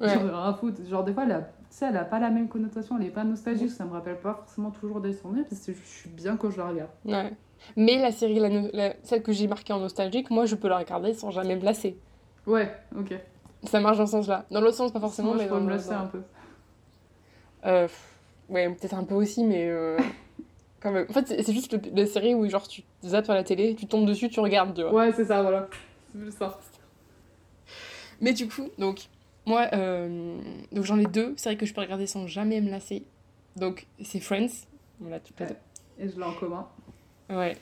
Ouais. 0.00 0.16
Rien 0.16 0.34
à 0.34 0.54
foutre. 0.54 0.80
Genre, 0.88 1.04
des 1.04 1.12
fois, 1.12 1.24
elle 1.24 1.32
a, 1.32 1.40
tu 1.42 1.46
sais, 1.68 1.86
elle 1.86 1.96
a 1.98 2.04
pas 2.04 2.18
la 2.18 2.30
même 2.30 2.48
connotation, 2.48 2.96
elle 2.98 3.06
est 3.06 3.10
pas 3.10 3.24
nostalgique, 3.24 3.70
ça 3.70 3.84
me 3.84 3.92
rappelle 3.92 4.18
pas 4.18 4.34
forcément 4.34 4.70
toujours 4.70 5.00
des 5.00 5.12
souvenirs, 5.12 5.44
parce 5.48 5.64
que 5.64 5.74
je 5.74 5.86
suis 5.86 6.08
bien 6.08 6.36
quand 6.38 6.50
je 6.50 6.56
la 6.58 6.68
regarde. 6.68 6.90
Ouais. 7.04 7.30
Mais 7.76 7.98
la 8.00 8.10
série, 8.10 8.40
la 8.40 8.48
la- 8.48 8.94
celle 9.02 9.22
que 9.22 9.32
j'ai 9.32 9.46
marquée 9.46 9.74
en 9.74 9.78
nostalgique, 9.78 10.30
moi 10.30 10.46
je 10.46 10.56
peux 10.56 10.66
la 10.68 10.78
regarder 10.78 11.12
sans 11.12 11.30
jamais 11.30 11.54
me 11.54 11.62
lasser. 11.62 11.98
Ouais, 12.46 12.74
ok. 12.98 13.14
Ça 13.64 13.80
marche 13.80 13.98
dans 13.98 14.06
ce 14.06 14.12
sens-là. 14.12 14.44
Dans 14.50 14.60
l'autre 14.60 14.76
sens, 14.76 14.92
pas 14.92 15.00
forcément, 15.00 15.28
Moi, 15.28 15.38
mais 15.38 15.44
je 15.44 15.48
dans 15.50 15.60
le- 15.60 15.68
lasser 15.68 15.90
dans- 15.90 15.96
un 16.00 16.06
peu. 16.06 16.22
Euh, 17.64 17.88
ouais, 18.48 18.68
peut-être 18.70 18.94
un 18.94 19.04
peu 19.04 19.14
aussi, 19.14 19.44
mais 19.44 19.68
euh, 19.68 19.96
quand 20.80 20.90
même. 20.90 21.06
En 21.08 21.12
fait, 21.12 21.26
c'est 21.28 21.52
juste 21.52 21.76
la 21.94 22.06
série 22.06 22.34
où 22.34 22.48
genre 22.48 22.66
tu 22.66 22.82
zappes 23.04 23.24
sur 23.26 23.34
la 23.34 23.44
télé, 23.44 23.74
tu 23.76 23.86
tombes 23.86 24.06
dessus, 24.06 24.28
tu 24.30 24.40
regardes, 24.40 24.74
tu 24.74 24.82
vois. 24.82 24.92
Ouais, 24.92 25.12
c'est 25.12 25.24
ça, 25.26 25.42
voilà. 25.42 25.68
C'est 26.14 26.30
ça. 26.32 26.58
Mais 28.20 28.32
du 28.32 28.48
coup, 28.48 28.68
donc, 28.78 29.06
moi, 29.46 29.68
euh, 29.72 30.36
donc 30.72 30.84
j'en 30.84 30.98
ai 30.98 31.06
deux 31.06 31.34
séries 31.36 31.56
que 31.56 31.66
je 31.66 31.74
peux 31.74 31.80
regarder 31.80 32.06
sans 32.06 32.26
jamais 32.26 32.60
me 32.60 32.70
lasser. 32.70 33.04
Donc, 33.56 33.86
c'est 34.02 34.20
Friends. 34.20 34.48
On 35.04 35.08
l'a 35.08 35.20
toutes 35.20 35.38
les 35.40 35.46
Ouais. 35.46 35.56
Et 35.98 36.08
je 36.08 36.16
l'ai 36.16 36.22
en 36.24 36.32
commun. 36.34 36.66
Ouais. 37.30 37.56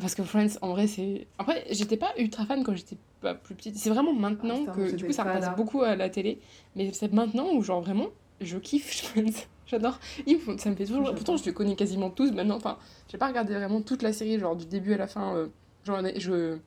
Parce 0.00 0.14
que 0.14 0.22
Friends, 0.22 0.58
en 0.62 0.70
vrai, 0.70 0.86
c'est. 0.86 1.26
Après, 1.38 1.64
j'étais 1.70 1.96
pas 1.96 2.12
ultra 2.18 2.44
fan 2.46 2.62
quand 2.64 2.74
j'étais 2.74 2.96
pas 3.22 3.34
plus 3.34 3.54
petite. 3.54 3.76
C'est 3.76 3.90
vraiment 3.90 4.12
maintenant 4.12 4.64
Ah, 4.68 4.72
que. 4.72 4.94
Du 4.94 5.06
coup, 5.06 5.12
ça 5.12 5.24
pas 5.24 5.30
repasse 5.34 5.46
là. 5.48 5.54
beaucoup 5.54 5.82
à 5.82 5.96
la 5.96 6.10
télé. 6.10 6.38
Mais 6.76 6.92
c'est 6.92 7.12
maintenant 7.12 7.50
où, 7.52 7.62
genre, 7.62 7.80
vraiment, 7.80 8.08
je 8.40 8.58
kiffe 8.58 9.02
Friends. 9.02 9.46
J'adore. 9.66 9.98
Ils 10.26 10.34
me 10.36 10.40
font- 10.40 10.58
Ça 10.58 10.68
me 10.70 10.74
fait 10.76 10.84
toujours. 10.86 11.14
Pourtant, 11.14 11.36
je 11.36 11.44
les 11.44 11.54
connais 11.54 11.76
quasiment 11.76 12.10
tous 12.10 12.30
maintenant. 12.32 12.56
Enfin, 12.56 12.76
j'ai 13.10 13.16
pas 13.18 13.28
regardé 13.28 13.54
vraiment 13.54 13.80
toute 13.80 14.02
la 14.02 14.12
série, 14.12 14.38
genre 14.38 14.56
du 14.56 14.66
début 14.66 14.92
à 14.94 14.98
la 14.98 15.06
fin. 15.06 15.34
euh, 15.36 15.48
genre, 15.86 16.00
je. 16.16 16.58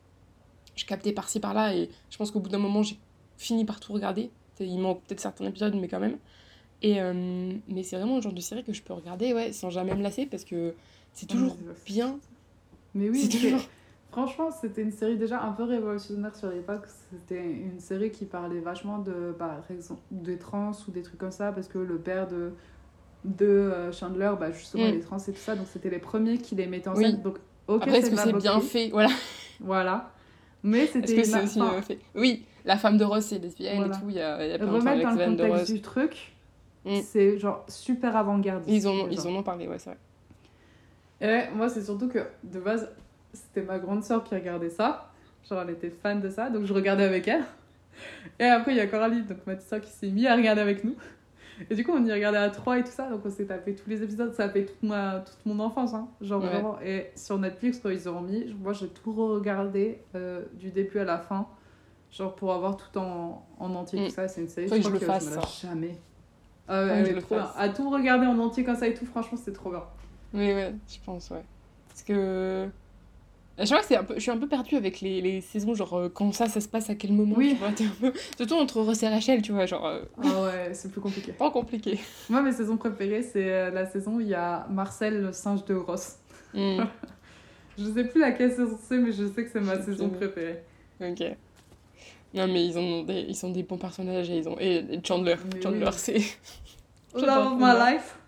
Je 0.74 0.84
captais 0.84 1.12
par-ci 1.12 1.40
par-là 1.40 1.74
et 1.74 1.88
je 2.10 2.18
pense 2.18 2.30
qu'au 2.30 2.40
bout 2.40 2.50
d'un 2.50 2.58
moment, 2.58 2.82
j'ai 2.82 2.98
fini 3.38 3.64
par 3.64 3.80
tout 3.80 3.92
regarder. 3.94 4.30
Il 4.60 4.78
manque 4.78 5.02
peut-être 5.04 5.20
certains 5.20 5.46
épisodes, 5.46 5.74
mais 5.74 5.88
quand 5.88 6.00
même. 6.00 6.18
Et, 6.82 7.00
euh, 7.00 7.52
mais 7.68 7.82
c'est 7.82 7.96
vraiment 7.96 8.16
le 8.16 8.20
genre 8.22 8.34
de 8.34 8.40
série 8.42 8.62
que 8.62 8.74
je 8.74 8.82
peux 8.82 8.92
regarder 8.92 9.32
ouais, 9.32 9.52
sans 9.52 9.70
jamais 9.70 9.94
me 9.94 10.02
lasser 10.02 10.26
parce 10.26 10.44
que 10.44 10.74
c'est 11.14 11.24
toujours 11.26 11.52
Ouais, 11.52 11.72
c'est- 11.76 11.92
bien. 11.94 12.18
Mais 12.94 13.08
oui, 13.08 13.22
c'est- 13.22 13.38
toujours. 13.38 13.60
Franchement, 14.16 14.50
c'était 14.50 14.80
une 14.80 14.92
série 14.92 15.18
déjà 15.18 15.42
un 15.42 15.52
peu 15.52 15.64
révolutionnaire 15.64 16.34
sur 16.34 16.48
l'époque. 16.48 16.86
C'était 17.10 17.44
une 17.44 17.78
série 17.80 18.10
qui 18.10 18.24
parlait 18.24 18.60
vachement 18.60 18.98
de, 18.98 19.34
par 19.38 19.58
exemple, 19.70 20.00
des 20.10 20.38
trans 20.38 20.72
ou 20.88 20.90
des 20.90 21.02
trucs 21.02 21.18
comme 21.18 21.30
ça, 21.32 21.52
parce 21.52 21.68
que 21.68 21.76
le 21.76 21.98
père 21.98 22.26
de, 22.26 22.52
de 23.24 23.44
euh, 23.46 23.92
Chandler, 23.92 24.32
bah, 24.40 24.50
justement, 24.52 24.84
Mm. 24.86 24.88
il 24.88 24.94
est 24.94 25.00
trans 25.00 25.18
et 25.18 25.32
tout 25.32 25.36
ça, 25.38 25.54
donc 25.54 25.66
c'était 25.70 25.90
les 25.90 25.98
premiers 25.98 26.38
qui 26.38 26.54
les 26.54 26.66
mettaient 26.66 26.88
en 26.88 26.96
Oui. 26.96 27.04
scène. 27.04 27.20
Donc, 27.20 27.36
ok, 27.68 27.82
Après, 27.82 27.98
est-ce 27.98 28.06
c'est 28.06 28.14
que 28.14 28.20
c'est 28.22 28.32
bien 28.32 28.58
fait? 28.60 28.88
Voilà. 28.88 29.10
Voilà. 29.60 30.10
Mais 30.62 30.84
Est-ce 30.84 30.92
c'était 30.94 31.14
que 31.16 31.22
c'est 31.24 31.42
aussi 31.42 31.60
bien 31.60 31.82
fait? 31.82 31.98
Oui, 32.14 32.46
la 32.64 32.78
femme 32.78 32.96
de 32.96 33.04
Ross, 33.04 33.26
c'est 33.26 33.38
lesbienne 33.38 33.76
Voilà. 33.76 33.96
et 33.96 34.00
tout. 34.00 34.08
Il 34.08 34.14
y 34.16 34.20
a, 34.20 34.46
y 34.46 34.52
a 34.52 34.58
plein 34.58 34.66
remettre 34.72 35.14
dans 35.14 35.26
le 35.26 35.36
contexte 35.36 35.72
du 35.72 35.82
truc, 35.82 36.32
Mm. 36.86 37.00
c'est 37.02 37.36
genre 37.38 37.64
super 37.68 38.16
avant-gardiste. 38.16 38.70
Ils, 38.74 38.88
ont, 38.88 39.08
ils 39.10 39.20
en 39.26 39.34
ont 39.34 39.42
parlé, 39.42 39.66
ouais, 39.68 39.78
c'est 39.78 39.90
vrai. 39.90 39.98
Et 41.20 41.54
moi, 41.54 41.68
c'est 41.68 41.82
surtout 41.82 42.08
que 42.08 42.20
de 42.44 42.60
base, 42.60 42.88
c'était 43.36 43.62
ma 43.66 43.78
grande 43.78 44.02
soeur 44.04 44.24
qui 44.24 44.34
regardait 44.34 44.70
ça. 44.70 45.10
Genre, 45.48 45.60
elle 45.62 45.70
était 45.70 45.90
fan 45.90 46.20
de 46.20 46.28
ça, 46.28 46.50
donc 46.50 46.64
je 46.64 46.72
regardais 46.72 47.04
avec 47.04 47.28
elle. 47.28 47.44
Et 48.40 48.44
après, 48.44 48.72
il 48.72 48.76
y 48.76 48.80
a 48.80 48.86
Coralie, 48.86 49.22
donc 49.22 49.38
ma 49.46 49.54
petite 49.54 49.68
soeur, 49.68 49.80
qui 49.80 49.90
s'est 49.90 50.08
mise 50.10 50.26
à 50.26 50.34
regarder 50.36 50.60
avec 50.60 50.82
nous. 50.84 50.96
Et 51.70 51.74
du 51.74 51.84
coup, 51.84 51.92
on 51.92 52.04
y 52.04 52.12
regardait 52.12 52.36
à 52.38 52.50
trois 52.50 52.78
et 52.78 52.84
tout 52.84 52.90
ça, 52.90 53.08
donc 53.08 53.22
on 53.24 53.30
s'est 53.30 53.46
tapé 53.46 53.74
tous 53.74 53.88
les 53.88 54.02
épisodes. 54.02 54.34
Ça 54.34 54.44
a 54.44 54.48
fait 54.50 54.66
toute, 54.66 54.82
ma, 54.82 55.20
toute 55.20 55.46
mon 55.46 55.58
enfance, 55.64 55.94
hein. 55.94 56.08
Genre 56.20 56.42
Ouais. 56.42 56.48
vraiment. 56.50 56.78
Et 56.84 57.10
sur 57.14 57.38
Netflix, 57.38 57.78
quand 57.82 57.88
ils 57.88 58.08
ont 58.08 58.20
mis, 58.20 58.52
moi, 58.60 58.72
j'ai 58.74 58.88
tout 58.88 59.12
regardé 59.12 60.02
euh, 60.14 60.42
du 60.54 60.70
début 60.70 60.98
à 60.98 61.04
la 61.04 61.18
fin. 61.18 61.46
Genre 62.12 62.34
pour 62.36 62.52
avoir 62.52 62.76
tout 62.76 62.98
en, 62.98 63.46
en 63.58 63.74
entier, 63.74 64.00
Mm. 64.00 64.04
tout 64.08 64.10
ça. 64.10 64.28
C'est 64.28 64.42
une 64.42 64.48
série, 64.48 64.68
que 64.68 64.76
je 64.76 64.80
crois 64.82 64.98
que 65.18 65.24
me 65.24 65.34
lâche 65.36 65.62
jamais. 65.62 65.96
Ah 66.68 66.84
ouais, 66.84 67.04
je 67.06 67.12
le 67.12 67.22
trop 67.22 67.36
bien. 67.36 67.48
À 67.56 67.68
tout 67.70 67.88
regarder 67.88 68.26
en 68.26 68.38
entier 68.38 68.64
comme 68.64 68.76
ça 68.76 68.86
et 68.88 68.94
tout, 68.94 69.06
franchement, 69.06 69.38
c'était 69.38 69.52
trop 69.52 69.70
bien. 69.70 69.82
Oui, 70.34 70.52
ouais, 70.52 70.74
je 70.88 70.98
pense, 71.06 71.30
ouais. 71.30 71.42
Parce 71.88 72.02
que. 72.02 72.68
Je 73.58 73.64
crois 73.64 73.80
que 73.80 73.86
c'est 73.86 73.96
un 73.96 74.04
peu, 74.04 74.14
je 74.14 74.20
suis 74.20 74.30
un 74.30 74.36
peu 74.36 74.46
perdue 74.48 74.76
avec 74.76 75.00
les, 75.00 75.22
les 75.22 75.40
saisons, 75.40 75.74
genre 75.74 75.94
euh, 75.94 76.08
quand 76.10 76.30
ça, 76.32 76.46
ça 76.46 76.60
se 76.60 76.68
passe 76.68 76.90
à 76.90 76.94
quel 76.94 77.12
moment, 77.12 77.34
Oui. 77.38 77.50
tu 77.50 77.56
vois, 77.56 77.68
un 77.68 78.10
peu... 78.12 78.18
Surtout 78.36 78.54
entre 78.54 78.80
Ross 78.82 79.02
et 79.02 79.08
Rachel, 79.08 79.40
tu 79.40 79.52
vois, 79.52 79.64
genre, 79.64 79.86
euh, 79.86 80.02
Ah 80.22 80.42
ouais, 80.44 80.74
c'est 80.74 80.90
plus 80.92 81.00
compliqué. 81.00 81.32
pas 81.38 81.50
compliqué. 81.50 81.98
Moi, 82.28 82.42
mes 82.42 82.52
saisons 82.52 82.76
préférées, 82.76 83.22
c'est 83.22 83.50
euh, 83.50 83.70
la 83.70 83.86
saison 83.86 84.16
où 84.16 84.20
il 84.20 84.28
y 84.28 84.34
a 84.34 84.66
Marcel, 84.68 85.22
le 85.22 85.32
singe 85.32 85.64
de 85.64 85.74
Ross. 85.74 86.16
Hmm, 86.52 86.82
Je 87.78 87.84
sais 87.92 88.04
plus 88.04 88.20
laquelle 88.20 88.50
saison 88.52 88.78
c'est, 88.88 88.98
mais 88.98 89.12
je 89.12 89.26
sais 89.26 89.44
que 89.44 89.50
c'est 89.50 89.60
ma 89.60 89.80
saison 89.82 90.08
préférée. 90.10 90.62
ok. 91.00 91.36
Non, 92.34 92.46
mais 92.48 92.66
ils, 92.66 92.76
ont 92.78 93.02
des, 93.04 93.20
ils 93.28 93.36
sont 93.36 93.50
des 93.50 93.62
bons 93.62 93.78
personnages 93.78 94.28
et 94.28 94.36
ils 94.38 94.48
ont... 94.48 94.58
Et 94.58 94.84
Chandler, 95.02 95.36
Mais 95.54 95.62
Chandler, 95.62 95.86
oui. 95.86 95.92
c'est... 95.96 96.20
Love 97.14 97.52
of 97.54 97.58
my 97.58 97.72
life. 97.78 98.18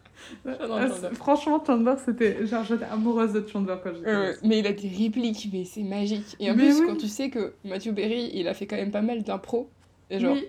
Chandler. 0.44 0.88
c'est- 1.00 1.14
Franchement, 1.14 1.62
Chandler, 1.66 1.94
c'était. 2.04 2.46
Genre, 2.46 2.64
j'étais 2.64 2.84
amoureuse 2.84 3.32
de 3.32 3.46
Chandler 3.46 3.76
quand 3.82 3.90
j'étais. 3.94 4.08
Euh, 4.08 4.32
mais 4.42 4.58
il 4.60 4.66
a 4.66 4.72
des 4.72 4.88
répliques, 4.88 5.48
mais 5.52 5.64
c'est 5.64 5.82
magique. 5.82 6.36
Et 6.40 6.50
en 6.50 6.54
Mais 6.54 6.64
plus, 6.68 6.80
oui. 6.80 6.86
quand 6.88 6.96
tu 6.96 7.08
sais 7.08 7.30
que 7.30 7.54
Matthew 7.64 7.90
Berry, 7.92 8.30
il 8.34 8.46
a 8.48 8.54
fait 8.54 8.66
quand 8.66 8.76
même 8.76 8.90
pas 8.90 9.02
mal 9.02 9.22
d'impro, 9.22 9.68
et 10.10 10.18
genre, 10.18 10.34
Oui, 10.34 10.46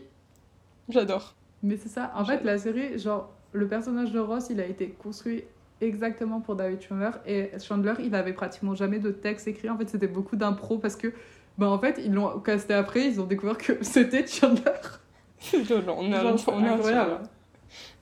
j'adore. 0.90 1.36
mais 1.64 1.78
c'est 1.78 1.90
ça. 1.90 2.12
En 2.16 2.26
fait, 2.26 2.44
la 2.44 2.58
série, 2.58 2.98
genre, 3.00 3.32
le 3.54 3.68
personnage 3.68 4.12
de 4.12 4.20
Ross, 4.20 4.48
il 4.50 4.60
a 4.62 4.66
été 4.66 4.90
construit 4.90 5.44
exactement 5.82 6.42
pour 6.42 6.56
David 6.56 6.82
Chandler. 6.82 7.12
Et 7.26 7.50
Chandler, 7.60 7.94
il 8.04 8.14
avait 8.16 8.34
pratiquement 8.34 8.76
jamais 8.76 9.00
de 9.00 9.12
texte 9.12 9.48
écrit. 9.48 9.70
En 9.70 9.78
fait, 9.78 9.90
c'était 9.90 10.08
beaucoup 10.08 10.36
d'impro 10.36 10.78
parce 10.78 10.96
que. 10.96 11.14
Ben, 11.58 11.68
en 11.68 11.78
fait, 11.80 12.00
ils 12.06 12.14
l'ont 12.14 12.40
casté 12.40 12.74
après, 12.74 13.08
ils 13.08 13.20
ont 13.20 13.26
découvert 13.26 13.58
que 13.58 13.74
c'était 13.82 14.26
Chandler. 14.26 14.62
On 15.54 16.12
a, 16.14 16.22
Genre, 16.22 16.36
on 16.48 16.64
a. 16.64 17.22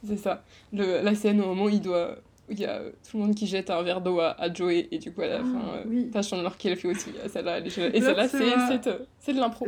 C'est 0.06 0.18
ça. 0.18 0.44
Le, 0.74 1.02
la 1.04 1.16
scène 1.16 1.42
au 1.42 1.48
moment 1.48 1.66
où 1.66 1.70
il 1.70 1.82
doit. 1.82 2.16
il 2.50 2.60
y 2.60 2.66
a 2.66 2.78
euh, 2.78 2.92
tout 3.10 3.18
le 3.18 3.24
monde 3.24 3.36
qui 3.36 3.48
jette 3.48 3.70
un 3.70 3.82
verre 3.82 4.02
d'eau 4.02 4.20
à, 4.20 4.32
à 4.40 4.54
Joey, 4.54 4.88
et 4.92 5.00
du 5.00 5.12
coup, 5.12 5.22
à 5.22 5.28
la 5.28 5.40
fin, 5.40 5.46
euh, 5.46 5.84
oui. 5.88 6.10
t'as 6.12 6.22
Chandler 6.22 6.50
qui 6.58 6.76
fait 6.76 6.88
aussi. 6.88 7.10
euh, 7.24 7.28
Celle-là, 7.28 7.58
elle 7.58 7.68
est. 7.68 7.78
Et 7.78 8.00
Là, 8.00 8.06
celle-là, 8.06 8.28
c'est 8.28 8.38
c'est 8.38 8.44
vrai. 8.46 8.80
c'est, 8.84 8.90
euh, 8.90 8.98
c'est 9.20 9.34
de 9.34 9.40
l'impro. 9.40 9.66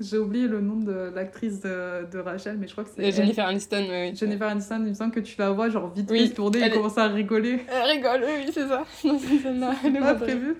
J'ai- 0.00 0.18
oublié 0.18 0.46
le 0.46 0.60
nom 0.60 0.76
de 0.76 1.10
l'actrice 1.14 1.60
de, 1.60 2.08
de 2.12 2.18
Rachel, 2.18 2.56
mais 2.58 2.66
je 2.68 2.72
crois 2.72 2.84
que 2.84 2.90
c'est. 2.94 3.02
Elle. 3.02 3.12
Jennifer 3.12 3.46
Aniston, 3.46 3.84
oui. 3.90 4.14
Jennifer 4.14 4.46
Aniston, 4.46 4.76
il 4.84 4.90
me 4.90 4.94
semble 4.94 5.10
que 5.12 5.18
tu 5.20 5.34
la 5.38 5.50
vois 5.50 5.70
genre 5.70 5.92
vite 5.92 6.08
Oui, 6.10 6.30
tourner 6.32 6.58
et 6.60 6.62
est- 6.64 6.70
commencer 6.70 7.00
à 7.00 7.08
rigoler. 7.08 7.60
Elle 7.68 7.96
rigole, 7.96 8.24
oui, 8.24 8.50
c'est 8.52 8.68
ça. 8.68 8.84
Non, 9.04 9.18
c'est 9.18 9.38
celle-là. 9.38 9.74
Elle 9.84 9.96
est 9.96 10.00
Pas 10.00 10.14
bonne. 10.14 10.54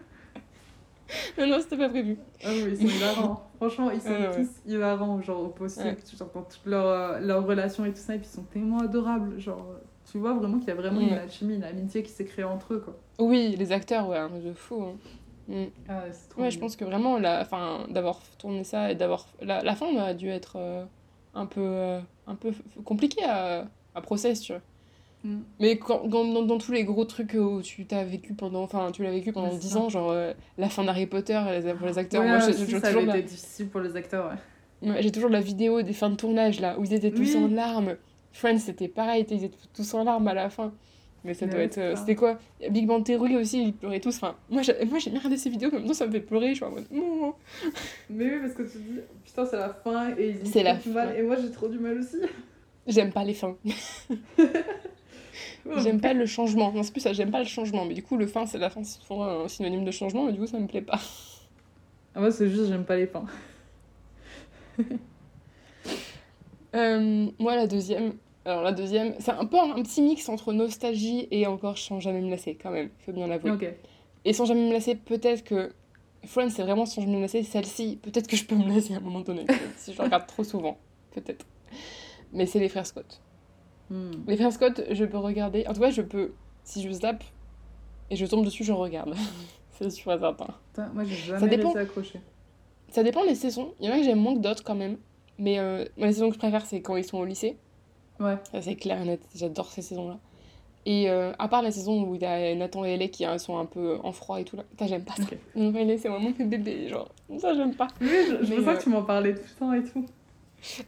Non, 1.38 1.47
non, 1.47 1.59
c'était 1.61 1.77
pas 1.77 1.88
prévu. 1.88 2.18
Ah 2.44 2.49
oui, 2.53 2.64
ils 2.73 2.77
sont 2.77 2.97
hilarants. 2.97 3.51
Franchement, 3.57 3.90
ils 3.90 4.01
sont 4.01 4.09
Ouais, 4.11 4.29
ouais. 4.29 4.35
tous 4.44 4.71
hilarants, 4.71 5.21
genre 5.23 5.40
au 5.42 5.49
possible. 5.49 5.87
Ouais. 5.87 5.97
Tu 5.97 6.23
entends 6.23 6.42
toutes 6.42 6.66
leurs 6.66 6.87
euh, 6.87 7.18
leurs 7.21 7.47
relations 7.47 7.85
et 7.85 7.90
tout 7.92 7.97
ça, 8.01 8.14
et 8.14 8.18
puis 8.18 8.29
ils 8.31 8.35
sont 8.35 8.44
tellement 8.44 8.79
adorables. 8.81 9.38
Genre, 9.40 9.64
tu 10.11 10.18
vois 10.18 10.35
vraiment 10.35 10.59
qu'il 10.59 10.68
y 10.68 10.73
a 10.73 10.75
vraiment 10.75 11.01
une 11.01 11.09
Ouais. 11.12 11.18
alchimie, 11.18 11.55
une 11.57 11.64
amitié 11.64 12.03
qui 12.03 12.11
s'est 12.11 12.25
créée 12.25 12.44
entre 12.44 12.75
eux, 12.75 12.81
quoi. 12.81 12.97
Oui, 13.18 13.57
les 13.59 13.73
acteurs, 13.73 14.09
ouais, 14.09 14.18
un 14.18 14.29
de 14.31 14.53
fou. 14.53 14.83
hein. 14.83 14.94
Mm. 15.49 15.64
Ah, 15.88 16.03
ouais, 16.05 16.11
c'est 16.12 16.29
trop 16.29 16.42
Ouais, 16.42 16.51
je 16.51 16.59
pense 16.59 16.77
que 16.77 16.85
vraiment, 16.85 17.18
la, 17.18 17.44
fin, 17.44 17.87
d'avoir 17.88 18.21
tourné 18.38 18.64
ça 18.64 18.90
et 18.92 18.94
d'avoir. 18.94 19.27
La, 19.40 19.62
la 19.62 19.75
fin 19.75 19.94
a 19.97 20.12
dû 20.14 20.29
être 20.29 20.57
euh, 20.57 20.85
un 21.35 21.47
peu, 21.47 21.61
euh, 21.64 22.01
un 22.27 22.35
peu 22.35 22.53
compliquée 22.85 23.25
à, 23.25 23.66
à 23.94 24.01
process, 24.03 24.40
tu 24.42 24.53
vois. 24.53 24.61
Mm. 25.24 25.38
Mais 25.61 25.76
quand, 25.78 26.09
quand- 26.09 26.24
dans, 26.24 26.42
dans 26.42 26.59
tous 26.59 26.72
les 26.72 26.85
gros 26.85 27.04
trucs 27.04 27.35
où 27.35 27.61
tu 27.62 27.85
t'as 27.87 28.04
vécu 28.04 28.35
pendant. 28.35 28.62
Enfin, 28.62 28.90
tu 28.92 29.02
l'as 29.02 29.11
vécu 29.11 29.33
pendant 29.33 29.48
Ouais, 29.48 29.54
c'est 29.54 29.59
10 29.61 29.68
ça. 29.70 29.78
ans, 29.81 29.88
genre 29.88 30.11
euh, 30.11 30.33
la 30.59 30.68
fin 30.68 30.85
d'Harry 30.85 31.07
Potter 31.07 31.40
les, 31.62 31.74
pour 31.74 31.87
les 31.88 31.98
acteurs. 31.98 32.22
Ouais, 32.22 32.28
Moi, 32.28 32.38
j'ai 32.38 32.50
aussi, 32.50 32.66
j'ai 32.66 32.78
ça 32.81 32.87
toujours, 32.88 33.02
avait 33.02 33.12
la, 33.12 33.18
été 33.18 33.28
difficile 33.28 33.68
pour 33.68 33.81
les 33.81 33.96
acteurs, 33.96 34.31
ouais. 34.83 34.90
ouais, 34.90 35.02
j'ai 35.02 35.11
toujours 35.11 35.31
la 35.31 35.40
vidéo 35.40 35.83
des 35.83 35.92
fins 35.92 36.11
de 36.11 36.14
tournage, 36.16 36.61
là, 36.61 36.78
où 36.78 36.85
ils 36.85 36.94
étaient 36.94 37.11
tous 37.11 37.35
Oui. 37.35 37.37
en 37.37 37.48
larmes. 37.48 37.96
Friends, 38.33 38.59
c'était 38.59 38.87
pareil, 38.88 39.26
ils 39.31 39.44
étaient 39.44 39.57
tous 39.74 39.94
en 39.94 40.04
larmes 40.04 40.28
à 40.28 40.35
la 40.35 40.50
fin. 40.50 40.72
Mais 41.24 41.35
ça 41.35 41.46
Mais 41.46 41.50
doit 41.50 41.59
ouais, 41.61 41.66
être. 41.66 41.78
euh, 41.78 41.94
ça. 41.96 42.00
C'était 42.02 42.14
quoi? 42.14 42.38
Big 42.70 42.87
Bang 42.87 43.02
Theory 43.02 43.37
aussi, 43.37 43.61
ils 43.64 43.72
pleuraient 43.72 43.98
tous. 43.98 44.14
Enfin, 44.18 44.37
moi, 44.50 44.62
j'ai 44.62 44.72
moi, 44.85 45.00
j'ai 45.00 45.11
bien 45.11 45.18
regardé 45.18 45.37
ces 45.37 45.50
vidéos, 45.50 45.68
mais 45.72 45.78
maintenant 45.78 45.94
ça 45.94 46.07
me 46.07 46.12
fait 46.12 46.20
pleurer. 46.20 46.50
Je 46.50 46.54
suis 46.54 46.64
en 46.64 46.70
mode. 46.70 46.87
Non. 46.92 47.35
Mais 48.09 48.26
oui, 48.26 48.40
parce 48.40 48.52
que 48.54 48.62
tu 48.62 48.68
te 48.68 48.78
dis, 48.78 49.00
putain, 49.24 49.44
c'est 49.44 49.57
la 49.57 49.70
fin, 49.70 50.11
et 50.16 50.37
ils 50.40 50.46
C'est 50.46 50.62
la 50.62 50.74
du 50.76 50.90
mal, 50.90 51.09
fin. 51.09 51.14
et 51.16 51.22
moi 51.22 51.35
j'ai 51.42 51.50
trop 51.50 51.66
du 51.66 51.81
mal 51.81 51.98
aussi. 51.98 52.18
J'aime 52.87 53.12
pas 53.12 53.24
les 53.24 53.35
fins. 53.35 53.57
J'aime 55.76 56.00
pas 56.00 56.12
le 56.12 56.26
changement. 56.26 56.72
Non, 56.72 56.83
c'est 56.83 56.92
plus 56.92 57.00
ça, 57.00 57.12
j'aime 57.12 57.31
pas 57.31 57.40
le 57.40 57.46
changement. 57.46 57.85
Mais 57.85 57.94
du 57.94 58.02
coup, 58.02 58.16
le 58.16 58.26
fin, 58.26 58.46
c'est 58.46 58.59
la 58.59 58.70
fin, 58.70 58.83
c'est 58.83 59.00
souvent 59.00 59.24
un 59.24 59.48
synonyme 59.48 59.85
de 59.85 59.90
changement, 59.90 60.24
mais 60.24 60.33
du 60.33 60.38
coup, 60.38 60.46
ça 60.46 60.59
me 60.59 60.66
plaît 60.66 60.83
pas. 60.83 61.00
Ah, 62.14 62.20
moi, 62.20 62.33
c'est 62.33 62.48
juste, 62.48 62.66
j'aime 62.66 62.85
pas 62.85 62.96
les 62.96 63.07
fins. 63.07 63.26
Euh, 66.74 67.26
moi, 67.38 67.57
la 67.57 67.66
deuxième. 67.66 68.12
Alors, 68.44 68.62
la 68.62 68.72
deuxième, 68.72 69.14
c'est 69.20 69.31
un 69.31 69.46
peu 69.46 69.59
un, 69.59 69.76
un 69.76 69.83
petit 69.83 70.02
mix 70.02 70.28
entre 70.28 70.52
nostalgie 70.52 71.26
et 71.31 71.46
encore 71.46 71.78
sans 71.78 71.98
jamais 71.98 72.20
me 72.20 72.31
lasser, 72.31 72.59
quand 72.62 72.70
même, 72.70 72.90
faut 73.07 73.12
bien 73.12 73.26
l'avouer. 73.26 73.52
Et 74.24 74.33
sans 74.35 74.44
jamais 74.44 74.66
me 74.66 74.72
lasser, 74.72 74.94
peut-être 74.94 75.44
que. 75.44 75.72
Friends, 76.26 76.50
c'est 76.50 76.62
vraiment 76.62 76.85
sans 76.85 77.00
jamais 77.00 77.16
me 77.16 77.20
lasser. 77.22 77.42
Celle-ci, 77.42 77.98
peut-être 78.02 78.26
que 78.26 78.37
je 78.37 78.44
peux 78.44 78.57
me 78.57 78.68
lasser 78.68 78.92
à 78.92 78.98
un 78.98 79.00
moment 79.00 79.20
donné, 79.20 79.46
si 79.76 79.94
je 79.94 80.02
regarde 80.02 80.26
trop 80.26 80.44
souvent. 80.44 80.76
Peut-être. 81.12 81.46
Mais 82.33 82.44
c'est 82.44 82.59
les 82.59 82.68
frères 82.68 82.87
Scott. 82.87 83.20
Hmm. 83.90 84.11
Les 84.27 84.37
frères 84.37 84.53
Scott, 84.53 84.83
je 84.90 85.05
peux 85.05 85.18
regarder. 85.18 85.66
En 85.66 85.72
tout 85.72 85.81
cas, 85.81 85.90
je 85.90 86.03
peux. 86.03 86.33
Si 86.64 86.83
je 86.83 86.90
zappe 86.92 87.24
et 88.11 88.16
je 88.16 88.27
tombe 88.27 88.44
dessus, 88.44 88.64
je 88.64 88.72
regarde. 88.72 89.14
c'est 89.72 89.90
sûr 89.90 90.12
et 90.12 90.18
certain. 90.18 90.48
Putain, 90.72 90.90
moi 90.94 91.05
j'ai 91.05 91.14
jamais 91.14 91.48
dépend. 91.48 91.72
à 91.72 91.81
accrocher. 91.81 92.20
Ça 92.90 93.03
dépend 93.03 93.24
des 93.24 93.35
saisons. 93.35 93.74
Il 93.81 93.87
y 93.87 93.90
en 93.90 93.94
a 93.94 93.98
que 93.98 94.05
j'aime 94.05 94.20
moins 94.20 94.35
que 94.35 94.40
d'autres 94.40 94.64
quand 94.64 94.74
même. 94.74 94.98
Mais 95.38 95.59
euh, 95.59 95.85
les 95.96 96.12
saisons 96.12 96.29
que 96.29 96.35
je 96.35 96.38
préfère, 96.38 96.66
c'est 96.66 96.81
quand 96.81 96.96
ils 96.96 97.05
sont 97.05 97.18
au 97.18 97.24
lycée. 97.24 97.57
Ouais. 98.18 98.37
Ça, 98.53 98.61
c'est 98.61 98.74
clair 98.74 99.01
et 99.01 99.05
net. 99.05 99.20
J'adore 99.35 99.70
ces 99.70 99.83
saisons-là. 99.83 100.18
Et 100.87 101.11
euh, 101.11 101.33
à 101.38 101.48
part 101.48 101.61
la 101.61 101.70
saison 101.70 102.03
où 102.03 102.14
il 102.14 102.22
y 102.22 102.24
a 102.24 102.55
Nathan 102.55 102.83
et 102.83 102.94
Ellie 102.94 103.11
qui 103.11 103.27
euh, 103.27 103.37
sont 103.37 103.59
un 103.59 103.66
peu 103.66 103.98
en 104.03 104.11
froid 104.11 104.40
et 104.40 104.44
tout 104.44 104.57
là, 104.57 104.64
ça 104.79 104.87
j'aime 104.87 105.05
pas 105.05 105.14
ça. 105.16 105.24
Ok. 105.24 105.37
Nathan 105.55 105.79
et 105.79 105.83
Ellie, 105.83 105.98
c'est 105.98 106.09
vraiment 106.09 106.33
mes 106.38 106.44
bébés, 106.46 106.88
genre, 106.88 107.11
ça 107.38 107.55
j'aime 107.55 107.74
pas. 107.74 107.88
Oui, 108.01 108.09
je, 108.09 108.46
je 108.46 108.55
Mais, 108.55 108.66
euh, 108.66 108.74
que 108.74 108.83
tu 108.83 108.88
m'en 108.88 109.03
parlais 109.03 109.35
tout 109.35 109.42
le 109.42 109.59
temps 109.59 109.72
et 109.74 109.85
tout. 109.85 110.07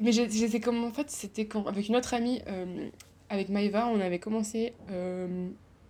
Mais 0.01 0.13
j'étais 0.13 0.61
comme, 0.61 0.85
en 0.85 0.91
fait, 0.91 1.11
c'était 1.11 1.47
quand, 1.47 1.67
avec 1.67 1.89
une 1.89 1.97
autre 1.97 2.15
amie, 2.15 2.43
euh, 2.49 2.89
avec 3.29 3.49
Maëva, 3.49 3.87
on 3.87 4.01
avait 4.01 4.19
commencé, 4.19 4.75
euh, 4.91 5.49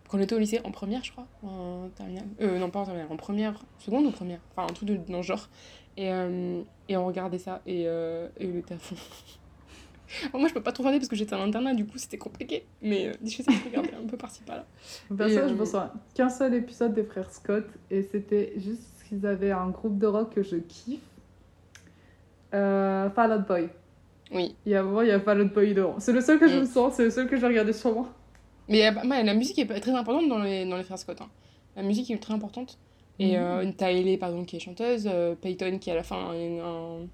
quand 0.08 0.18
on 0.18 0.20
était 0.20 0.34
au 0.34 0.38
lycée, 0.38 0.60
en 0.64 0.70
première, 0.70 1.02
je 1.04 1.12
crois, 1.12 1.26
en 1.42 1.88
terminale, 1.94 2.26
euh, 2.40 2.58
non 2.58 2.70
pas 2.70 2.80
en 2.80 2.84
terminale, 2.84 3.08
en 3.10 3.16
première, 3.16 3.62
seconde 3.78 4.06
ou 4.06 4.10
première, 4.10 4.40
enfin 4.50 4.70
un 4.70 4.74
truc 4.74 4.88
de, 4.88 4.96
dans 4.96 5.18
le 5.18 5.22
genre, 5.22 5.48
et, 5.96 6.12
euh, 6.12 6.62
et 6.88 6.96
on 6.96 7.06
regardait 7.06 7.38
ça, 7.38 7.62
et, 7.66 7.84
euh, 7.86 8.28
et 8.38 8.46
on 8.46 8.58
était 8.58 8.74
à 8.74 8.78
fond. 8.78 8.96
Moi, 10.34 10.48
je 10.48 10.54
peux 10.54 10.62
pas 10.62 10.72
trop 10.72 10.82
regarder 10.82 10.98
parce 10.98 11.08
que 11.08 11.16
j'étais 11.16 11.34
à 11.34 11.38
l'internat, 11.38 11.74
du 11.74 11.86
coup, 11.86 11.98
c'était 11.98 12.18
compliqué, 12.18 12.64
mais 12.82 13.08
euh, 13.08 13.12
je 13.24 13.36
sais 13.36 13.44
que 13.44 13.52
je 13.52 13.64
regardais 13.68 13.94
un 13.94 14.06
peu 14.06 14.16
par-ci 14.16 14.42
par-là. 14.42 14.66
Perso, 15.16 15.32
Et, 15.32 15.36
je 15.36 15.54
euh, 15.54 15.56
pense 15.56 15.76
qu'un 16.14 16.28
seul 16.28 16.54
épisode 16.54 16.94
des 16.94 17.04
frères 17.04 17.30
Scott 17.30 17.66
et 17.90 18.02
c'était 18.02 18.52
juste 18.56 18.82
qu'ils 19.08 19.24
avaient 19.26 19.52
un 19.52 19.68
groupe 19.68 19.98
de 19.98 20.06
rock 20.06 20.34
que 20.34 20.42
je 20.42 20.56
kiffe. 20.56 21.00
Euh, 22.54 23.10
Fall 23.10 23.32
Out 23.32 23.46
Boy. 23.46 23.68
Oui. 24.32 24.54
Il 24.66 24.72
y 24.72 24.74
a 24.74 24.80
un 24.80 24.82
moment, 24.84 25.02
il 25.02 25.08
y 25.08 25.12
a 25.12 25.20
Fall 25.20 25.40
Out 25.42 25.52
Boy 25.54 25.74
dedans. 25.74 25.94
C'est 25.98 26.12
le 26.12 26.20
seul 26.20 26.38
que 26.38 26.48
je 26.48 26.56
Mm. 26.56 26.60
me 26.60 26.64
sens, 26.66 26.94
c'est 26.94 27.04
le 27.04 27.10
seul 27.10 27.28
que 27.28 27.36
j'ai 27.36 27.46
regardé 27.46 27.72
sur 27.72 27.92
moi. 27.94 28.08
Mais 28.68 28.86
euh, 28.86 28.92
bah, 28.92 29.22
la 29.22 29.34
musique 29.34 29.58
est 29.58 29.66
très 29.80 29.92
importante 29.92 30.28
dans 30.28 30.38
les, 30.38 30.64
dans 30.64 30.76
les 30.76 30.84
frères 30.84 30.98
Scott. 30.98 31.20
hein. 31.20 31.28
La 31.76 31.82
musique 31.82 32.10
est 32.10 32.18
très 32.18 32.34
importante. 32.34 32.78
Et 33.18 33.36
Mhm. 33.36 33.42
euh, 33.42 33.72
t'as 33.76 33.90
Ellie, 33.90 34.16
par 34.16 34.30
exemple, 34.30 34.46
qui 34.46 34.56
est 34.56 34.60
chanteuse, 34.60 35.08
euh, 35.12 35.34
Peyton, 35.34 35.78
qui 35.78 35.90
à 35.90 35.94
la 35.94 36.02
fin 36.02 36.16
a 36.16 36.32
un, 36.32 37.00
un, 37.00 37.06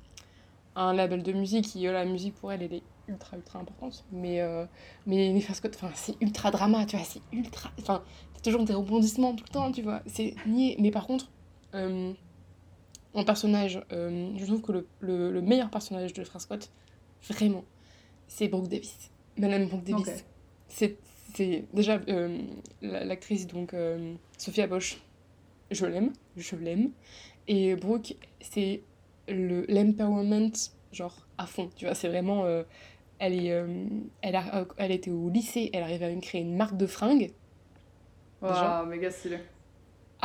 un 0.76 0.92
label 0.94 1.22
de 1.22 1.32
musique, 1.32 1.64
qui, 1.66 1.86
euh, 1.86 1.92
la 1.92 2.04
musique 2.04 2.34
pour 2.34 2.52
elle, 2.52 2.62
elle 2.62 2.74
est 2.74 2.82
ultra, 3.08 3.36
ultra 3.36 3.58
importante. 3.58 4.04
Mais, 4.12 4.40
euh, 4.40 4.64
mais 5.06 5.32
les 5.32 5.40
frères 5.40 5.56
Scott, 5.56 5.72
enfin, 5.74 5.90
c'est 5.94 6.14
ultra 6.20 6.50
drama, 6.50 6.84
tu 6.86 6.96
vois, 6.96 7.04
c'est 7.04 7.22
ultra... 7.32 7.70
Enfin, 7.80 8.02
t'as 8.34 8.40
toujours 8.40 8.64
des 8.64 8.74
rebondissements 8.74 9.34
tout 9.34 9.44
le 9.48 9.52
temps, 9.52 9.72
tu 9.72 9.82
vois, 9.82 10.00
c'est 10.06 10.34
niais. 10.46 10.76
Mais 10.78 10.90
par 10.90 11.06
contre, 11.06 11.30
euh, 11.74 12.12
en 13.16 13.24
personnage, 13.24 13.80
euh, 13.92 14.30
je 14.36 14.44
trouve 14.46 14.62
que 14.62 14.72
le, 14.72 14.86
le, 15.00 15.30
le 15.32 15.40
meilleur 15.42 15.70
personnage 15.70 16.12
de 16.12 16.22
frères 16.24 16.40
Scott, 16.40 16.70
vraiment, 17.30 17.64
c'est 18.28 18.48
Brooke 18.48 18.68
Davis. 18.68 19.10
Madame 19.38 19.66
Brooke 19.66 19.84
Davis. 19.84 20.24
C'est 20.68 20.96
c'est 21.34 21.64
déjà 21.74 22.00
euh, 22.08 22.38
la- 22.80 23.04
l'actrice 23.04 23.46
donc 23.46 23.74
euh, 23.74 24.14
Sophia 24.38 24.66
Bosch 24.66 25.02
je 25.70 25.84
l'aime 25.84 26.12
je 26.36 26.56
l'aime 26.56 26.92
et 27.46 27.76
Brooke 27.76 28.14
c'est 28.40 28.80
le 29.28 29.66
l'empowerment 29.68 30.52
genre 30.92 31.14
à 31.36 31.46
fond 31.46 31.68
tu 31.76 31.84
vois 31.84 31.94
c'est 31.94 32.08
vraiment 32.08 32.46
elle 33.18 33.34
est 33.34 33.48
elle 34.22 34.36
a 34.36 34.66
elle 34.78 34.92
était 34.92 35.10
au 35.10 35.28
lycée 35.28 35.68
elle 35.74 35.82
arrive 35.82 36.02
à 36.04 36.14
créer 36.16 36.40
une 36.40 36.56
marque 36.56 36.76
de 36.78 36.86
fringues. 36.86 37.32
Waouh, 38.40 38.86
méga 38.86 39.10
stylé. 39.10 39.38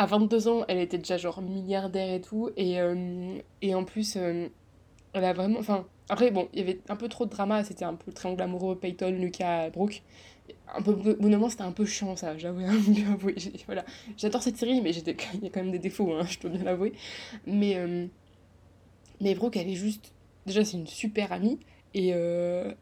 À 0.02 0.08
22 0.08 0.48
ans, 0.48 0.66
elle 0.68 0.80
était 0.80 0.98
déjà 0.98 1.18
genre 1.18 1.44
milliardaire 1.44 2.12
et 2.12 2.22
tout. 2.22 2.50
Et, 2.58 2.80
euh, 2.82 3.38
et 3.62 3.76
en 3.76 3.84
plus, 3.84 4.16
euh, 4.18 4.48
elle 5.14 5.24
a 5.24 5.32
vraiment. 5.34 5.60
Enfin, 5.60 5.86
après, 6.10 6.32
bon, 6.32 6.50
il 6.54 6.60
y 6.60 6.62
avait 6.64 6.82
un 6.90 6.96
peu 6.96 7.08
trop 7.08 7.26
de 7.26 7.30
drama. 7.30 7.64
C'était 7.64 7.86
un 7.86 7.94
peu 7.94 8.06
le 8.08 8.14
triangle 8.14 8.42
amoureux 8.42 8.76
Peyton, 8.76 9.12
Lucas, 9.12 9.70
Brooke. 9.70 10.02
Un 10.76 10.82
peu, 10.82 10.94
au 11.20 11.22
moment, 11.30 11.50
c'était 11.50 11.62
un 11.62 11.72
peu 11.72 11.86
chiant, 11.86 12.16
ça, 12.16 12.36
j'avoue. 12.36 12.62
hein, 12.62 12.80
Voilà. 13.68 13.86
J'adore 14.18 14.42
cette 14.42 14.58
série, 14.58 14.82
mais 14.82 14.92
il 14.92 15.08
y 15.44 15.46
a 15.46 15.50
quand 15.50 15.62
même 15.62 15.72
des 15.72 15.78
défauts, 15.80 16.12
hein, 16.14 16.26
je 16.28 16.40
dois 16.40 16.50
bien 16.50 16.64
l'avouer. 16.64 16.94
Mais, 17.46 17.76
euh, 17.78 18.08
mais 19.22 19.36
Brooke, 19.36 19.56
elle 19.58 19.70
est 19.70 19.76
juste. 19.76 20.14
Déjà, 20.48 20.66
c'est 20.66 20.78
une 20.78 20.88
super 20.88 21.32
amie. 21.32 21.60
Et, 21.94 22.10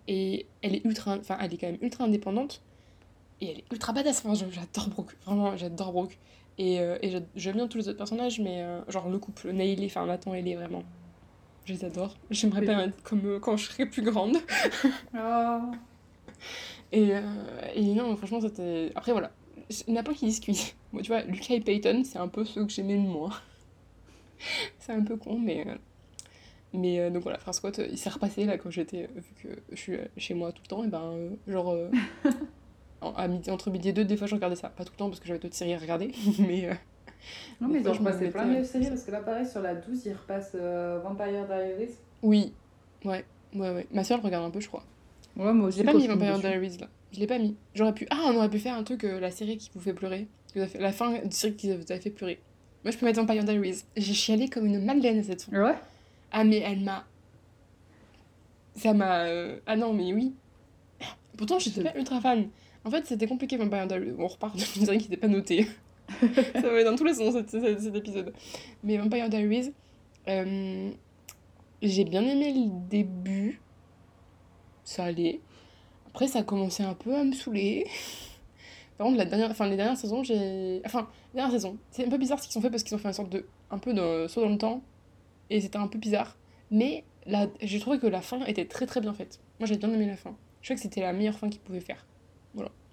et 0.08 0.46
elle 0.62 0.76
est 0.76 0.86
ultra. 0.86 1.18
Enfin, 1.18 1.38
elle 1.42 1.54
est 1.54 1.58
quand 1.58 1.68
même 1.68 1.80
ultra 1.82 2.06
indépendante. 2.06 2.62
Et 3.42 3.48
elle 3.52 3.58
est 3.60 3.66
ultra 3.74 3.92
badass. 3.92 4.24
Enfin, 4.26 4.36
j'adore 4.52 4.90
Brooke. 4.90 5.18
Vraiment, 5.26 5.58
j'adore 5.58 5.92
Brooke. 5.92 6.18
Et, 6.60 6.80
euh, 6.82 6.98
et 7.02 7.10
j'aime 7.36 7.56
bien 7.56 7.68
tous 7.68 7.78
les 7.80 7.88
autres 7.88 7.98
personnages, 7.98 8.40
mais 8.40 8.62
euh, 8.62 8.82
genre 8.90 9.10
le 9.10 9.18
couple, 9.18 9.50
Nailey, 9.52 9.86
enfin 9.88 10.06
Nathan 10.06 10.36
et 10.36 10.40
Ellie, 10.40 10.56
vraiment. 10.56 10.84
Je 11.66 11.74
les 11.74 11.86
adore. 11.86 12.16
J'aimerais 12.30 12.60
Oui. 12.62 12.66
bien 12.68 12.80
être 12.82 13.02
comme 13.02 13.26
eux 13.26 13.40
quand 13.40 13.56
je 13.58 13.66
serai 13.72 13.86
plus 13.86 14.02
grande. 14.04 14.38
Ah. 15.16 15.72
Et, 16.92 17.14
euh, 17.14 17.22
et 17.76 17.84
non, 17.94 18.16
franchement, 18.18 18.42
c'était. 18.42 18.92
Après, 18.96 19.12
voilà. 19.12 19.32
Il 19.88 19.94
n'y 19.94 19.98
en 20.00 20.02
a 20.02 20.04
pas 20.04 20.14
qui 20.16 20.26
discutent. 20.26 20.76
Moi, 20.92 21.02
tu 21.04 21.10
vois, 21.10 21.22
Lucas 21.22 21.54
et 21.54 21.60
Peyton, 21.62 22.02
c'est 22.04 22.18
un 22.18 22.28
peu 22.28 22.44
ceux 22.46 22.66
que 22.66 22.72
j'aimais 22.72 22.96
le 22.96 23.02
moins. 23.02 23.30
c'est 24.80 24.94
un 24.94 25.04
peu 25.04 25.16
con, 25.16 25.38
mais. 25.38 25.68
euh, 25.68 25.76
Mais 26.74 27.00
euh, 27.00 27.10
donc 27.12 27.22
voilà, 27.24 27.38
Frère 27.38 27.54
Scott, 27.54 27.80
il 27.92 27.98
s'est 27.98 28.10
repassé 28.10 28.46
là 28.46 28.58
quand 28.58 28.72
j'étais. 28.72 29.08
Vu 29.16 29.34
que 29.44 29.50
je 29.72 29.76
suis 29.76 29.98
chez 30.18 30.34
moi 30.34 30.52
tout 30.52 30.62
le 30.64 30.68
temps, 30.68 30.84
et 30.84 30.88
ben, 30.88 31.02
euh, 31.14 31.30
genre. 31.48 31.70
euh, 31.70 31.92
en- 32.26 32.30
à 33.02 33.28
midi, 33.28 33.50
entre 33.52 33.70
midi 33.70 33.90
et 33.90 33.94
deux, 33.94 34.06
des 34.06 34.18
fois 34.18 34.28
je 34.28 34.36
regardais 34.36 34.56
ça. 34.56 34.70
Pas 34.70 34.84
tout 34.86 34.92
le 34.94 34.98
temps 34.98 35.08
parce 35.10 35.20
que 35.20 35.28
j'avais 35.28 35.40
d'autres 35.40 35.56
séries 35.56 35.74
à 35.74 35.78
regarder, 35.80 36.12
mais. 36.40 36.66
euh, 36.70 36.74
Non, 37.62 37.68
mais 37.68 37.80
ils 37.80 37.84
Des 37.84 37.90
ont 37.90 37.94
fois, 37.94 38.12
je 38.12 38.16
repassé 38.18 38.30
plein 38.32 38.46
de 38.60 38.64
séries 38.64 38.88
parce 38.90 39.04
que 39.04 39.12
là, 39.12 39.20
pareil, 39.22 39.46
sur 39.48 39.62
la 39.62 39.76
12, 39.76 40.06
ils 40.06 40.14
repassent 40.14 40.52
euh, 40.56 41.00
Vampire 41.04 41.46
Diaries. 41.48 41.94
Oui, 42.22 42.54
ouais, 43.06 43.24
ouais, 43.56 43.70
ouais. 43.72 43.88
Ma 43.92 44.04
soeur 44.04 44.18
le 44.20 44.24
regarde 44.24 44.46
un 44.46 44.50
peu, 44.52 44.60
je 44.60 44.68
crois. 44.68 44.84
Ouais, 45.38 45.54
moi 45.54 45.70
Je 45.70 45.76
aussi. 45.76 45.80
l'ai 45.80 45.86
pas 45.86 45.94
mis 45.94 46.04
je 46.04 46.08
Vampire 46.12 46.32
dessus. 46.38 46.42
Diaries 46.48 46.78
là. 46.80 46.88
Je 47.12 47.20
l'ai 47.20 47.28
pas 47.28 47.40
mis. 47.40 47.56
J'aurais 47.74 47.94
pu. 47.94 48.06
Ah, 48.10 48.26
on 48.28 48.36
aurait 48.36 48.50
pu 48.50 48.60
faire 48.60 48.76
un 48.76 48.84
truc, 48.84 49.04
euh, 49.04 49.20
la 49.20 49.32
série 49.32 49.58
qui 49.58 49.70
vous 49.74 49.80
fait 49.80 49.94
pleurer. 49.94 50.28
La 50.80 50.92
fin 50.92 51.12
de 51.24 51.32
série 51.34 51.56
qui 51.56 51.74
vous 51.74 51.92
a 51.92 52.00
fait 52.00 52.10
pleurer. 52.10 52.40
Moi, 52.84 52.92
je 52.92 52.98
peux 52.98 53.06
mettre 53.06 53.20
Vampire 53.22 53.44
Diaries. 53.44 53.84
J'ai 53.98 54.14
chialé 54.14 54.50
comme 54.50 54.66
une 54.66 54.84
madeleine 54.84 55.24
cette 55.24 55.44
fin. 55.44 55.64
Ouais. 55.64 55.76
Ah, 56.32 56.44
mais 56.44 56.58
elle 56.60 56.82
m'a. 56.82 57.06
Ça 58.76 58.94
m'a. 58.94 59.26
euh, 59.26 59.58
Ah 59.66 59.76
non, 59.76 59.94
mais 59.94 60.14
oui. 60.14 60.34
Pourtant, 61.38 61.60
j'étais 61.60 61.84
pas 61.84 61.98
ultra 61.98 62.20
fan. 62.22 62.48
En 62.90 62.92
fait, 62.92 63.06
c'était 63.06 63.28
compliqué 63.28 63.56
Vampire 63.56 63.86
Diaries. 63.86 64.16
On 64.18 64.28
repart 64.28 64.56
d'une 64.56 64.84
série 64.84 64.98
qui 64.98 65.10
n'était 65.10 65.22
pas 65.22 65.28
notée. 65.28 65.68
ça 66.56 66.72
va 66.72 66.84
dans 66.84 66.96
tous 66.96 67.04
les 67.04 67.14
sens 67.14 67.36
cet, 67.36 67.96
épisode. 67.96 68.34
Mais 68.84 68.98
Vampire 68.98 69.30
Diaries, 69.30 69.72
euh, 70.28 70.90
j'ai 71.84 72.04
bien 72.04 72.24
aimé 72.24 72.52
le 72.52 72.90
début. 72.90 73.62
Ça 74.84 75.04
allait. 75.04 75.40
Après, 76.08 76.28
ça 76.28 76.40
a 76.40 76.44
commencé 76.44 76.82
un 76.82 76.96
peu 76.96 77.16
à 77.16 77.24
me 77.24 77.32
saouler. 77.32 77.86
Par 78.98 79.06
contre, 79.06 79.20
la 79.20 79.26
dernière, 79.26 79.52
enfin, 79.52 79.70
les 79.70 79.78
dernières 79.78 79.96
saisons, 79.96 80.24
j'ai. 80.24 80.82
Enfin, 80.84 81.08
les 81.36 81.42
dernières 81.42 81.54
saisons, 81.54 81.78
c'est 81.92 82.08
un 82.08 82.10
peu 82.10 82.18
bizarre 82.18 82.42
ce 82.42 82.48
qu'ils 82.48 82.58
ont 82.58 82.62
fait 82.62 82.72
parce 82.72 82.82
qu'ils 82.82 82.96
ont 82.96 83.00
fait 83.00 83.10
une 83.10 83.14
sorte 83.14 83.30
de. 83.30 83.46
un 83.70 83.78
peu 83.78 83.94
de 83.94 84.26
saut 84.28 84.42
dans 84.42 84.50
le 84.50 84.58
temps. 84.58 84.82
Et 85.52 85.62
c'était 85.62 85.78
un 85.78 85.88
peu 85.88 86.00
bizarre. 86.00 86.36
Mais 86.72 87.04
j'ai 87.62 87.80
trouvé 87.80 88.00
que 88.00 88.08
la 88.08 88.22
fin 88.22 88.44
était 88.46 88.66
très 88.66 88.88
très 88.88 89.00
bien 89.00 89.14
faite. 89.14 89.40
Moi, 89.60 89.68
j'ai 89.68 89.78
bien 89.78 89.94
aimé 89.94 90.08
la 90.08 90.18
fin. 90.18 90.36
Je 90.62 90.70
crois 90.70 90.76
que 90.76 90.82
c'était 90.82 91.02
la 91.02 91.14
meilleure 91.14 91.38
fin 91.38 91.50
qu'ils 91.50 91.62
pouvaient 91.62 91.82
faire. 91.82 92.04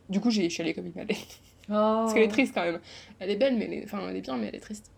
Du 0.09 0.21
coup, 0.21 0.31
j'ai 0.31 0.49
chialé 0.49 0.75
comme 0.75 0.87
il 0.87 0.93
fallait. 0.93 1.17
Parce 1.69 2.15
qu'elle 2.15 2.23
est 2.25 2.29
triste 2.29 2.55
quand 2.55 2.63
même. 2.63 2.81
Elle 3.19 3.31
est 3.31 3.37
belle, 3.37 3.57
mais 3.57 3.65
elle 3.65 3.73
est... 3.75 3.85
enfin, 3.85 4.09
elle 4.09 4.17
est 4.17 4.21
bien, 4.21 4.37
mais 4.37 4.47
elle 4.49 4.55
est 4.55 4.61
triste. 4.61 4.91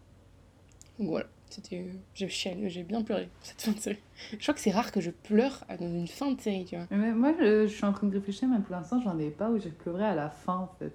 Donc 0.99 1.09
voilà. 1.09 1.27
C'était. 1.51 1.87
J'ai 2.15 2.29
chialé, 2.29 2.69
j'ai 2.69 2.83
bien 2.83 3.03
pleuré 3.03 3.31
cette 3.43 3.63
fin 3.63 3.73
de 3.73 3.79
série. 3.79 3.99
Je 4.33 4.37
crois 4.37 4.53
que 4.53 4.61
c'est 4.61 4.71
rare 4.71 4.93
que 4.93 5.01
je 5.01 5.11
pleure 5.11 5.65
dans 5.81 5.89
une 5.89 6.07
fin 6.07 6.31
de 6.33 6.41
série, 6.41 6.67
tu 6.67 6.77
vois. 6.77 6.87
Mais 6.91 7.13
moi, 7.13 7.33
je, 7.41 7.67
je 7.67 7.73
suis 7.75 7.85
en 7.87 7.93
train 7.95 8.07
de 8.07 8.15
réfléchir, 8.15 8.49
mais 8.49 8.59
pour 8.59 8.73
l'instant, 8.77 9.01
j'en 9.01 9.19
ai 9.19 9.31
pas 9.31 9.49
où 9.51 9.59
j'ai 9.59 9.71
pleuré 9.71 10.05
à 10.05 10.15
la 10.15 10.29
fin, 10.29 10.57
en 10.57 10.71
fait. 10.79 10.93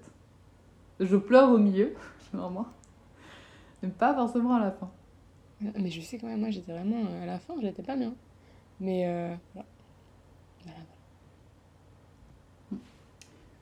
Je 1.00 1.16
pleure 1.16 1.50
au 1.50 1.58
milieu, 1.58 1.92
généralement. 2.30 2.66
Mais 3.82 3.88
pas 3.88 4.14
forcément 4.14 4.54
à 4.54 4.60
la 4.60 4.70
fin. 4.70 4.90
Mais 5.60 5.90
je 5.90 6.00
sais 6.00 6.18
quand 6.18 6.28
même, 6.28 6.38
moi, 6.40 6.50
j'étais 6.50 6.70
vraiment. 6.72 7.04
euh, 7.04 7.22
À 7.24 7.26
la 7.26 7.38
fin, 7.40 7.54
j'étais 7.60 7.82
pas 7.82 7.96
bien. 7.96 8.14
Mais 8.78 9.06
euh, 9.06 9.34
voilà. 9.54 9.66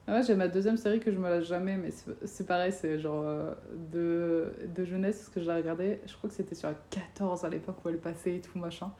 Ah 0.08 0.14
ouais, 0.14 0.22
j'ai 0.24 0.34
ma 0.34 0.48
deuxième 0.48 0.76
série 0.76 0.98
que 0.98 1.12
je 1.12 1.18
me 1.18 1.28
lâche 1.28 1.46
jamais, 1.46 1.76
mais 1.76 1.90
c'est 2.24 2.46
pareil, 2.46 2.72
c'est 2.72 2.98
genre 2.98 3.22
euh, 3.24 3.54
de, 3.92 4.52
de 4.74 4.84
jeunesse, 4.84 5.18
parce 5.18 5.28
que 5.28 5.40
je 5.40 5.46
la 5.46 5.56
regardais, 5.56 6.00
je 6.06 6.16
crois 6.16 6.28
que 6.28 6.34
c'était 6.34 6.56
sur 6.56 6.68
la 6.68 6.74
14 6.90 7.44
à 7.44 7.48
l'époque 7.48 7.76
où 7.84 7.88
elle 7.88 7.98
passait 7.98 8.36
et 8.36 8.40
tout, 8.40 8.58
machin. 8.58 8.90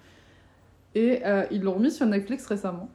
Et 0.95 1.27
euh, 1.27 1.45
ils 1.51 1.61
l'ont 1.63 1.75
remis 1.75 1.91
sur 1.91 2.07
Netflix 2.07 2.47
récemment. 2.47 2.89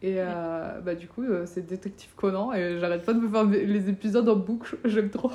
Et 0.00 0.16
euh, 0.18 0.80
bah, 0.80 0.94
du 0.94 1.08
coup, 1.08 1.24
c'est 1.46 1.66
Détective 1.66 2.14
Conan, 2.14 2.52
et 2.52 2.78
j'arrête 2.78 3.04
pas 3.04 3.14
de 3.14 3.20
me 3.20 3.28
faire 3.28 3.44
les 3.44 3.88
épisodes 3.88 4.28
en 4.28 4.36
boucle, 4.36 4.78
j'aime 4.84 5.10
trop. 5.10 5.32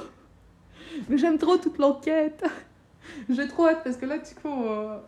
Mais 1.09 1.17
j'aime 1.17 1.38
trop 1.38 1.57
toute 1.57 1.77
l'enquête. 1.79 2.45
J'ai 3.29 3.47
trop 3.47 3.65
hâte 3.65 3.81
parce 3.83 3.97
que 3.97 4.05
là, 4.05 4.19
du 4.19 4.35
coup, 4.35 4.53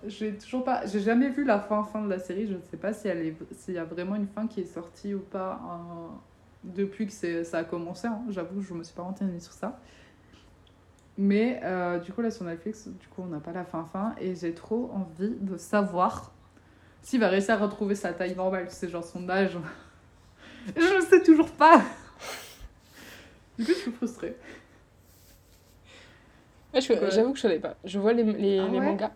j'ai 0.05 0.33
toujours 0.35 0.63
pas, 0.63 0.85
j'ai 0.87 1.01
jamais 1.01 1.29
vu 1.29 1.43
la 1.43 1.59
fin 1.59 1.83
fin 1.83 2.01
de 2.01 2.09
la 2.09 2.17
série. 2.17 2.47
Je 2.47 2.53
ne 2.53 2.61
sais 2.71 2.77
pas 2.77 2.93
si 2.93 3.07
elle 3.07 3.19
est, 3.19 3.35
s'il 3.51 3.75
y 3.75 3.77
a 3.77 3.83
vraiment 3.83 4.15
une 4.15 4.27
fin 4.27 4.47
qui 4.47 4.61
est 4.61 4.65
sortie 4.65 5.13
ou 5.13 5.19
pas 5.19 5.61
depuis 6.63 7.05
que 7.07 7.11
c'est, 7.13 7.43
ça 7.43 7.59
a 7.59 7.63
commencé. 7.63 8.07
hein. 8.07 8.21
J'avoue, 8.29 8.61
je 8.61 8.73
me 8.73 8.83
suis 8.83 8.93
pas 8.95 9.03
renseignée 9.03 9.39
sur 9.39 9.53
ça. 9.53 9.79
Mais 11.17 11.59
euh, 11.63 11.99
du 11.99 12.13
coup, 12.13 12.21
là 12.21 12.31
sur 12.31 12.45
Netflix, 12.45 12.87
du 12.87 13.07
coup, 13.07 13.21
on 13.23 13.27
n'a 13.27 13.39
pas 13.39 13.51
la 13.51 13.65
fin 13.65 13.83
fin 13.85 14.15
et 14.19 14.33
j'ai 14.35 14.53
trop 14.53 14.89
envie 14.93 15.35
de 15.39 15.57
savoir 15.57 16.33
s'il 17.01 17.19
va 17.19 17.27
réussir 17.29 17.55
à 17.55 17.57
retrouver 17.57 17.95
sa 17.95 18.13
taille 18.13 18.35
normale, 18.35 18.67
c'est 18.69 18.89
genre 18.89 19.03
son 19.03 19.27
âge. 19.29 19.57
Je 20.75 20.95
ne 20.97 21.01
sais 21.01 21.21
toujours 21.23 21.51
pas. 21.51 21.81
Du 23.57 23.65
coup, 23.65 23.71
je 23.71 23.77
suis 23.77 23.91
frustrée. 23.91 24.37
Ouais, 26.73 26.79
Ouais. 26.89 27.11
J'avoue 27.11 27.31
que 27.31 27.37
je 27.37 27.41
savais 27.41 27.59
pas. 27.59 27.75
Je 27.83 27.99
vois 27.99 28.13
les, 28.13 28.23
les, 28.23 28.59
Ah 28.59 28.67
les 28.71 28.79
mangas. 28.79 29.11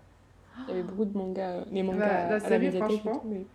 Il 0.57 0.69
y 0.69 0.71
avait 0.71 0.83
beaucoup 0.83 1.05
de 1.05 1.17
mangas, 1.17 1.49
euh, 1.51 1.63
les 1.71 1.83
mangas 1.83 1.99
Bah, 1.99 2.05
la 2.05 2.25
à 2.25 2.29
la 2.31 2.39
série, 2.39 2.71
franchement, 2.77 3.19
tout, 3.19 3.27
mais- 3.27 3.45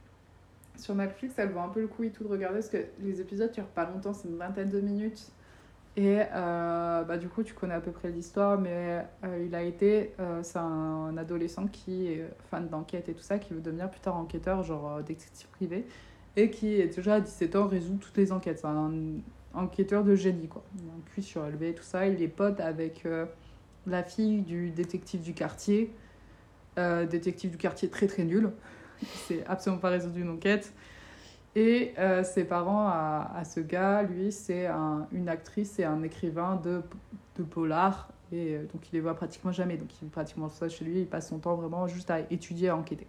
Sur 0.80 0.94
Netflix, 0.94 1.34
elle 1.36 1.50
vaut 1.50 1.60
un 1.60 1.68
peu 1.68 1.80
le 1.80 1.88
coup 1.88 2.04
et 2.04 2.10
tout 2.10 2.24
de 2.24 2.28
regarder 2.28 2.60
parce 2.60 2.70
que 2.70 2.78
les 3.00 3.20
épisodes 3.20 3.52
durent 3.52 3.66
pas 3.66 3.84
longtemps, 3.84 4.14
c'est 4.14 4.28
une 4.28 4.38
vingtaine 4.38 4.70
de 4.70 4.80
minutes. 4.80 5.30
Et 5.96 6.20
euh, 6.34 7.02
bah, 7.02 7.18
du 7.18 7.28
coup, 7.28 7.42
tu 7.42 7.52
connais 7.52 7.74
à 7.74 7.80
peu 7.80 7.90
près 7.90 8.10
l'histoire, 8.10 8.58
mais 8.58 9.04
euh, 9.24 9.44
il 9.44 9.54
a 9.54 9.62
été. 9.62 10.14
euh, 10.20 10.42
c'est 10.42 10.58
un 10.58 11.16
adolescent 11.18 11.66
qui 11.66 12.06
est 12.06 12.24
fan 12.50 12.68
d'enquête 12.68 13.08
et 13.08 13.12
tout 13.12 13.22
ça, 13.22 13.38
qui 13.38 13.52
veut 13.52 13.60
devenir 13.60 13.90
plus 13.90 14.00
tard 14.00 14.16
enquêteur, 14.16 14.62
genre 14.62 15.02
détective 15.02 15.48
privé, 15.48 15.84
et 16.36 16.50
qui 16.50 16.80
est 16.80 16.96
déjà 16.96 17.14
à 17.16 17.20
17 17.20 17.56
ans 17.56 17.66
résout 17.66 17.98
toutes 18.00 18.16
les 18.16 18.32
enquêtes. 18.32 18.60
C'est 18.60 18.66
un 18.66 18.92
enquêteur 19.52 20.02
de 20.04 20.14
génie, 20.14 20.48
quoi. 20.48 20.64
Il 20.78 20.88
a 20.88 20.92
un 20.92 21.14
QI 21.14 21.22
surélevé 21.22 21.70
et 21.70 21.74
tout 21.74 21.82
ça. 21.82 22.06
Il 22.06 22.22
est 22.22 22.28
pote 22.28 22.60
avec 22.60 23.06
la 23.86 24.02
fille 24.02 24.42
du 24.42 24.70
détective 24.70 25.20
du 25.20 25.34
quartier. 25.34 25.92
Détective 26.76 27.50
du 27.50 27.58
quartier 27.58 27.90
très 27.90 28.06
très 28.06 28.24
nul. 28.24 28.52
C'est 29.26 29.44
absolument 29.46 29.80
pas 29.80 29.90
résolu 29.90 30.22
une 30.22 30.30
enquête. 30.30 30.72
Et 31.56 31.94
euh, 31.98 32.22
ses 32.22 32.44
parents 32.44 32.86
à, 32.86 33.32
à 33.36 33.44
ce 33.44 33.60
gars, 33.60 34.02
lui, 34.02 34.30
c'est 34.30 34.66
un- 34.66 35.06
une 35.12 35.28
actrice 35.28 35.78
et 35.80 35.84
un 35.84 36.02
écrivain 36.02 36.60
de, 36.62 36.82
de 37.36 37.42
polar. 37.42 38.08
Et 38.32 38.54
euh, 38.54 38.62
donc 38.72 38.88
il 38.92 38.94
les 38.94 39.00
voit 39.00 39.14
pratiquement 39.14 39.50
jamais. 39.50 39.76
Donc 39.76 39.88
il 40.00 40.08
pratiquement 40.08 40.48
ça 40.48 40.68
chez 40.68 40.84
lui. 40.84 41.00
Il 41.00 41.06
passe 41.06 41.28
son 41.28 41.38
temps 41.38 41.56
vraiment 41.56 41.88
juste 41.88 42.10
à 42.10 42.20
étudier, 42.30 42.68
à 42.68 42.76
enquêter. 42.76 43.06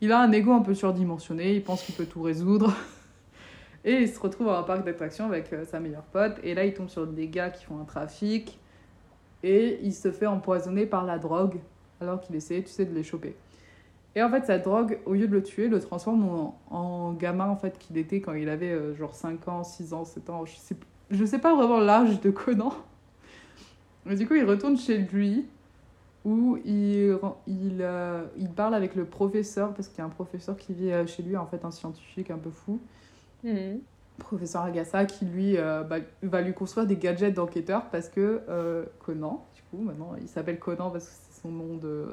Il 0.00 0.12
a 0.12 0.20
un 0.20 0.32
ego 0.32 0.52
un 0.52 0.62
peu 0.62 0.74
surdimensionné. 0.74 1.54
Il 1.54 1.62
pense 1.62 1.82
qu'il 1.82 1.94
peut 1.94 2.06
tout 2.06 2.22
résoudre. 2.22 2.72
Et 3.84 3.94
il 4.02 4.08
se 4.08 4.18
retrouve 4.18 4.48
à 4.48 4.58
un 4.58 4.62
parc 4.62 4.84
d'attractions 4.84 5.26
avec 5.26 5.52
euh, 5.52 5.64
sa 5.64 5.78
meilleure 5.80 6.02
pote. 6.04 6.38
Et 6.42 6.54
là, 6.54 6.64
il 6.64 6.72
tombe 6.74 6.88
sur 6.88 7.06
des 7.06 7.28
gars 7.28 7.50
qui 7.50 7.64
font 7.64 7.78
un 7.80 7.84
trafic. 7.84 8.58
Et 9.42 9.78
il 9.82 9.92
se 9.94 10.10
fait 10.10 10.26
empoisonner 10.26 10.86
par 10.86 11.04
la 11.04 11.18
drogue 11.18 11.58
alors 12.00 12.20
qu'il 12.20 12.34
essayait, 12.34 12.62
tu 12.62 12.70
sais, 12.70 12.84
de 12.86 12.94
les 12.94 13.02
choper. 13.04 13.36
Et 14.18 14.22
en 14.24 14.30
fait, 14.30 14.44
sa 14.46 14.58
drogue, 14.58 14.98
au 15.06 15.14
lieu 15.14 15.28
de 15.28 15.32
le 15.32 15.44
tuer, 15.44 15.68
le 15.68 15.78
transforme 15.78 16.28
en, 16.28 16.60
en 16.70 17.12
gamin 17.12 17.46
en 17.46 17.54
fait 17.54 17.78
qu'il 17.78 17.96
était 17.98 18.20
quand 18.20 18.32
il 18.32 18.48
avait 18.48 18.72
euh, 18.72 18.92
genre 18.92 19.14
5 19.14 19.46
ans, 19.46 19.62
6 19.62 19.92
ans, 19.94 20.04
7 20.04 20.30
ans. 20.30 20.44
Je 20.44 20.56
sais, 20.56 20.74
je 21.12 21.24
sais 21.24 21.38
pas 21.38 21.54
vraiment 21.54 21.78
l'âge 21.78 22.20
de 22.20 22.30
Conan. 22.32 22.72
Mais 24.06 24.16
du 24.16 24.26
coup, 24.26 24.34
il 24.34 24.42
retourne 24.42 24.76
chez 24.76 24.98
lui 24.98 25.46
où 26.24 26.58
il, 26.64 27.16
euh, 27.46 28.24
il 28.36 28.50
parle 28.50 28.74
avec 28.74 28.96
le 28.96 29.04
professeur, 29.04 29.72
parce 29.72 29.86
qu'il 29.86 29.98
y 29.98 30.00
a 30.00 30.06
un 30.06 30.08
professeur 30.08 30.56
qui 30.56 30.74
vit 30.74 30.90
euh, 30.90 31.06
chez 31.06 31.22
lui, 31.22 31.36
en 31.36 31.46
fait, 31.46 31.64
un 31.64 31.70
scientifique 31.70 32.32
un 32.32 32.38
peu 32.38 32.50
fou. 32.50 32.80
Mhm. 33.44 33.78
Professeur 34.18 34.62
Agassa 34.62 35.04
qui 35.04 35.26
lui 35.26 35.56
euh, 35.58 35.84
bah, 35.84 35.98
va 36.24 36.40
lui 36.40 36.54
construire 36.54 36.88
des 36.88 36.96
gadgets 36.96 37.34
d'enquêteur 37.34 37.84
parce 37.90 38.08
que 38.08 38.42
Conan, 38.98 39.46
du 39.54 39.62
coup, 39.70 39.80
maintenant 39.80 40.16
il 40.20 40.26
s'appelle 40.26 40.58
Conan 40.58 40.90
parce 40.90 41.06
que 41.06 41.12
c'est 41.12 41.40
son 41.40 41.50
nom 41.50 41.76
de, 41.76 42.08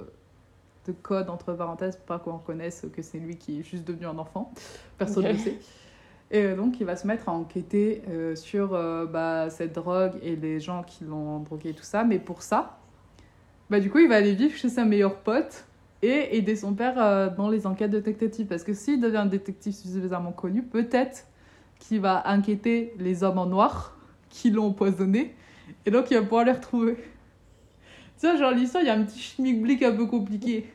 de 0.86 0.92
code 0.92 1.30
entre 1.30 1.54
parenthèses 1.54 1.96
pour 1.96 2.06
pas 2.06 2.20
qu'on 2.20 2.34
reconnaisse 2.34 2.86
que 2.94 3.02
c'est 3.02 3.18
lui 3.18 3.38
qui 3.38 3.60
est 3.60 3.64
juste 3.64 3.86
devenu 3.86 4.06
un 4.06 4.18
enfant. 4.18 4.52
Personne 4.98 5.24
ne 5.26 5.32
le 5.32 5.38
sait. 5.38 5.60
Et 6.32 6.44
euh, 6.44 6.56
donc 6.56 6.80
il 6.80 6.86
va 6.86 6.96
se 6.96 7.06
mettre 7.06 7.30
à 7.30 7.34
enquêter 7.34 8.02
euh, 8.10 8.36
sur 8.36 8.74
euh, 8.74 9.06
bah, 9.06 9.50
cette 9.50 9.74
drogue 9.74 10.14
et 10.24 10.36
les 10.36 10.60
gens 10.60 10.84
qui 10.84 11.04
l'ont 11.04 11.40
drogué 11.40 11.70
et 11.70 11.74
tout 11.74 11.84
ça. 11.84 12.04
Mais 12.04 12.20
pour 12.20 12.42
ça, 12.42 12.80
bah, 13.70 13.80
du 13.80 13.90
coup 13.90 14.00
il 14.00 14.10
va 14.10 14.16
aller 14.16 14.34
vivre 14.34 14.56
chez 14.56 14.70
sa 14.70 14.86
meilleure 14.86 15.18
pote 15.18 15.66
et 16.02 16.38
aider 16.38 16.56
son 16.56 16.74
père 16.74 16.96
euh, 16.98 17.30
dans 17.30 17.50
les 17.50 17.66
enquêtes 17.66 17.92
de 17.92 18.00
détective. 18.00 18.48
Parce 18.48 18.64
que 18.64 18.74
s'il 18.74 19.02
devient 19.02 19.18
un 19.18 19.26
détective 19.26 19.74
suffisamment 19.74 20.32
connu, 20.32 20.64
peut-être 20.64 21.26
qu'il 21.80 22.00
va 22.00 22.28
inquiéter 22.30 22.94
les 23.00 23.24
hommes 23.24 23.38
en 23.38 23.46
noir 23.46 23.98
qui 24.30 24.52
l'ont 24.52 24.68
empoisonné. 24.68 25.36
Et 25.86 25.92
donc, 25.92 26.12
il 26.12 26.18
va 26.18 26.24
pouvoir 26.24 26.46
les 26.46 26.52
retrouver. 26.52 26.96
Tu 28.20 28.28
vois, 28.28 28.36
genre, 28.38 28.52
l'histoire, 28.52 28.84
il 28.84 28.88
y 28.88 28.90
a 28.90 28.94
un 28.94 29.04
petit 29.04 29.20
schmilblick 29.20 29.82
un 29.84 29.96
peu 29.96 30.06
compliqué. 30.06 30.70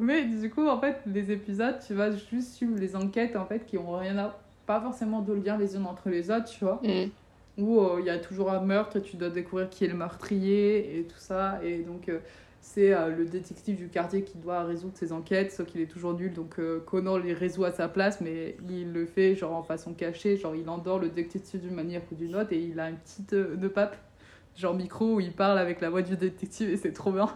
Mais 0.00 0.24
du 0.24 0.50
coup, 0.50 0.66
en 0.66 0.80
fait, 0.80 0.96
les 1.06 1.30
épisodes, 1.30 1.76
tu 1.86 1.94
vas 1.94 2.10
juste 2.10 2.54
suivre 2.54 2.76
les 2.78 2.96
enquêtes, 2.96 3.36
en 3.36 3.44
fait, 3.44 3.66
qui 3.66 3.78
ont 3.78 3.92
rien 3.92 4.18
à... 4.18 4.38
Pas 4.66 4.80
forcément 4.80 5.20
de 5.20 5.32
lien 5.32 5.58
les 5.58 5.74
unes 5.74 5.86
entre 5.86 6.08
les 6.10 6.30
autres, 6.30 6.44
tu 6.44 6.64
vois. 6.64 6.80
Mhm. 6.84 7.10
Où 7.58 7.80
euh, 7.80 7.96
il 7.98 8.06
y 8.06 8.10
a 8.10 8.18
toujours 8.18 8.52
un 8.52 8.60
meurtre 8.60 8.96
et 8.96 9.02
tu 9.02 9.16
dois 9.16 9.28
découvrir 9.28 9.68
qui 9.68 9.84
est 9.84 9.88
le 9.88 9.96
meurtrier 9.96 10.98
et 10.98 11.02
tout 11.04 11.18
ça. 11.18 11.58
Et 11.64 11.78
donc, 11.78 12.08
euh, 12.08 12.20
c'est 12.60 12.94
euh, 12.94 13.08
le 13.08 13.24
détective 13.24 13.76
du 13.76 13.88
quartier 13.88 14.22
qui 14.22 14.38
doit 14.38 14.62
résoudre 14.62 14.96
ses 14.96 15.12
enquêtes, 15.12 15.50
sauf 15.50 15.66
qu'il 15.66 15.80
est 15.80 15.90
toujours 15.90 16.14
nul. 16.14 16.32
Donc, 16.32 16.60
Conan 16.86 17.16
les 17.16 17.32
résout 17.32 17.64
à 17.64 17.72
sa 17.72 17.88
place, 17.88 18.20
mais 18.20 18.56
il 18.68 18.92
le 18.92 19.06
fait 19.06 19.34
genre 19.34 19.52
en 19.52 19.62
façon 19.64 19.92
cachée. 19.92 20.36
Genre, 20.36 20.54
il 20.54 20.68
endort 20.68 21.00
le 21.00 21.08
détective 21.08 21.60
d'une 21.60 21.74
manière 21.74 22.02
ou 22.12 22.14
d'une 22.14 22.36
autre 22.36 22.52
et 22.52 22.60
il 22.60 22.78
a 22.78 22.90
une 22.90 22.96
petite 22.96 23.34
de 23.34 23.68
pape, 23.68 23.96
genre 24.56 24.74
micro, 24.74 25.16
où 25.16 25.20
il 25.20 25.32
parle 25.32 25.58
avec 25.58 25.80
la 25.80 25.90
voix 25.90 26.02
du 26.02 26.16
détective 26.16 26.70
et 26.70 26.76
c'est 26.76 26.92
trop 26.92 27.10
bien. 27.10 27.28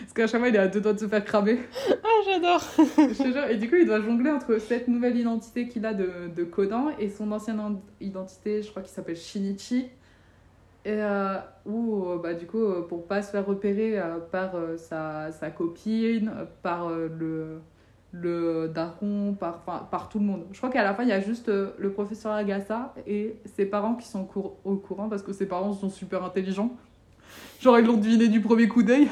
Parce 0.00 0.12
qu'à 0.12 0.26
chaque 0.26 0.40
fois, 0.40 0.48
il 0.48 0.54
est 0.54 0.58
à 0.58 0.68
deux 0.68 0.80
doigts 0.80 0.92
de 0.92 0.98
se 0.98 1.08
faire 1.08 1.24
cramer. 1.24 1.58
Ah, 1.90 2.06
j'adore. 2.24 2.62
Et 3.50 3.56
du 3.56 3.68
coup, 3.68 3.76
il 3.76 3.86
doit 3.86 4.00
jongler 4.00 4.30
entre 4.30 4.58
cette 4.58 4.88
nouvelle 4.88 5.16
identité 5.16 5.66
qu'il 5.68 5.84
a 5.86 5.94
de, 5.94 6.28
de 6.34 6.44
Conan 6.44 6.90
et 6.98 7.08
son 7.08 7.30
ancienne 7.32 7.60
en- 7.60 7.80
identité, 8.00 8.62
je 8.62 8.70
crois 8.70 8.82
qu'il 8.82 8.92
s'appelle 8.92 9.16
Shinichi. 9.16 9.88
Et 10.84 10.92
euh, 11.02 11.36
où, 11.66 12.04
euh, 12.06 12.18
bah, 12.18 12.34
du 12.34 12.46
coup, 12.46 12.62
euh, 12.62 12.82
pour 12.86 13.06
pas 13.06 13.22
se 13.22 13.30
faire 13.30 13.44
repérer 13.44 13.98
euh, 13.98 14.18
par 14.30 14.54
euh, 14.54 14.76
sa, 14.76 15.32
sa 15.32 15.50
copine, 15.50 16.32
par 16.62 16.90
le, 16.90 17.60
le 18.12 18.68
daron, 18.68 19.34
par, 19.38 19.60
par 19.90 20.08
tout 20.08 20.18
le 20.18 20.24
monde. 20.24 20.44
Je 20.52 20.58
crois 20.58 20.70
qu'à 20.70 20.84
la 20.84 20.94
fin, 20.94 21.02
il 21.02 21.08
y 21.08 21.12
a 21.12 21.20
juste 21.20 21.48
le 21.48 21.90
professeur 21.92 22.32
Agassa 22.32 22.94
et 23.06 23.36
ses 23.56 23.66
parents 23.66 23.94
qui 23.96 24.06
sont 24.06 24.28
au 24.64 24.76
courant 24.76 25.08
parce 25.08 25.22
que 25.22 25.32
ses 25.32 25.46
parents 25.46 25.72
sont 25.72 25.90
super 25.90 26.24
intelligents. 26.24 26.70
Genre, 27.60 27.78
ils 27.78 27.84
l'ont 27.84 27.96
deviné 27.96 28.28
du 28.28 28.40
premier 28.40 28.68
coup 28.68 28.82
d'œil. 28.82 29.08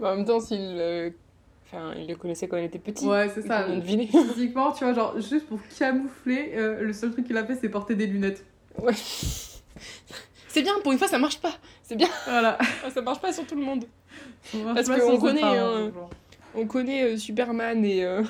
Bah, 0.00 0.12
En 0.12 0.16
même 0.16 0.24
temps, 0.24 0.40
s'il 0.40 0.58
euh, 0.60 1.10
enfin, 1.66 1.92
il 1.96 2.06
le 2.08 2.16
connaissait 2.16 2.48
quand 2.48 2.56
il 2.56 2.64
était 2.64 2.78
petit. 2.78 3.06
Ouais, 3.06 3.28
c'est 3.34 3.42
ça. 3.46 3.66
Physiquement, 3.84 4.72
tu 4.72 4.84
vois, 4.84 4.94
genre, 4.94 5.20
juste 5.20 5.46
pour 5.46 5.58
camoufler, 5.78 6.52
euh, 6.54 6.82
le 6.82 6.92
seul 6.92 7.12
truc 7.12 7.26
qu'il 7.26 7.36
a 7.36 7.44
fait, 7.44 7.56
c'est 7.56 7.68
porter 7.68 7.94
des 7.94 8.06
lunettes. 8.06 8.44
Ouais. 8.78 8.92
C'est 10.48 10.62
bien, 10.62 10.74
pour 10.82 10.92
une 10.92 10.98
fois, 10.98 11.08
ça 11.08 11.18
marche 11.18 11.40
pas. 11.40 11.52
C'est 11.82 11.96
bien, 11.96 12.08
Voilà. 12.26 12.58
ça 12.92 13.00
marche 13.00 13.20
pas 13.20 13.32
sur 13.32 13.46
tout 13.46 13.54
le 13.54 13.62
monde. 13.62 13.84
Parce 14.74 14.88
qu'on 14.88 15.18
connaît, 15.18 15.42
hein. 15.42 15.90
On 16.54 16.66
connaît 16.66 17.04
euh, 17.04 17.16
Superman 17.16 17.82
et. 17.84 18.04
euh, 18.04 18.22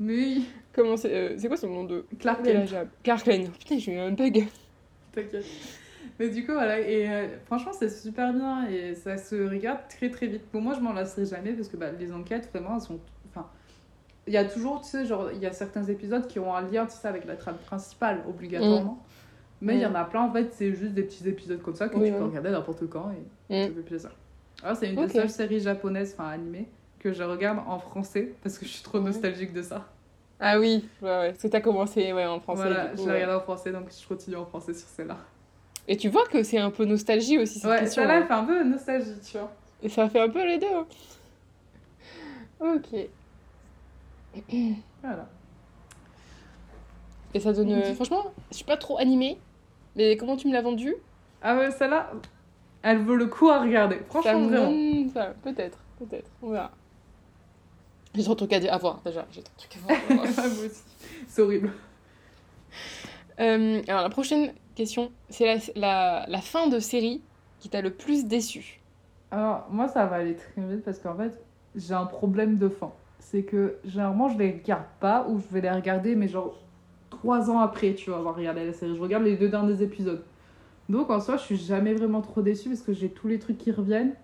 Mais 0.00 0.14
oui, 0.14 0.46
comment 0.72 0.96
c'est 0.96 1.12
euh, 1.14 1.34
C'est 1.38 1.46
quoi 1.46 1.56
son 1.56 1.68
nom 1.68 1.84
de. 1.84 2.04
Clark 2.18 2.42
Kent. 2.42 2.74
Clark 3.04 3.22
Kent. 3.24 3.52
Putain, 3.58 3.78
j'ai 3.78 3.92
eu 3.92 3.98
un 3.98 4.10
bug. 4.10 4.46
T'inquiète. 5.12 5.44
Mais 6.18 6.28
du 6.28 6.44
coup, 6.46 6.52
voilà. 6.52 6.78
Et 6.80 7.08
euh, 7.08 7.26
franchement, 7.46 7.72
c'est 7.72 7.88
super 7.88 8.32
bien 8.32 8.68
et 8.68 8.94
ça 8.94 9.16
se 9.16 9.34
regarde 9.48 9.80
très 9.88 10.10
très 10.10 10.26
vite. 10.26 10.44
Pour 10.50 10.60
moi, 10.60 10.74
je 10.74 10.80
m'en 10.80 10.92
lasserai 10.92 11.24
jamais 11.26 11.52
parce 11.52 11.68
que 11.68 11.76
bah, 11.76 11.90
les 11.98 12.12
enquêtes, 12.12 12.48
vraiment, 12.52 12.74
elles 12.76 12.80
sont. 12.82 13.00
Enfin, 13.30 13.46
il 14.26 14.32
y 14.32 14.36
a 14.36 14.44
toujours, 14.44 14.80
tu 14.82 14.88
sais, 14.90 15.04
genre, 15.04 15.30
il 15.32 15.38
y 15.40 15.46
a 15.46 15.52
certains 15.52 15.84
épisodes 15.84 16.26
qui 16.28 16.38
ont 16.38 16.54
un 16.54 16.62
lien, 16.62 16.86
tu 16.86 16.96
sais, 16.96 17.08
avec 17.08 17.24
la 17.24 17.34
trame 17.36 17.56
principale, 17.66 18.22
obligatoirement. 18.28 19.02
Mais 19.60 19.76
il 19.76 19.80
y 19.80 19.86
en 19.86 19.94
a 19.94 20.04
plein, 20.04 20.22
en 20.22 20.32
fait, 20.32 20.52
c'est 20.52 20.72
juste 20.74 20.92
des 20.92 21.02
petits 21.04 21.28
épisodes 21.28 21.62
comme 21.62 21.76
ça 21.76 21.88
que 21.88 21.96
Oui, 21.96 22.08
tu 22.08 22.12
peux 22.14 22.18
oui. 22.22 22.28
regarder 22.28 22.50
n'importe 22.50 22.88
quand 22.88 23.10
et 23.12 23.54
Mm. 23.54 23.68
ça 23.68 23.74
fait 23.74 23.80
plaisir. 23.82 24.10
Alors, 24.62 24.76
c'est 24.76 24.90
une 24.92 24.96
des 25.06 25.08
seules 25.08 25.30
séries 25.30 25.60
japonaises, 25.60 26.14
enfin 26.18 26.30
animées, 26.30 26.68
que 26.98 27.12
je 27.12 27.22
regarde 27.22 27.60
en 27.66 27.78
français 27.78 28.32
parce 28.42 28.58
que 28.58 28.64
je 28.66 28.70
suis 28.70 28.82
trop 28.82 28.98
nostalgique 29.00 29.52
de 29.52 29.62
ça. 29.62 29.88
Ah 30.40 30.58
oui, 30.58 30.88
ouais, 31.00 31.08
ouais. 31.08 31.28
Parce 31.30 31.42
que 31.42 31.48
t'as 31.48 31.60
commencé 31.60 32.12
ouais, 32.12 32.26
en 32.26 32.40
français. 32.40 32.62
voilà, 32.68 32.86
du 32.86 32.96
coup, 32.96 33.02
je 33.02 33.06
la 33.08 33.14
ouais. 33.14 33.20
regarde 33.22 33.40
en 33.40 33.44
français 33.44 33.70
donc 33.72 33.84
je 33.90 34.06
continue 34.08 34.36
en 34.36 34.44
français 34.46 34.74
sur 34.74 34.88
celle-là. 34.88 35.16
Et 35.88 35.96
tu 35.96 36.08
vois 36.08 36.26
que 36.28 36.42
c'est 36.42 36.58
un 36.58 36.70
peu 36.70 36.84
nostalgie 36.84 37.38
aussi 37.38 37.58
cette 37.58 37.70
Ouais, 37.70 37.80
question. 37.80 38.02
celle-là, 38.02 38.16
hein. 38.16 38.20
elle 38.22 38.26
fait 38.28 38.32
un 38.34 38.44
peu 38.44 38.64
nostalgie, 38.64 39.20
tu 39.24 39.38
vois. 39.38 39.52
Et 39.82 39.88
ça 39.88 40.08
fait 40.08 40.20
un 40.20 40.28
peu 40.28 40.46
les 40.46 40.58
deux. 40.58 40.66
hein. 40.72 40.86
Ok. 42.60 42.94
Voilà. 45.02 45.28
Et 47.34 47.40
ça 47.40 47.52
donne. 47.52 47.72
euh, 47.72 47.88
Mhm. 47.88 47.94
Franchement, 47.96 48.32
je 48.50 48.56
suis 48.56 48.64
pas 48.64 48.76
trop 48.76 48.98
animée. 48.98 49.38
Mais 49.96 50.16
comment 50.16 50.36
tu 50.36 50.46
me 50.48 50.52
l'as 50.52 50.62
vendu 50.62 50.94
Ah 51.42 51.56
ouais, 51.56 51.70
celle-là, 51.72 52.12
elle 52.82 52.98
vaut 52.98 53.16
le 53.16 53.26
coup 53.26 53.48
à 53.50 53.60
regarder. 53.60 53.96
Ça 53.96 54.04
Franchement, 54.08 54.38
me 54.40 54.48
vraiment. 54.48 54.70
donne 54.70 55.10
ça. 55.12 55.34
Peut-être, 55.42 55.78
peut-être. 55.98 56.30
On 56.42 56.50
verra. 56.50 56.70
J'ai 58.14 58.22
trop 58.22 58.34
de 58.34 58.38
trucs 58.46 58.52
à 58.52 58.78
voir 58.78 59.00
déjà. 59.04 59.26
J'ai 59.32 59.42
trop 59.42 59.54
de 59.54 59.58
trucs 59.58 59.76
à 59.76 60.14
voir. 60.14 60.24
Moi 60.36 60.66
aussi. 60.66 60.82
C'est 61.26 61.42
horrible. 61.42 61.72
Euh, 63.40 63.82
alors 63.88 64.02
la 64.02 64.10
prochaine 64.10 64.52
question, 64.74 65.10
c'est 65.28 65.72
la, 65.76 66.26
fin 66.42 66.68
de 66.68 66.78
série 66.78 67.22
qui 67.58 67.68
t'a 67.68 67.80
le 67.80 67.90
plus 67.90 68.26
déçu. 68.26 68.80
Alors, 69.30 69.66
moi, 69.70 69.88
ça 69.88 70.06
va 70.06 70.16
aller 70.16 70.36
très 70.36 70.62
vite 70.62 70.84
parce 70.84 70.98
qu'en 70.98 71.16
fait, 71.16 71.32
j'ai 71.74 71.94
un 71.94 72.06
problème 72.06 72.58
de 72.58 72.68
fin. 72.68 72.92
C'est 73.18 73.44
que 73.44 73.76
généralement, 73.84 74.28
je 74.28 74.38
les 74.38 74.52
regarde 74.52 74.84
pas 75.00 75.26
ou 75.28 75.38
je 75.38 75.54
vais 75.54 75.60
les 75.60 75.70
regarder, 75.70 76.16
mais 76.16 76.28
genre 76.28 76.58
trois 77.08 77.50
ans 77.50 77.60
après, 77.60 77.94
tu 77.94 78.10
vas 78.10 78.16
avoir 78.16 78.34
regardé 78.34 78.66
la 78.66 78.72
série. 78.72 78.94
Je 78.96 79.00
regarde 79.00 79.24
les 79.24 79.36
deux 79.36 79.48
derniers 79.48 79.80
épisodes. 79.82 80.24
Donc, 80.88 81.08
en 81.10 81.20
soi, 81.20 81.36
je 81.36 81.42
suis 81.42 81.56
jamais 81.56 81.94
vraiment 81.94 82.20
trop 82.20 82.42
déçue 82.42 82.68
parce 82.68 82.82
que 82.82 82.92
j'ai 82.92 83.08
tous 83.08 83.28
les 83.28 83.38
trucs 83.38 83.58
qui 83.58 83.70
reviennent. 83.70 84.14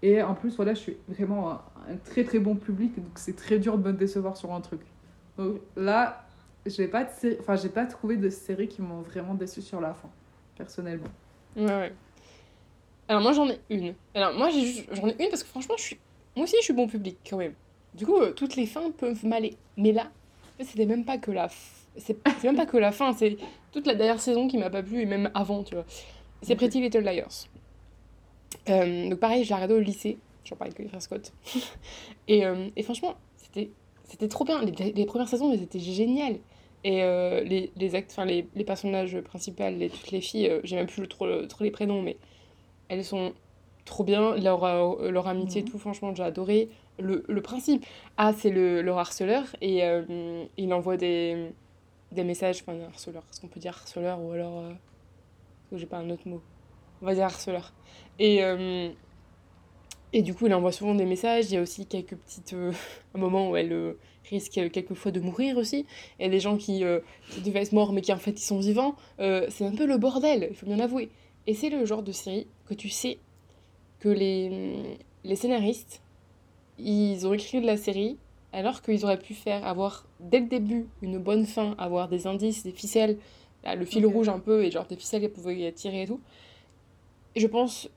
Et 0.00 0.22
en 0.22 0.34
plus, 0.34 0.56
voilà, 0.56 0.74
je 0.74 0.80
suis 0.80 0.96
vraiment 1.08 1.50
un, 1.50 1.60
un 1.88 1.96
très 1.96 2.24
très 2.24 2.38
bon 2.38 2.56
public, 2.56 2.96
donc 2.96 3.12
c'est 3.16 3.36
très 3.36 3.58
dur 3.58 3.78
de 3.78 3.92
me 3.92 3.96
décevoir 3.96 4.36
sur 4.36 4.52
un 4.52 4.60
truc. 4.60 4.80
Donc 5.38 5.56
là, 5.76 6.24
j'ai 6.66 6.86
pas, 6.88 7.04
de 7.04 7.36
enfin, 7.40 7.56
j'ai 7.56 7.68
pas 7.68 7.86
trouvé 7.86 8.16
de 8.16 8.30
séries 8.30 8.68
qui 8.68 8.82
m'ont 8.82 9.00
vraiment 9.02 9.34
déçu 9.34 9.62
sur 9.62 9.80
la 9.80 9.94
fin, 9.94 10.08
personnellement. 10.56 11.08
Ouais, 11.56 11.64
ouais. 11.66 11.92
Alors 13.08 13.20
moi 13.22 13.32
j'en 13.32 13.48
ai 13.48 13.58
une. 13.68 13.94
Alors 14.14 14.32
moi 14.34 14.48
j'ai 14.50 14.86
j'en 14.92 15.08
ai 15.08 15.16
une 15.22 15.28
parce 15.28 15.42
que 15.42 15.48
franchement 15.48 15.74
je 15.76 15.82
suis 15.82 15.98
moi 16.36 16.44
aussi 16.44 16.56
je 16.60 16.64
suis 16.64 16.72
bon 16.72 16.86
public 16.86 17.18
quand 17.28 17.36
même. 17.36 17.52
Du 17.94 18.06
coup 18.06 18.16
euh, 18.16 18.32
toutes 18.32 18.56
les 18.56 18.64
fins 18.66 18.90
peuvent 18.92 19.26
m'aller. 19.26 19.56
Mais 19.76 19.92
là 19.92 20.10
c'était 20.60 20.86
même 20.86 21.04
pas 21.04 21.18
que 21.18 21.30
la 21.32 21.48
f- 21.48 21.52
c'est 21.98 22.16
même 22.44 22.56
pas 22.56 22.64
que 22.64 22.76
la 22.78 22.92
fin, 22.92 23.12
c'est 23.12 23.36
toute 23.72 23.86
la 23.86 23.94
dernière 23.94 24.20
saison 24.20 24.48
qui 24.48 24.56
m'a 24.56 24.70
pas 24.70 24.82
plu 24.82 25.00
et 25.02 25.06
même 25.06 25.30
avant, 25.34 25.62
tu 25.64 25.74
vois. 25.74 25.84
C'est. 26.40 26.56
Pretty 26.56 26.80
Little 26.80 27.00
Liars. 27.00 27.48
Euh, 28.68 29.10
donc 29.10 29.18
pareil, 29.18 29.44
je 29.44 29.48
l'ai 29.48 29.54
regardé 29.56 29.74
au 29.74 29.80
lycée, 29.80 30.18
j'en 30.44 30.56
parlais 30.56 30.70
avec 30.72 30.78
les 30.78 30.88
frères 30.88 31.02
Scott. 31.02 31.32
et, 32.28 32.46
euh, 32.46 32.68
et 32.76 32.82
franchement, 32.82 33.14
c'était 33.36 33.70
c'était 34.04 34.28
trop 34.28 34.44
bien. 34.44 34.62
Les, 34.64 34.92
les 34.92 35.04
premières 35.06 35.28
saisons, 35.28 35.52
elles 35.52 35.62
étaient 35.62 35.80
géniales. 35.80 36.38
Et 36.84 37.02
euh, 37.04 37.42
les, 37.42 37.72
les, 37.76 37.94
act- 37.94 38.10
enfin, 38.12 38.24
les, 38.24 38.48
les 38.54 38.64
personnages 38.64 39.20
principaux, 39.20 39.64
les, 39.70 39.90
toutes 39.90 40.10
les 40.10 40.20
filles, 40.20 40.48
euh, 40.48 40.60
j'ai 40.64 40.76
même 40.76 40.86
plus 40.88 41.06
trop, 41.08 41.26
trop 41.46 41.64
les 41.64 41.70
prénoms, 41.70 42.02
mais 42.02 42.18
elles 42.88 43.04
sont 43.04 43.34
trop 43.86 44.04
bien. 44.04 44.36
Leur, 44.36 44.64
euh, 44.64 45.10
leur 45.10 45.28
amitié 45.28 45.62
et 45.62 45.64
Mhm. 45.64 45.66
tout, 45.66 45.78
franchement, 45.78 46.14
j'ai 46.14 46.24
adoré. 46.24 46.70
Le, 46.98 47.24
le 47.28 47.42
principe, 47.42 47.86
ah, 48.18 48.32
c'est 48.36 48.50
le, 48.50 48.82
leur 48.82 48.98
harceleur, 48.98 49.44
et 49.62 49.84
euh, 49.84 50.44
il 50.58 50.72
envoie 50.74 50.96
des, 50.98 51.52
des 52.12 52.24
messages, 52.24 52.62
enfin, 52.62 52.74
un 52.80 52.86
harceleur, 52.88 53.24
est-ce 53.30 53.40
qu'on 53.40 53.48
peut 53.48 53.60
dire 53.60 53.74
harceleur 53.76 54.20
ou 54.22 54.32
alors. 54.32 54.64
j'ai 55.72 55.86
pas 55.86 55.98
un 55.98 56.10
autre 56.10 56.28
mot. 56.28 56.42
On 57.02 57.06
va 57.06 57.14
dire 57.14 57.24
harceleur. 57.24 57.72
Et, 58.18 58.42
et 60.12 60.22
du 60.22 60.34
coup, 60.34 60.46
il 60.46 60.54
envoie 60.54 60.72
souvent 60.72 60.94
des 60.94 61.06
messages. 61.06 61.46
Il 61.50 61.54
y 61.54 61.56
a 61.56 61.62
aussi 61.62 61.86
quelques 61.86 62.16
petites. 62.16 62.54
un 63.14 63.18
moment 63.18 63.50
où 63.50 63.56
elle 63.56 63.72
euh, 64.24 64.28
risque 64.30 64.58
euh, 64.58 64.68
quelquefois 64.68 65.12
de 65.12 65.20
mourir 65.20 65.56
aussi. 65.56 65.86
A 66.20 66.28
des 66.28 66.40
gens 66.40 66.56
qui, 66.56 66.84
euh, 66.84 67.00
qui 67.30 67.40
devaient 67.40 67.62
être 67.62 67.72
morts 67.72 67.92
mais 67.92 68.00
qui 68.00 68.12
en 68.12 68.18
fait 68.18 68.32
ils 68.32 68.44
sont 68.44 68.58
vivants. 68.58 68.94
Euh, 69.20 69.46
c'est 69.50 69.66
un 69.66 69.74
peu 69.74 69.86
le 69.86 69.98
bordel, 69.98 70.48
il 70.50 70.56
faut 70.56 70.66
bien 70.66 70.76
l'avouer. 70.76 71.10
Et 71.46 71.54
c'est 71.54 71.70
le 71.70 71.84
genre 71.84 72.02
de 72.02 72.12
série 72.12 72.46
que 72.66 72.74
tu 72.74 72.88
sais 72.88 73.18
que 74.00 74.08
les, 74.08 74.98
les 75.24 75.36
scénaristes, 75.36 76.02
ils 76.78 77.26
ont 77.26 77.34
écrit 77.34 77.60
de 77.60 77.66
la 77.66 77.76
série 77.76 78.16
alors 78.52 78.82
qu'ils 78.82 79.04
auraient 79.04 79.18
pu 79.18 79.34
faire 79.34 79.66
avoir 79.66 80.06
dès 80.20 80.40
le 80.40 80.46
début 80.46 80.86
une 81.00 81.18
bonne 81.18 81.46
fin, 81.46 81.74
avoir 81.78 82.08
des 82.08 82.26
indices, 82.26 82.64
des 82.64 82.72
ficelles, 82.72 83.18
là, 83.64 83.74
le 83.74 83.84
fil 83.84 84.04
rouge 84.04 84.28
un 84.28 84.38
peu 84.38 84.64
et 84.64 84.70
genre 84.70 84.86
des 84.86 84.96
ficelles 84.96 85.22
qu'elles 85.22 85.32
pouvaient 85.32 85.72
tirer 85.72 86.02
et 86.02 86.06
tout. 86.06 86.20
Et 87.34 87.40
je 87.40 87.46
pense 87.46 87.88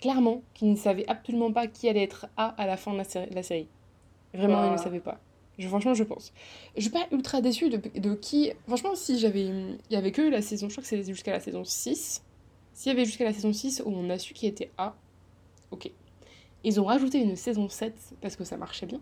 clairement 0.00 0.42
qu'ils 0.54 0.70
ne 0.70 0.76
savaient 0.76 1.06
absolument 1.08 1.52
pas 1.52 1.66
qui 1.66 1.88
allait 1.88 2.02
être 2.02 2.26
A 2.36 2.48
à 2.60 2.66
la 2.66 2.76
fin 2.76 2.92
de 2.92 2.98
la 2.98 3.42
série. 3.42 3.68
Vraiment, 4.32 4.66
ils 4.66 4.72
ne 4.72 4.76
savaient 4.76 5.00
pas. 5.00 5.18
Je, 5.58 5.68
franchement, 5.68 5.94
je 5.94 6.04
pense. 6.04 6.32
Je 6.76 6.82
suis 6.82 6.90
pas 6.90 7.06
ultra 7.12 7.40
déçue 7.40 7.70
de, 7.70 7.80
de 7.98 8.14
qui. 8.14 8.52
Franchement, 8.66 8.94
si 8.94 9.18
j'avais. 9.18 9.46
Il 9.46 9.78
y 9.90 9.96
avait 9.96 10.12
que 10.12 10.22
la 10.22 10.42
saison. 10.42 10.68
Je 10.68 10.74
crois 10.74 10.82
que 10.82 10.88
c'est 10.88 11.02
jusqu'à 11.04 11.32
la 11.32 11.40
saison 11.40 11.64
6. 11.64 12.22
S'il 12.74 12.92
y 12.92 12.94
avait 12.94 13.06
jusqu'à 13.06 13.24
la 13.24 13.32
saison 13.32 13.52
6 13.52 13.82
où 13.86 13.90
on 13.90 14.10
a 14.10 14.18
su 14.18 14.34
qui 14.34 14.46
était 14.46 14.70
A, 14.76 14.94
ok. 15.70 15.90
Ils 16.64 16.80
ont 16.80 16.84
rajouté 16.84 17.18
une 17.22 17.36
saison 17.36 17.68
7 17.68 17.94
parce 18.20 18.36
que 18.36 18.44
ça 18.44 18.56
marchait 18.58 18.86
bien. 18.86 19.00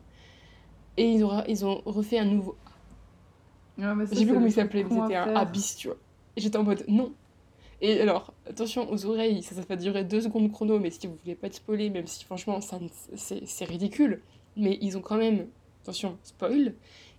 Et 0.97 1.09
ils 1.11 1.25
ont, 1.25 1.43
ils 1.49 1.64
ont 1.67 1.83
refait 1.85 2.19
un 2.19 2.25
nouveau 2.25 2.57
Ouais, 3.77 3.93
mais 3.97 4.07
ça, 4.07 4.14
j'ai 4.14 4.25
vu 4.25 4.33
comment 4.33 4.47
il 4.47 4.53
s'appelait, 4.53 4.85
c'était 4.85 5.17
un 5.17 5.25
faire. 5.25 5.37
abyss, 5.37 5.77
tu 5.77 5.88
vois. 5.88 5.97
Et 6.37 6.40
j'étais 6.40 6.57
en 6.57 6.62
mode 6.62 6.85
non. 6.87 7.12
Et 7.81 8.01
alors, 8.01 8.33
attention 8.49 8.88
aux 8.90 9.05
oreilles, 9.07 9.43
ça, 9.43 9.55
ça 9.57 9.62
va 9.69 9.75
durer 9.77 10.05
deux 10.05 10.21
secondes 10.21 10.51
chrono, 10.53 10.79
mais 10.79 10.90
si 10.90 11.07
vous 11.09 11.17
voulez 11.23 11.35
pas 11.35 11.51
te 11.51 11.57
spoiler, 11.57 11.90
même 11.90 12.07
si 12.07 12.25
franchement, 12.25 12.61
ça, 12.61 12.79
c'est 13.17 13.64
ridicule, 13.64 14.23
mais 14.57 14.79
ils 14.81 14.97
ont 14.97 15.01
quand 15.03 15.17
même, 15.17 15.49
attention, 15.85 16.18
spoil, 16.23 16.75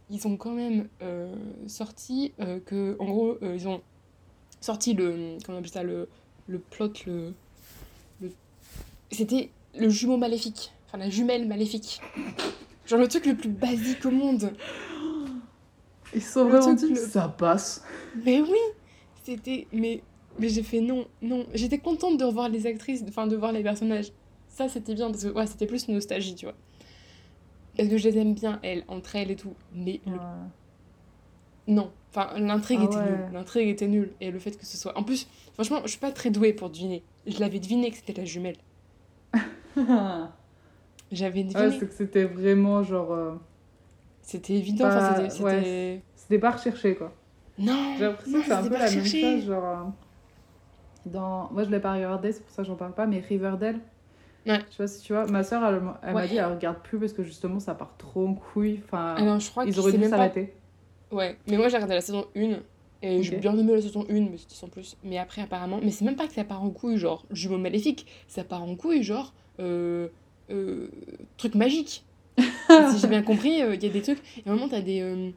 ils 0.09 0.27
ont 0.27 0.37
quand 0.37 0.51
même 0.53 0.87
euh, 1.01 1.33
sorti 1.67 2.33
euh, 2.41 2.59
que, 2.59 2.95
en 2.99 3.05
gros, 3.05 3.37
euh, 3.41 3.55
ils 3.55 3.67
ont 3.67 3.81
sorti 4.59 4.93
le, 4.93 5.37
comment 5.45 5.57
on 5.57 5.59
appelle 5.59 5.71
ça, 5.71 5.83
le, 5.83 6.09
le 6.47 6.59
plot, 6.59 6.91
le, 7.05 7.33
le- 8.21 8.31
c'était 9.11 9.51
le 9.77 9.89
jumeau 9.89 10.17
maléfique, 10.17 10.71
enfin 10.87 10.97
la 10.97 11.09
jumelle 11.09 11.47
maléfique. 11.47 12.01
Genre 12.87 12.99
le 12.99 13.07
truc 13.07 13.25
le 13.25 13.35
plus 13.35 13.49
basique 13.49 14.05
au 14.05 14.11
monde. 14.11 14.51
Ils 16.13 16.21
sont 16.21 16.45
vraiment 16.45 16.73
dit, 16.73 16.89
le- 16.89 16.95
ça 16.95 17.27
passe. 17.27 17.83
Mais 18.23 18.41
oui, 18.41 18.57
c'était 19.23 19.67
mais 19.71 20.01
mais 20.39 20.49
j'ai 20.49 20.63
fait 20.63 20.81
non 20.81 21.05
non. 21.21 21.45
J'étais 21.53 21.77
contente 21.79 22.17
de 22.17 22.23
revoir 22.25 22.49
les 22.49 22.67
actrices, 22.67 23.03
enfin 23.07 23.27
de 23.27 23.35
voir 23.35 23.51
les 23.51 23.63
personnages. 23.63 24.11
Ça 24.49 24.69
c'était 24.69 24.93
bien 24.93 25.09
parce 25.11 25.23
que 25.23 25.29
ouais 25.29 25.47
c'était 25.47 25.65
plus 25.65 25.87
nostalgie 25.89 26.35
tu 26.35 26.45
vois. 26.45 26.55
Parce 27.77 27.89
que 27.89 27.97
je 27.97 28.07
les 28.09 28.17
aime 28.19 28.33
bien 28.33 28.59
elles 28.63 28.83
entre 28.87 29.15
elles 29.15 29.31
et 29.31 29.35
tout. 29.35 29.53
Mais 29.73 29.99
le- 30.05 30.13
non, 31.67 31.91
enfin 32.11 32.37
l'intrigue 32.39 32.79
Ah 32.81 32.85
était 32.85 32.95
ouais. 32.97 33.03
nulle. 33.11 33.29
L'intrigue 33.33 33.69
était 33.69 33.87
nulle 33.87 34.11
et 34.21 34.31
le 34.31 34.39
fait 34.39 34.51
que 34.57 34.65
ce 34.65 34.77
soit. 34.77 34.97
En 34.97 35.03
plus 35.03 35.27
franchement 35.53 35.79
je 35.83 35.89
suis 35.89 35.99
pas 35.99 36.11
très 36.11 36.29
douée 36.29 36.53
pour 36.53 36.69
deviner. 36.69 37.03
Je 37.27 37.39
l'avais 37.39 37.59
deviné 37.59 37.89
que 37.91 37.97
c'était 37.97 38.13
la 38.13 38.25
jumelle. 38.25 38.57
Ouais, 39.75 39.83
J'avais 41.11 41.43
deviné. 41.43 41.77
c'est 41.79 41.87
que 41.87 41.93
c'était 41.93 42.23
vraiment 42.23 42.81
genre. 42.83 43.11
euh, 43.11 43.33
c'était 44.21 44.53
évident. 44.53 44.85
pas- 44.85 45.11
Enfin 45.11 45.29
c'était. 45.29 45.43
ouais, 45.43 46.01
c'était- 46.15 46.39
pas 46.39 46.51
recherché 46.51 46.95
quoi. 46.95 47.13
Non. 47.59 47.95
J'ai 47.97 48.05
l'impression 48.05 48.39
que 48.39 48.45
c'est 48.45 48.51
un 48.53 48.63
peu 48.63 48.77
la 48.77 48.89
même 48.89 49.05
chose, 49.05 49.45
genre. 49.45 49.65
euh, 49.65 49.83
Dans... 51.05 51.49
Moi 51.51 51.63
je 51.65 51.69
l'ai 51.69 51.79
pas 51.79 51.93
regardé, 51.93 52.31
c'est 52.31 52.41
pour 52.41 52.51
ça 52.51 52.61
que 52.63 52.67
j'en 52.67 52.75
parle 52.75 52.93
pas, 52.93 53.05
mais 53.05 53.19
Riverdale. 53.19 53.79
Ouais. 54.45 54.59
Je 54.69 54.75
sais 54.75 54.83
pas 54.83 54.87
si 54.87 55.01
tu 55.01 55.13
vois, 55.13 55.25
ma 55.25 55.43
soeur 55.43 55.63
elle, 55.65 55.81
m'a- 55.81 55.99
elle 56.03 56.13
m'a 56.13 56.27
dit 56.27 56.37
elle 56.37 56.45
regarde 56.45 56.77
plus 56.83 56.99
parce 56.99 57.13
que 57.13 57.23
justement 57.23 57.59
ça 57.59 57.73
part 57.73 57.95
trop 57.97 58.27
en 58.27 58.33
couille. 58.35 58.81
Enfin, 58.85 59.15
Ah 59.17 59.21
non 59.23 59.39
je 59.39 59.49
crois 59.49 59.65
ils 59.65 59.79
auraient 59.79 59.91
dû 59.91 59.99
pas 59.99 60.09
s'arrêter. 60.09 60.53
Ouais, 61.11 61.37
mais 61.47 61.57
moi 61.57 61.67
j'ai 61.69 61.75
regardé 61.77 61.95
la 61.95 62.01
saison 62.01 62.25
1 62.35 62.59
et 63.01 63.23
j'ai 63.23 63.35
Ok. 63.35 63.41
bien 63.41 63.57
aimé 63.57 63.73
la 63.73 63.81
saison 63.81 64.05
1, 64.09 64.13
mais 64.13 64.37
c'était 64.37 64.55
sans 64.55 64.67
plus. 64.67 64.97
Mais 65.03 65.17
après, 65.17 65.41
apparemment, 65.41 65.79
mais 65.83 65.91
c'est 65.91 66.05
même 66.05 66.15
pas 66.15 66.27
que 66.27 66.33
ça 66.33 66.43
part 66.43 66.63
en 66.63 66.69
couille, 66.69 66.97
genre 66.97 67.25
jumeau 67.31 67.57
maléfique, 67.57 68.07
ça 68.27 68.43
part 68.43 68.63
en 68.63 68.75
couille, 68.75 69.03
genre 69.03 69.33
euh, 69.59 70.07
euh, 70.49 70.87
truc 71.37 71.55
magique. 71.55 72.03
Si 72.91 72.97
j'ai 72.99 73.07
bien 73.07 73.21
compris, 73.21 73.61
euh, 73.61 73.75
il 73.75 73.83
y 73.83 73.85
a 73.85 73.89
des 73.89 74.01
trucs. 74.01 74.19
Et 74.43 74.49
à 74.49 74.51
un 74.51 74.55
moment, 74.55 74.67
t'as 74.67 74.81
des. 74.81 75.33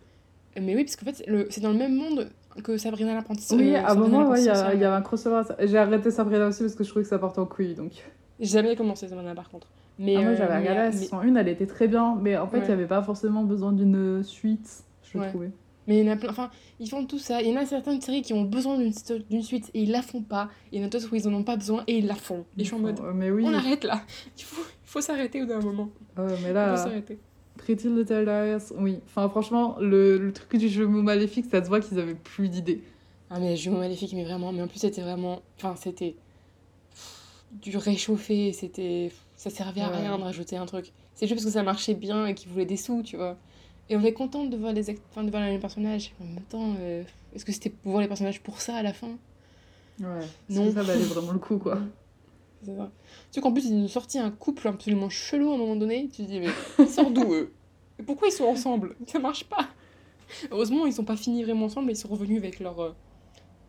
Mais 0.59 0.75
oui, 0.75 0.85
parce 0.85 0.97
qu'en 0.97 1.07
fait, 1.07 1.25
c'est 1.51 1.61
dans 1.61 1.71
le 1.73 1.77
même 1.79 1.95
monde 1.95 2.31
que 2.65 2.77
Sabrina 2.79 3.15
l'apprenti. 3.15 3.55
Oui, 3.55 3.77
à 3.77 3.91
un 3.91 3.95
moment, 3.95 4.35
il 4.35 4.45
y, 4.45 4.49
avait 4.49 4.85
un 4.87 5.03
crossover. 5.03 5.43
J'ai 5.61 5.77
arrêté 5.79 6.11
Sabrina 6.11 6.49
aussi 6.49 6.63
parce 6.63 6.75
que 6.75 6.83
je 6.85 6.89
trouvais 6.89 7.03
que 7.05 7.09
ça 7.09 7.19
partait 7.19 7.39
en 7.39 7.47
couille. 7.47 7.75
Donc. 7.75 7.93
J'ai 8.41 8.47
jamais 8.47 8.77
commencé 8.77 9.09
Sabrina 9.09 9.35
par 9.35 9.49
contre. 9.51 9.69
Mais, 9.99 10.15
Ah, 10.17 10.21
moi 10.23 10.31
euh, 10.31 10.37
j'avais 10.37 10.59
regardé 10.59 10.81
la 10.81 10.93
saison 10.93 11.19
1, 11.19 11.35
elle 11.35 11.49
était 11.49 11.67
très 11.67 11.89
bien, 11.89 12.17
mais 12.21 12.37
en 12.37 12.47
fait 12.47 12.59
il 12.59 12.61
Ouais. 12.63 12.67
n'y 12.69 12.73
avait 12.75 12.87
pas 12.87 13.03
forcément 13.03 13.43
besoin 13.43 13.73
d'une 13.73 14.23
suite, 14.23 14.85
je 15.03 15.19
Ouais. 15.19 15.29
trouvais. 15.29 15.51
Mais 15.89 16.01
il 16.01 16.07
y 16.07 16.09
en 16.09 16.13
a 16.13 16.17
plein, 16.17 16.29
enfin, 16.29 16.51
ils 16.81 16.89
font 16.89 17.05
tout 17.07 17.19
ça. 17.19 17.41
Il 17.41 17.49
y 17.49 17.53
en 17.53 17.57
a 17.57 17.65
certaines 17.65 18.01
séries 18.03 18.21
qui 18.21 18.35
ont 18.35 18.43
besoin 18.43 18.77
d'une 18.79 19.43
suite 19.43 19.71
et 19.73 19.83
ils 19.83 19.91
la 19.91 20.03
font 20.03 20.21
pas. 20.23 20.51
Il 20.71 20.79
y 20.79 20.83
en 20.83 20.87
a 20.87 20.91
d'autres 20.91 21.09
où 21.11 21.17
ils 21.17 21.27
en 21.27 21.33
ont 21.33 21.43
pas 21.45 21.57
besoin 21.57 21.83
et 21.87 21.97
ils 21.97 22.07
la 22.07 22.15
font. 22.15 22.45
Et 22.59 22.61
je 22.61 22.65
suis 22.65 22.75
en 22.75 22.79
mode, 22.79 23.01
Euh, 23.01 23.13
Mais 23.15 23.31
oui. 23.31 23.43
on 23.47 23.55
arrête 23.55 23.85
là. 23.85 24.03
Il 24.37 24.45
faut, 24.45 24.61
il 24.63 24.89
faut 24.89 25.01
s'arrêter 25.01 25.41
au 25.43 25.47
bout 25.47 25.53
d'un 25.55 25.61
moment. 25.63 25.89
Ouais, 26.19 26.25
mais 26.27 26.35
Il 26.35 26.47
faut 26.49 26.53
là, 26.53 26.77
s'arrêter. 26.77 27.19
Pretty 27.57 27.89
Little 27.89 28.25
Liars, 28.25 28.61
oui. 28.79 28.99
Enfin, 29.07 29.29
franchement, 29.31 29.77
le, 29.81 30.19
le 30.19 30.33
truc 30.33 30.57
du 30.61 30.69
jeu 30.69 30.87
maléfique, 30.87 31.47
ça 31.51 31.65
se 31.65 31.69
voit 31.69 31.81
qu'ils 31.81 31.99
avaient 31.99 32.15
plus 32.15 32.51
d'idées. 32.51 32.83
Ah 33.31 33.41
mais 33.41 33.57
Jumeaux 33.57 33.79
Maléfiques, 33.79 34.13
mais 34.15 34.25
vraiment. 34.25 34.53
Mais 34.53 34.61
en 34.63 34.69
plus, 34.69 34.79
c'était 34.81 35.01
vraiment... 35.03 35.41
Enfin, 35.57 35.75
c'était 35.77 36.17
du 37.53 37.77
réchauffé. 37.77 38.53
C'était... 38.53 39.11
Ça 39.37 39.51
servait 39.51 39.81
à 39.83 39.91
Ouais. 39.91 39.99
rien 39.99 40.19
de 40.19 40.23
rajouter 40.25 40.57
un 40.57 40.67
truc. 40.67 40.93
C'est 41.15 41.27
juste 41.27 41.37
parce 41.39 41.47
que 41.47 41.53
ça 41.53 41.63
marchait 41.63 41.95
bien 41.95 42.27
et 42.27 42.35
qu'ils 42.35 42.51
voulaient 42.51 42.65
des 42.67 42.77
sous, 42.77 43.03
tu 43.03 43.17
vois. 43.17 43.37
Et 43.89 43.97
on 43.97 44.03
est 44.05 44.13
contente 44.13 44.51
de 44.51 44.57
voir 44.57 44.73
les, 44.73 44.91
act- 44.91 45.03
enfin, 45.11 45.25
de 45.25 45.31
voir 45.31 45.45
les 45.49 45.59
personnages. 45.59 46.13
En 46.21 46.25
même 46.25 46.43
temps, 46.49 46.75
euh, 46.81 47.03
est-ce 47.35 47.45
que 47.45 47.53
c'était 47.53 47.71
pour 47.71 47.93
voir 47.93 48.03
les 48.03 48.09
personnages 48.09 48.41
pour 48.43 48.61
ça 48.61 48.75
à 48.77 48.83
la 48.83 48.93
fin? 48.93 49.17
Ouais. 50.01 50.07
Non. 50.51 50.73
Ça 50.73 50.83
valait 50.83 51.01
vraiment 51.05 51.33
le 51.33 51.39
coup, 51.39 51.59
quoi. 51.59 51.79
C'est 52.65 52.77
ça. 52.77 52.91
Tu 53.31 53.37
sais 53.37 53.41
qu'en 53.41 53.53
plus, 53.53 53.67
ils 53.67 53.77
nous 53.79 53.85
ont 53.85 53.89
sorti 53.89 54.19
un 54.19 54.31
couple 54.33 54.67
absolument 54.69 55.09
chelou 55.09 55.53
à 55.53 55.55
un 55.55 55.59
moment 55.59 55.77
donné. 55.77 56.09
Tu 56.13 56.23
te 56.25 56.29
dis, 56.29 56.41
mais 56.41 56.49
ils 56.81 56.89
sortent 56.89 57.15
d'où 57.15 57.33
eux? 57.33 57.53
Et 58.01 58.03
Pourquoi 58.03 58.29
ils 58.29 58.33
sont 58.33 58.45
ensemble? 58.45 58.97
Ça 59.07 59.21
marche 59.21 59.45
pas. 59.45 59.69
Heureusement, 60.51 60.85
ils 60.87 60.93
sont 60.93 61.05
pas 61.05 61.17
finis 61.17 61.45
vraiment 61.45 61.67
ensemble, 61.67 61.91
ils 61.93 61.97
sont 61.97 62.09
revenus 62.09 62.39
avec 62.39 62.59
leur. 62.61 62.79
euh, 62.81 62.91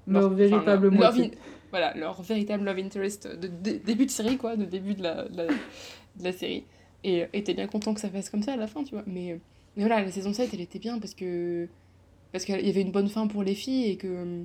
Leur 0.08 0.26
enfin, 0.26 0.34
véritable 0.36 0.90
leur- 0.90 1.12
love 1.12 1.18
moitié. 1.18 1.26
in- 1.26 1.30
Voilà, 1.72 1.94
leur 1.96 2.22
véritable 2.22 2.64
love 2.66 2.80
interest 2.80 3.28
de, 3.28 3.48
de- 3.48 3.78
début 3.78 4.06
de 4.06 4.12
série, 4.12 4.38
quoi, 4.38 4.56
de 4.56 4.66
début 4.66 4.96
de 4.96 5.04
la, 5.04 5.28
de 5.30 5.38
la, 5.38 5.46
de 5.48 6.24
la 6.24 6.32
série. 6.32 6.64
Et 7.04 7.28
t'es 7.44 7.54
bien 7.54 7.68
content 7.68 7.94
que 7.94 8.00
ça 8.02 8.10
fasse 8.10 8.30
comme 8.30 8.44
ça 8.44 8.54
à 8.54 8.58
la 8.58 8.68
fin, 8.68 8.84
tu 8.84 8.96
vois. 8.96 9.04
Mais, 9.08 9.40
mais 9.78 9.84
voilà, 9.86 10.02
la 10.04 10.12
saison 10.12 10.34
7, 10.34 10.50
elle 10.54 10.62
était 10.62 10.80
bien 10.80 11.00
parce 11.00 11.14
que. 11.14 11.68
Parce 12.32 12.44
qu'il 12.46 12.60
y 12.66 12.70
avait 12.70 12.82
une 12.82 12.92
bonne 12.92 13.08
fin 13.08 13.28
pour 13.28 13.44
les 13.44 13.56
filles 13.56 13.90
et 13.92 13.98
que. 13.98 14.44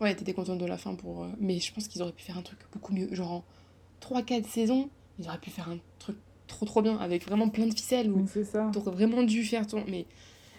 Ouais, 0.00 0.14
t'étais 0.14 0.32
contente 0.32 0.58
de 0.58 0.66
la 0.66 0.76
fin 0.78 0.94
pour. 0.94 1.24
euh, 1.24 1.28
Mais 1.40 1.58
je 1.60 1.72
pense 1.72 1.88
qu'ils 1.88 2.02
auraient 2.02 2.12
pu 2.12 2.22
faire 2.24 2.38
un 2.38 2.42
truc 2.42 2.58
beaucoup 2.72 2.92
mieux. 2.92 3.12
Genre 3.14 3.30
en 3.32 3.44
3-4 4.00 4.44
saisons, 4.46 4.88
ils 5.18 5.26
auraient 5.28 5.38
pu 5.38 5.50
faire 5.50 5.68
un 5.68 5.78
truc 5.98 6.16
trop 6.46 6.64
trop 6.66 6.82
bien 6.82 6.96
avec 6.96 7.24
vraiment 7.26 7.48
plein 7.48 7.66
de 7.66 7.74
ficelles 7.74 8.10
où 8.10 8.20
Oui. 8.20 8.28
T'aurais 8.72 8.90
vraiment 8.92 9.22
dû 9.22 9.44
faire 9.44 9.66
ton. 9.66 9.84
Mais... 9.88 10.06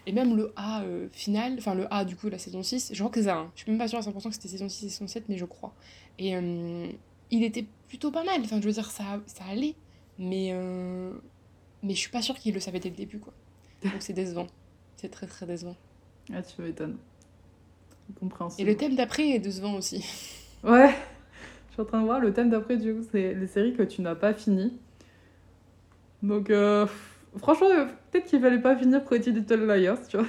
Et 0.06 0.12
même 0.12 0.36
le 0.36 0.52
A 0.56 0.82
euh, 0.82 1.08
final, 1.12 1.54
enfin 1.58 1.74
le 1.74 1.86
A 1.92 2.04
du 2.04 2.16
coup, 2.16 2.28
la 2.28 2.38
saison 2.38 2.62
6, 2.62 2.90
je 2.94 2.98
crois 2.98 3.10
que 3.10 3.20
c'est 3.20 3.26
ça. 3.26 3.36
hein. 3.36 3.50
Je 3.54 3.62
suis 3.62 3.70
même 3.70 3.78
pas 3.78 3.88
sûre 3.88 3.98
à 3.98 4.02
100% 4.02 4.22
que 4.28 4.34
c'était 4.34 4.48
saison 4.48 4.68
6 4.68 4.86
et 4.86 4.88
saison 4.88 5.06
7, 5.06 5.24
mais 5.28 5.36
je 5.36 5.44
crois. 5.44 5.74
Et 6.18 6.36
euh, 6.36 6.86
il 7.30 7.42
était 7.44 7.66
plutôt 7.88 8.10
pas 8.10 8.24
mal. 8.24 8.40
Enfin, 8.42 8.60
je 8.60 8.66
veux 8.66 8.72
dire, 8.72 8.90
ça, 8.90 9.04
ça 9.26 9.44
allait. 9.50 9.74
Mais, 10.18 10.50
euh, 10.52 11.12
mais 11.82 11.94
je 11.94 11.98
suis 11.98 12.10
pas 12.10 12.22
sûre 12.22 12.36
qu'il 12.38 12.54
le 12.54 12.60
savait 12.60 12.80
dès 12.80 12.90
le 12.90 12.96
début, 12.96 13.18
quoi. 13.18 13.32
Donc 13.82 13.94
c'est 14.00 14.12
décevant. 14.12 14.46
C'est 14.96 15.10
très 15.10 15.26
très 15.26 15.46
décevant. 15.46 15.76
Ah, 16.32 16.42
tu 16.42 16.60
m'étonnes. 16.62 16.96
Et 18.10 18.18
Compréhensible. 18.20 18.68
le 18.68 18.76
thème 18.76 18.96
d'après 18.96 19.28
est 19.30 19.38
décevant 19.38 19.74
aussi. 19.74 20.04
Ouais. 20.64 20.94
Je 21.68 21.74
suis 21.74 21.82
en 21.82 21.84
train 21.86 22.00
de 22.00 22.04
voir 22.06 22.20
le 22.20 22.32
thème 22.32 22.50
d'après, 22.50 22.76
du 22.76 22.92
coup, 22.94 23.02
c'est 23.12 23.32
les 23.34 23.46
séries 23.46 23.74
que 23.74 23.82
tu 23.82 24.02
n'as 24.02 24.14
pas 24.16 24.34
finies. 24.34 24.76
Donc, 26.22 26.50
euh, 26.50 26.86
franchement, 27.38 27.68
euh, 27.70 27.86
peut-être 28.10 28.26
qu'il 28.26 28.40
fallait 28.40 28.58
pas 28.60 28.76
finir 28.76 29.02
Pretty 29.04 29.32
Little 29.32 29.66
Liars, 29.66 30.06
tu 30.08 30.16
vois. 30.16 30.26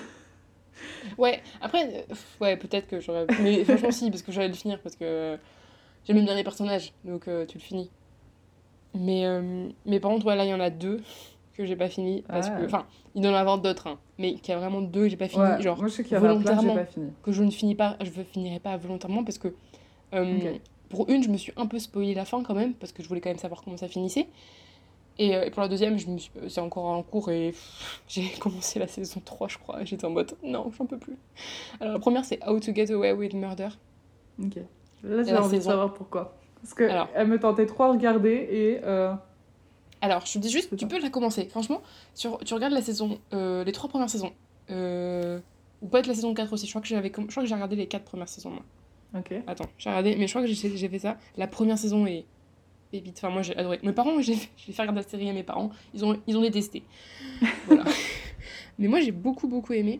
Ouais, 1.18 1.42
après, 1.62 2.06
euh, 2.10 2.16
ouais, 2.40 2.58
peut-être 2.58 2.88
que 2.88 3.00
j'aurais. 3.00 3.28
Mais 3.42 3.64
franchement, 3.66 3.92
si, 3.92 4.10
parce 4.10 4.24
que 4.24 4.32
j'allais 4.32 4.48
le 4.48 4.54
finir, 4.54 4.80
parce 4.82 4.96
que 4.96 5.38
j'aime 6.06 6.24
bien 6.24 6.36
les 6.36 6.44
personnages, 6.44 6.94
donc 7.04 7.28
euh, 7.28 7.46
tu 7.46 7.58
le 7.58 7.64
finis. 7.64 7.90
Mais, 8.94 9.26
euh, 9.26 9.68
mais 9.86 10.00
par 10.00 10.12
contre, 10.12 10.26
ouais, 10.26 10.36
là, 10.36 10.44
il 10.46 10.50
y 10.50 10.54
en 10.54 10.60
a 10.60 10.70
deux 10.70 11.02
que 11.56 11.66
j'ai 11.66 11.76
pas 11.76 11.90
fini, 11.90 12.24
parce 12.28 12.48
Ah. 12.48 12.58
que. 12.60 12.66
Enfin, 12.66 12.86
il 13.16 13.22
doit 13.22 13.32
y 13.32 13.34
en 13.34 13.38
avoir 13.38 13.58
d'autres, 13.60 13.88
hein, 13.88 14.00
mais 14.18 14.34
qu'il 14.36 14.50
y 14.50 14.56
a 14.56 14.58
vraiment 14.60 14.82
deux 14.82 15.04
que 15.04 15.10
j'ai 15.10 15.18
pas 15.18 15.28
fini, 15.28 15.44
Ouais, 15.44 15.62
genre, 15.62 15.78
moi, 15.78 15.88
je 15.88 15.94
sais 15.94 16.04
qu'il 16.04 16.14
y 16.14 16.16
en 16.16 16.24
a 16.24 16.28
plein 16.28 16.34
que 16.36 16.40
j'ai 16.40 16.46
volontairement. 16.56 16.76
pas 16.76 16.86
fini. 16.86 17.12
que 17.24 17.32
je 17.32 17.44
ne 17.44 17.52
finis 17.52 17.76
pas, 17.76 17.98
je 18.02 18.10
ne 18.18 18.24
finirai 18.24 18.60
pas 18.60 18.76
volontairement, 18.78 19.24
parce 19.24 19.38
que. 19.38 19.54
Pour 20.90 21.10
une, 21.10 21.24
je 21.24 21.30
me 21.30 21.38
suis 21.38 21.54
un 21.56 21.68
peu 21.68 21.80
spoilé 21.80 22.14
la 22.14 22.26
fin 22.26 22.44
quand 22.44 22.54
même, 22.54 22.74
parce 22.74 22.92
que 22.92 23.02
je 23.02 23.08
voulais 23.08 23.22
quand 23.22 23.30
même 23.30 23.38
savoir 23.38 23.62
comment 23.64 23.78
ça 23.78 23.88
finissait. 23.88 24.28
Et, 25.22 25.36
euh, 25.36 25.44
et 25.46 25.52
pour 25.52 25.62
la 25.62 25.68
deuxième, 25.68 25.98
je 26.00 26.08
me 26.08 26.18
suis- 26.18 26.32
c'est 26.50 26.62
encore 26.62 26.86
en 26.86 27.04
cours 27.04 27.30
et 27.30 27.54
j'ai 28.08 28.28
commencé 28.40 28.80
la 28.80 28.88
saison 28.88 29.22
3, 29.24 29.48
je 29.50 29.58
crois, 29.58 29.84
j'étais 29.84 30.06
en 30.06 30.10
mode 30.10 30.34
non, 30.44 30.72
j'en 30.78 30.86
peux 30.86 30.98
plus. 30.98 31.18
Alors 31.80 31.94
la 31.94 32.00
première, 32.00 32.26
c'est 32.26 32.40
How 32.48 32.60
to 32.60 32.74
Get 32.74 32.92
Away 32.92 33.12
with 33.14 33.34
Murder. 33.34 33.70
Ok. 34.44 34.56
Là, 35.04 35.24
j'ai 35.24 35.36
envie 35.38 35.58
de 35.58 35.64
savoir 35.64 35.94
pourquoi. 35.94 36.36
Parce 36.62 36.74
que 36.74 36.84
Alors. 36.84 37.08
elle 37.14 37.28
me 37.28 37.40
tentait 37.40 37.66
trop 37.66 37.84
à 37.84 37.92
regarder 37.92 38.48
et. 38.52 38.80
euh, 38.84 39.14
Alors, 40.02 40.26
je 40.26 40.34
te 40.34 40.40
dis 40.40 40.50
juste, 40.50 40.76
tu 40.76 40.88
peux 40.88 41.00
la 41.00 41.10
commencer. 41.10 41.46
Franchement, 41.50 41.82
sur, 42.16 42.38
tu 42.40 42.54
regardes 42.56 42.74
la 42.74 42.82
saison, 42.82 43.20
euh, 43.34 43.64
les 43.64 43.72
trois 43.72 43.90
premières 43.90 44.10
saisons. 44.10 44.32
Euh, 44.70 45.40
ou 45.82 45.88
peut-être 45.88 46.08
la 46.08 46.14
saison 46.16 46.34
4 46.34 46.54
aussi. 46.54 46.66
Je 46.66 46.72
crois 46.72 46.82
que 46.82 46.88
j'avais, 46.88 47.08
je 47.10 47.12
crois 47.28 47.44
que 47.44 47.46
j'ai 47.50 47.54
regardé 47.56 47.76
les 47.76 47.88
quatre 47.88 48.06
premières 48.06 48.30
saisons, 48.30 48.52
moi. 48.52 48.64
Ok. 49.20 49.34
Attends, 49.48 49.66
j'ai 49.78 49.90
regardé, 49.90 50.16
mais 50.16 50.28
je 50.28 50.32
crois 50.32 50.42
que 50.42 50.48
j'ai 50.48 50.88
fait 50.90 51.00
ça. 51.00 51.18
La 51.38 51.48
première 51.48 51.78
saison 51.78 52.06
est 52.06 52.26
pépite. 52.92 53.18
Enfin, 53.18 53.30
moi, 53.30 53.42
j'ai 53.42 53.56
adoré. 53.56 53.80
Mes 53.84 53.94
parents, 53.94 54.22
j'ai 54.22 54.36
fait 54.36 54.82
regarder 54.82 55.02
la 55.02 55.08
série 55.08 55.30
à 55.30 55.34
mes 55.34 55.44
parents. 55.44 55.72
Ils 55.94 56.06
ont, 56.06 56.20
ils 56.28 56.38
ont 56.38 56.42
détesté. 56.42 56.84
Voilà. 57.68 57.86
mais 58.80 58.88
moi, 58.88 59.00
j'ai 59.00 59.12
beaucoup, 59.12 59.48
beaucoup 59.48 59.74
aimé. 59.74 60.00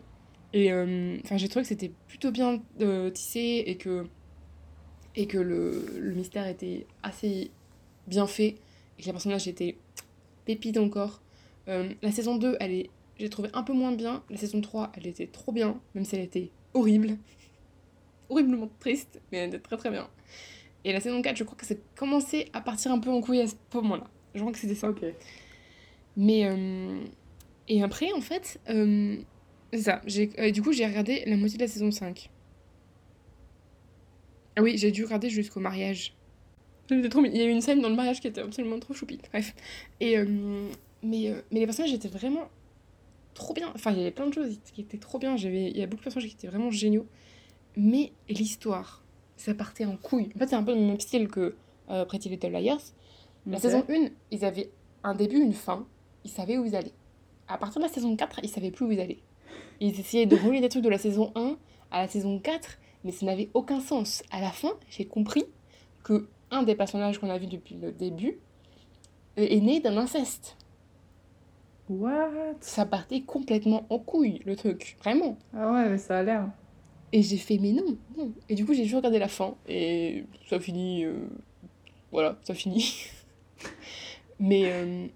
Et 0.52 0.72
euh, 0.72 1.16
j'ai 1.34 1.48
trouvé 1.48 1.62
que 1.62 1.68
c'était 1.68 1.92
plutôt 2.08 2.30
bien 2.30 2.62
euh, 2.80 3.10
tissé 3.10 3.64
et 3.66 3.76
que, 3.76 4.06
et 5.16 5.26
que 5.26 5.38
le, 5.38 5.98
le 5.98 6.14
mystère 6.14 6.46
était 6.46 6.86
assez 7.02 7.50
bien 8.06 8.26
fait 8.26 8.56
et 8.98 9.02
que 9.02 9.06
les 9.06 9.12
personnages 9.12 9.48
étaient 9.48 9.78
pépites 10.44 10.76
encore. 10.76 11.22
Euh, 11.68 11.88
la 12.02 12.12
saison 12.12 12.36
2, 12.36 12.56
elle 12.60 12.72
est, 12.72 12.90
j'ai 13.18 13.30
trouvé 13.30 13.48
un 13.54 13.62
peu 13.62 13.72
moins 13.72 13.92
bien. 13.92 14.22
La 14.30 14.36
saison 14.36 14.60
3, 14.60 14.92
elle 14.96 15.06
était 15.06 15.26
trop 15.26 15.52
bien, 15.52 15.80
même 15.94 16.04
si 16.04 16.16
elle 16.16 16.22
était 16.22 16.50
horrible. 16.74 17.16
Horriblement 18.28 18.70
triste, 18.80 19.20
mais 19.30 19.38
elle 19.38 19.48
était 19.48 19.58
très 19.58 19.76
très 19.76 19.90
bien. 19.90 20.08
Et 20.84 20.92
la 20.92 21.00
saison 21.00 21.22
4, 21.22 21.36
je 21.36 21.44
crois 21.44 21.56
que 21.56 21.64
c'est 21.66 21.80
commencé 21.94 22.48
à 22.52 22.60
partir 22.60 22.90
un 22.92 22.98
peu 22.98 23.10
en 23.10 23.20
couille 23.20 23.40
à 23.40 23.46
ce 23.46 23.54
moment-là. 23.74 24.04
Je 24.34 24.40
crois 24.40 24.52
que 24.52 24.58
c'était 24.58 24.74
ça. 24.74 24.90
Ok. 24.90 25.04
Mais. 26.16 26.44
euh, 26.46 27.00
Et 27.68 27.82
après, 27.82 28.12
en 28.12 28.20
fait, 28.20 28.60
euh, 28.68 29.16
c'est 29.72 29.82
ça. 29.82 30.02
J'ai... 30.06 30.30
euh, 30.38 30.50
du 30.50 30.60
coup, 30.62 30.72
j'ai 30.72 30.86
regardé 30.86 31.22
la 31.26 31.36
moitié 31.36 31.56
de 31.58 31.62
la 31.64 31.68
saison 31.68 31.90
5. 31.90 32.30
Ah 34.56 34.62
oui, 34.62 34.76
j'ai 34.76 34.90
dû 34.90 35.04
regarder 35.04 35.30
jusqu'au 35.30 35.60
mariage. 35.60 36.14
C'était 36.88 37.08
trop... 37.08 37.24
Il 37.24 37.36
y 37.36 37.40
a 37.40 37.44
eu 37.44 37.50
une 37.50 37.62
scène 37.62 37.80
dans 37.80 37.88
le 37.88 37.94
mariage 37.94 38.20
qui 38.20 38.26
était 38.28 38.40
absolument 38.42 38.78
trop 38.78 38.92
choupie. 38.92 39.18
Bref. 39.32 39.54
Et, 40.00 40.18
euh, 40.18 40.68
mais, 41.02 41.32
mais 41.50 41.60
les 41.60 41.64
personnages 41.66 41.92
étaient 41.94 42.08
vraiment 42.08 42.50
trop 43.34 43.54
bien. 43.54 43.70
Enfin, 43.74 43.92
il 43.92 43.98
y 43.98 44.00
avait 44.02 44.10
plein 44.10 44.26
de 44.26 44.34
choses 44.34 44.58
qui 44.74 44.82
étaient 44.82 44.98
trop 44.98 45.18
bien. 45.18 45.36
J'avais... 45.36 45.70
Il 45.70 45.78
y 45.78 45.82
a 45.82 45.86
beaucoup 45.86 46.00
de 46.00 46.04
personnages 46.04 46.28
qui 46.28 46.34
étaient 46.34 46.48
vraiment 46.48 46.70
géniaux. 46.70 47.06
Mais 47.76 48.12
l'histoire, 48.28 49.01
ça 49.42 49.54
partait 49.54 49.84
en 49.84 49.96
couille. 49.96 50.30
En 50.36 50.38
fait, 50.38 50.48
c'est 50.48 50.56
un 50.56 50.62
peu 50.62 50.74
le 50.74 50.80
même 50.80 51.00
style 51.00 51.28
que 51.28 51.56
euh, 51.90 52.04
Pretty 52.04 52.28
Little 52.28 52.52
Liars. 52.52 52.80
La 53.46 53.58
saison 53.58 53.84
1, 53.88 54.08
ils 54.30 54.44
avaient 54.44 54.70
un 55.02 55.14
début, 55.14 55.38
une 55.38 55.52
fin. 55.52 55.84
Ils 56.24 56.30
savaient 56.30 56.58
où 56.58 56.64
ils 56.64 56.76
allaient. 56.76 56.92
À 57.48 57.58
partir 57.58 57.80
de 57.80 57.86
la 57.86 57.92
saison 57.92 58.14
4, 58.14 58.40
ils 58.44 58.48
savaient 58.48 58.70
plus 58.70 58.86
où 58.86 58.92
ils 58.92 59.00
allaient. 59.00 59.18
Ils 59.80 59.98
essayaient 59.98 60.26
de 60.26 60.36
relier 60.36 60.60
des 60.60 60.68
trucs 60.68 60.84
de 60.84 60.88
la 60.88 60.98
saison 60.98 61.32
1 61.34 61.56
à 61.90 62.02
la 62.02 62.08
saison 62.08 62.38
4, 62.38 62.78
mais 63.02 63.10
ça 63.10 63.26
n'avait 63.26 63.50
aucun 63.52 63.80
sens. 63.80 64.22
À 64.30 64.40
la 64.40 64.50
fin, 64.50 64.74
j'ai 64.88 65.06
compris 65.06 65.44
que 66.04 66.28
un 66.52 66.62
des 66.62 66.76
personnages 66.76 67.18
qu'on 67.18 67.30
a 67.30 67.38
vu 67.38 67.46
depuis 67.46 67.74
le 67.74 67.90
début 67.90 68.38
est 69.36 69.60
né 69.60 69.80
d'un 69.80 69.96
inceste. 69.96 70.56
What? 71.88 72.30
Ça 72.60 72.86
partait 72.86 73.22
complètement 73.22 73.86
en 73.90 73.98
couille, 73.98 74.40
le 74.46 74.54
truc. 74.54 74.96
Vraiment. 75.00 75.36
Ah 75.52 75.72
ouais, 75.72 75.88
mais 75.88 75.98
ça 75.98 76.18
a 76.18 76.22
l'air. 76.22 76.48
Et 77.12 77.22
j'ai 77.22 77.36
fait, 77.36 77.58
mais 77.58 77.72
non, 77.72 77.96
non. 78.16 78.32
Et 78.48 78.54
du 78.54 78.64
coup, 78.64 78.72
j'ai 78.72 78.84
juste 78.84 78.96
regardé 78.96 79.18
la 79.18 79.28
fin. 79.28 79.54
Et 79.68 80.24
ça 80.48 80.58
finit. 80.60 81.04
euh, 81.04 81.26
Voilà, 82.12 82.38
ça 82.44 82.54
finit. 82.54 83.06
mais. 84.40 84.62
euh, 84.66 85.06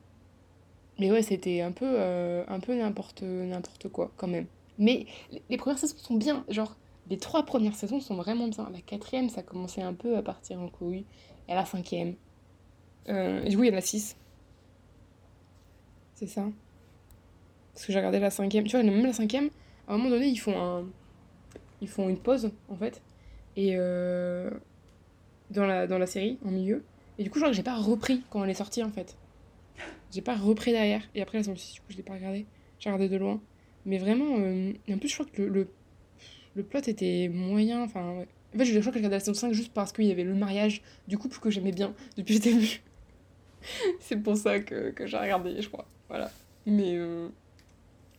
Mais 0.98 1.10
ouais, 1.12 1.22
c'était 1.22 1.60
un 1.60 1.72
peu, 1.72 1.84
euh, 1.86 2.44
un 2.48 2.60
peu 2.60 2.74
n'importe, 2.74 3.22
n'importe 3.22 3.88
quoi, 3.88 4.10
quand 4.16 4.28
même. 4.28 4.46
Mais 4.78 5.06
les- 5.50 5.56
premières 5.58 5.78
saisons 5.78 5.96
sont 5.98 6.14
bien. 6.16 6.44
Genre, 6.48 6.74
les 7.10 7.18
trois 7.18 7.44
premières 7.44 7.74
saisons 7.74 8.00
sont 8.00 8.14
vraiment 8.16 8.48
bien. 8.48 8.68
La 8.72 8.80
quatrième, 8.80 9.28
ça 9.28 9.42
commençait 9.42 9.82
un 9.82 9.94
peu 9.94 10.16
à 10.16 10.22
partir 10.22 10.60
en 10.60 10.68
couille. 10.68 11.04
Et 11.48 11.54
la 11.54 11.64
cinquième. 11.66 12.14
Du 13.06 13.56
coup, 13.56 13.64
il 13.64 13.70
y 13.70 13.74
en 13.74 13.78
a 13.78 13.80
six. 13.80 14.16
C'est 16.14 16.26
ça. 16.26 16.46
Parce 17.72 17.86
que 17.86 17.92
j'ai 17.92 17.98
regardé 17.98 18.18
la 18.18 18.30
cinquième. 18.30 18.64
Tu 18.64 18.72
vois, 18.76 18.82
même 18.82 19.04
la 19.04 19.12
cinquième, 19.12 19.50
à 19.88 19.94
un 19.94 19.98
moment 19.98 20.10
donné, 20.10 20.26
ils 20.28 20.36
font 20.38 20.58
un 20.60 20.84
ils 21.80 21.88
font 21.88 22.08
une 22.08 22.18
pause 22.18 22.50
en 22.68 22.76
fait 22.76 23.02
et 23.56 23.72
euh, 23.74 24.50
dans 25.50 25.66
la 25.66 25.86
dans 25.86 25.98
la 25.98 26.06
série 26.06 26.38
en 26.44 26.50
milieu. 26.50 26.84
Et 27.18 27.24
du 27.24 27.30
coup 27.30 27.40
que 27.40 27.52
j'ai 27.52 27.62
pas 27.62 27.76
repris 27.76 28.22
quand 28.30 28.44
elle 28.44 28.50
est 28.50 28.54
sortie 28.54 28.82
en 28.82 28.90
fait. 28.90 29.16
J'ai 30.12 30.22
pas 30.22 30.36
repris 30.36 30.72
derrière. 30.72 31.02
Et 31.14 31.22
après 31.22 31.38
la 31.38 31.44
6 31.44 31.74
du 31.74 31.80
coup 31.80 31.86
je 31.88 31.96
l'ai 31.96 32.02
pas 32.02 32.14
regardé 32.14 32.46
j'ai 32.78 32.90
regardé 32.90 33.08
de 33.08 33.16
loin. 33.16 33.40
Mais 33.84 33.98
vraiment 33.98 34.36
euh, 34.38 34.72
en 34.90 34.98
plus 34.98 35.08
je 35.08 35.14
crois 35.14 35.26
que 35.26 35.42
le, 35.42 35.68
le, 36.54 36.62
plot 36.62 36.80
était 36.80 37.28
moyen 37.32 37.82
enfin 37.82 38.24
en 38.54 38.58
fait 38.58 38.64
je 38.64 38.78
crois 38.80 38.92
que 38.92 38.98
j'ai 38.98 39.00
regardé 39.00 39.16
la 39.16 39.20
saison 39.20 39.34
5 39.34 39.52
juste 39.52 39.72
parce 39.72 39.92
qu'il 39.92 40.04
y 40.04 40.10
avait 40.10 40.24
le 40.24 40.34
mariage 40.34 40.82
du 41.08 41.16
couple 41.16 41.38
que 41.38 41.50
j'aimais 41.50 41.72
bien 41.72 41.94
depuis 42.16 42.34
le 42.34 42.40
début. 42.40 42.82
C'est 44.00 44.16
pour 44.16 44.36
ça 44.36 44.60
que, 44.60 44.90
que 44.90 45.06
j'ai 45.06 45.16
regardé 45.16 45.60
je 45.60 45.68
crois. 45.68 45.86
Voilà. 46.08 46.30
Mais 46.66 46.96
euh, 46.96 47.28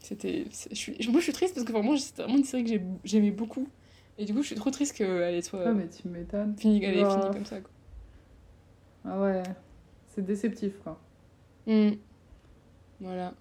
C'était. 0.07 0.45
Je 0.71 0.75
suis... 0.75 0.97
Moi, 1.09 1.19
je 1.19 1.23
suis 1.25 1.33
triste 1.33 1.53
parce 1.55 1.65
que 1.65 1.71
vraiment, 1.71 1.97
c'était 1.97 2.23
vraiment 2.23 2.37
une 2.37 2.43
série 2.45 2.63
que 2.63 2.69
j'ai- 2.69 2.81
j'aimais 3.03 3.31
beaucoup. 3.31 3.67
Et 4.17 4.25
du 4.25 4.33
coup, 4.33 4.41
je 4.41 4.47
suis 4.47 4.55
trop 4.55 4.71
triste 4.71 4.95
qu'elle 4.95 5.43
soit 5.43 5.65
Ah, 5.67 5.73
mais 5.73 5.87
tu 5.89 6.07
m'étonnes. 6.07 6.55
finie, 6.57 6.83
elle 6.83 6.95
est 6.95 7.05
finie 7.05 7.29
comme 7.31 7.45
ça. 7.45 7.59
Quoi. 7.61 7.71
Ah 9.05 9.19
ouais, 9.21 9.43
c'est 10.07 10.25
déceptif, 10.25 10.73
quoi. 10.83 10.99
Hmm. 11.65 11.99
Voilà. 12.99 13.33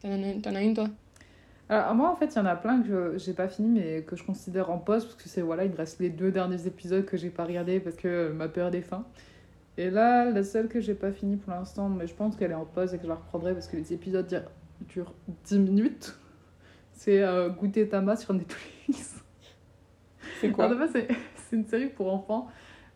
T'en 0.00 0.10
as, 0.12 0.16
une- 0.32 0.42
t'en 0.42 0.54
as 0.54 0.62
une, 0.62 0.74
toi? 0.74 0.88
Alors, 1.68 1.94
moi, 1.94 2.10
en 2.10 2.16
fait, 2.16 2.26
il 2.26 2.36
y 2.36 2.40
en 2.40 2.46
a 2.46 2.56
plein 2.56 2.82
que 2.82 3.16
j'ai 3.16 3.32
pas 3.32 3.48
fini, 3.48 3.68
mais 3.80 4.02
que 4.02 4.16
je 4.16 4.24
considère 4.24 4.70
en 4.70 4.78
pause, 4.78 5.04
parce 5.04 5.16
que 5.16 5.28
c'est, 5.28 5.40
voilà, 5.42 5.64
il 5.64 5.70
me 5.72 5.76
reste 5.76 5.98
les 6.00 6.10
deux 6.10 6.30
derniers 6.30 6.66
épisodes 6.66 7.04
que 7.06 7.16
j'ai 7.16 7.30
pas 7.30 7.44
regardé 7.44 7.80
parce 7.80 7.96
que 7.96 8.08
euh, 8.08 8.32
ma 8.34 8.48
peur 8.48 8.70
des 8.70 8.82
fins. 8.82 9.06
Et 9.78 9.90
là, 9.90 10.30
la 10.30 10.44
seule 10.44 10.68
que 10.68 10.80
j'ai 10.80 10.94
pas 10.94 11.12
fini 11.12 11.36
pour 11.36 11.52
l'instant, 11.52 11.88
mais 11.88 12.06
je 12.06 12.14
pense 12.14 12.36
qu'elle 12.36 12.52
est 12.52 12.54
en 12.54 12.66
pause 12.66 12.94
et 12.94 12.98
que 12.98 13.04
je 13.04 13.08
la 13.08 13.16
reprendrai 13.16 13.54
parce 13.54 13.68
que 13.68 13.76
les 13.76 13.92
épisodes 13.92 14.44
durent 14.80 15.14
10 15.44 15.58
minutes, 15.58 16.18
c'est 16.92 17.22
euh, 17.22 17.48
Goûter 17.48 17.88
Tama 17.88 18.16
sur 18.16 18.34
Netflix. 18.34 19.22
C'est 20.40 20.50
quoi? 20.50 20.66
Alors, 20.66 20.78
de 20.78 20.86
c'est 20.92 21.08
c'est 21.36 21.56
une 21.56 21.66
série 21.66 21.88
pour 21.88 22.12
enfants, 22.12 22.48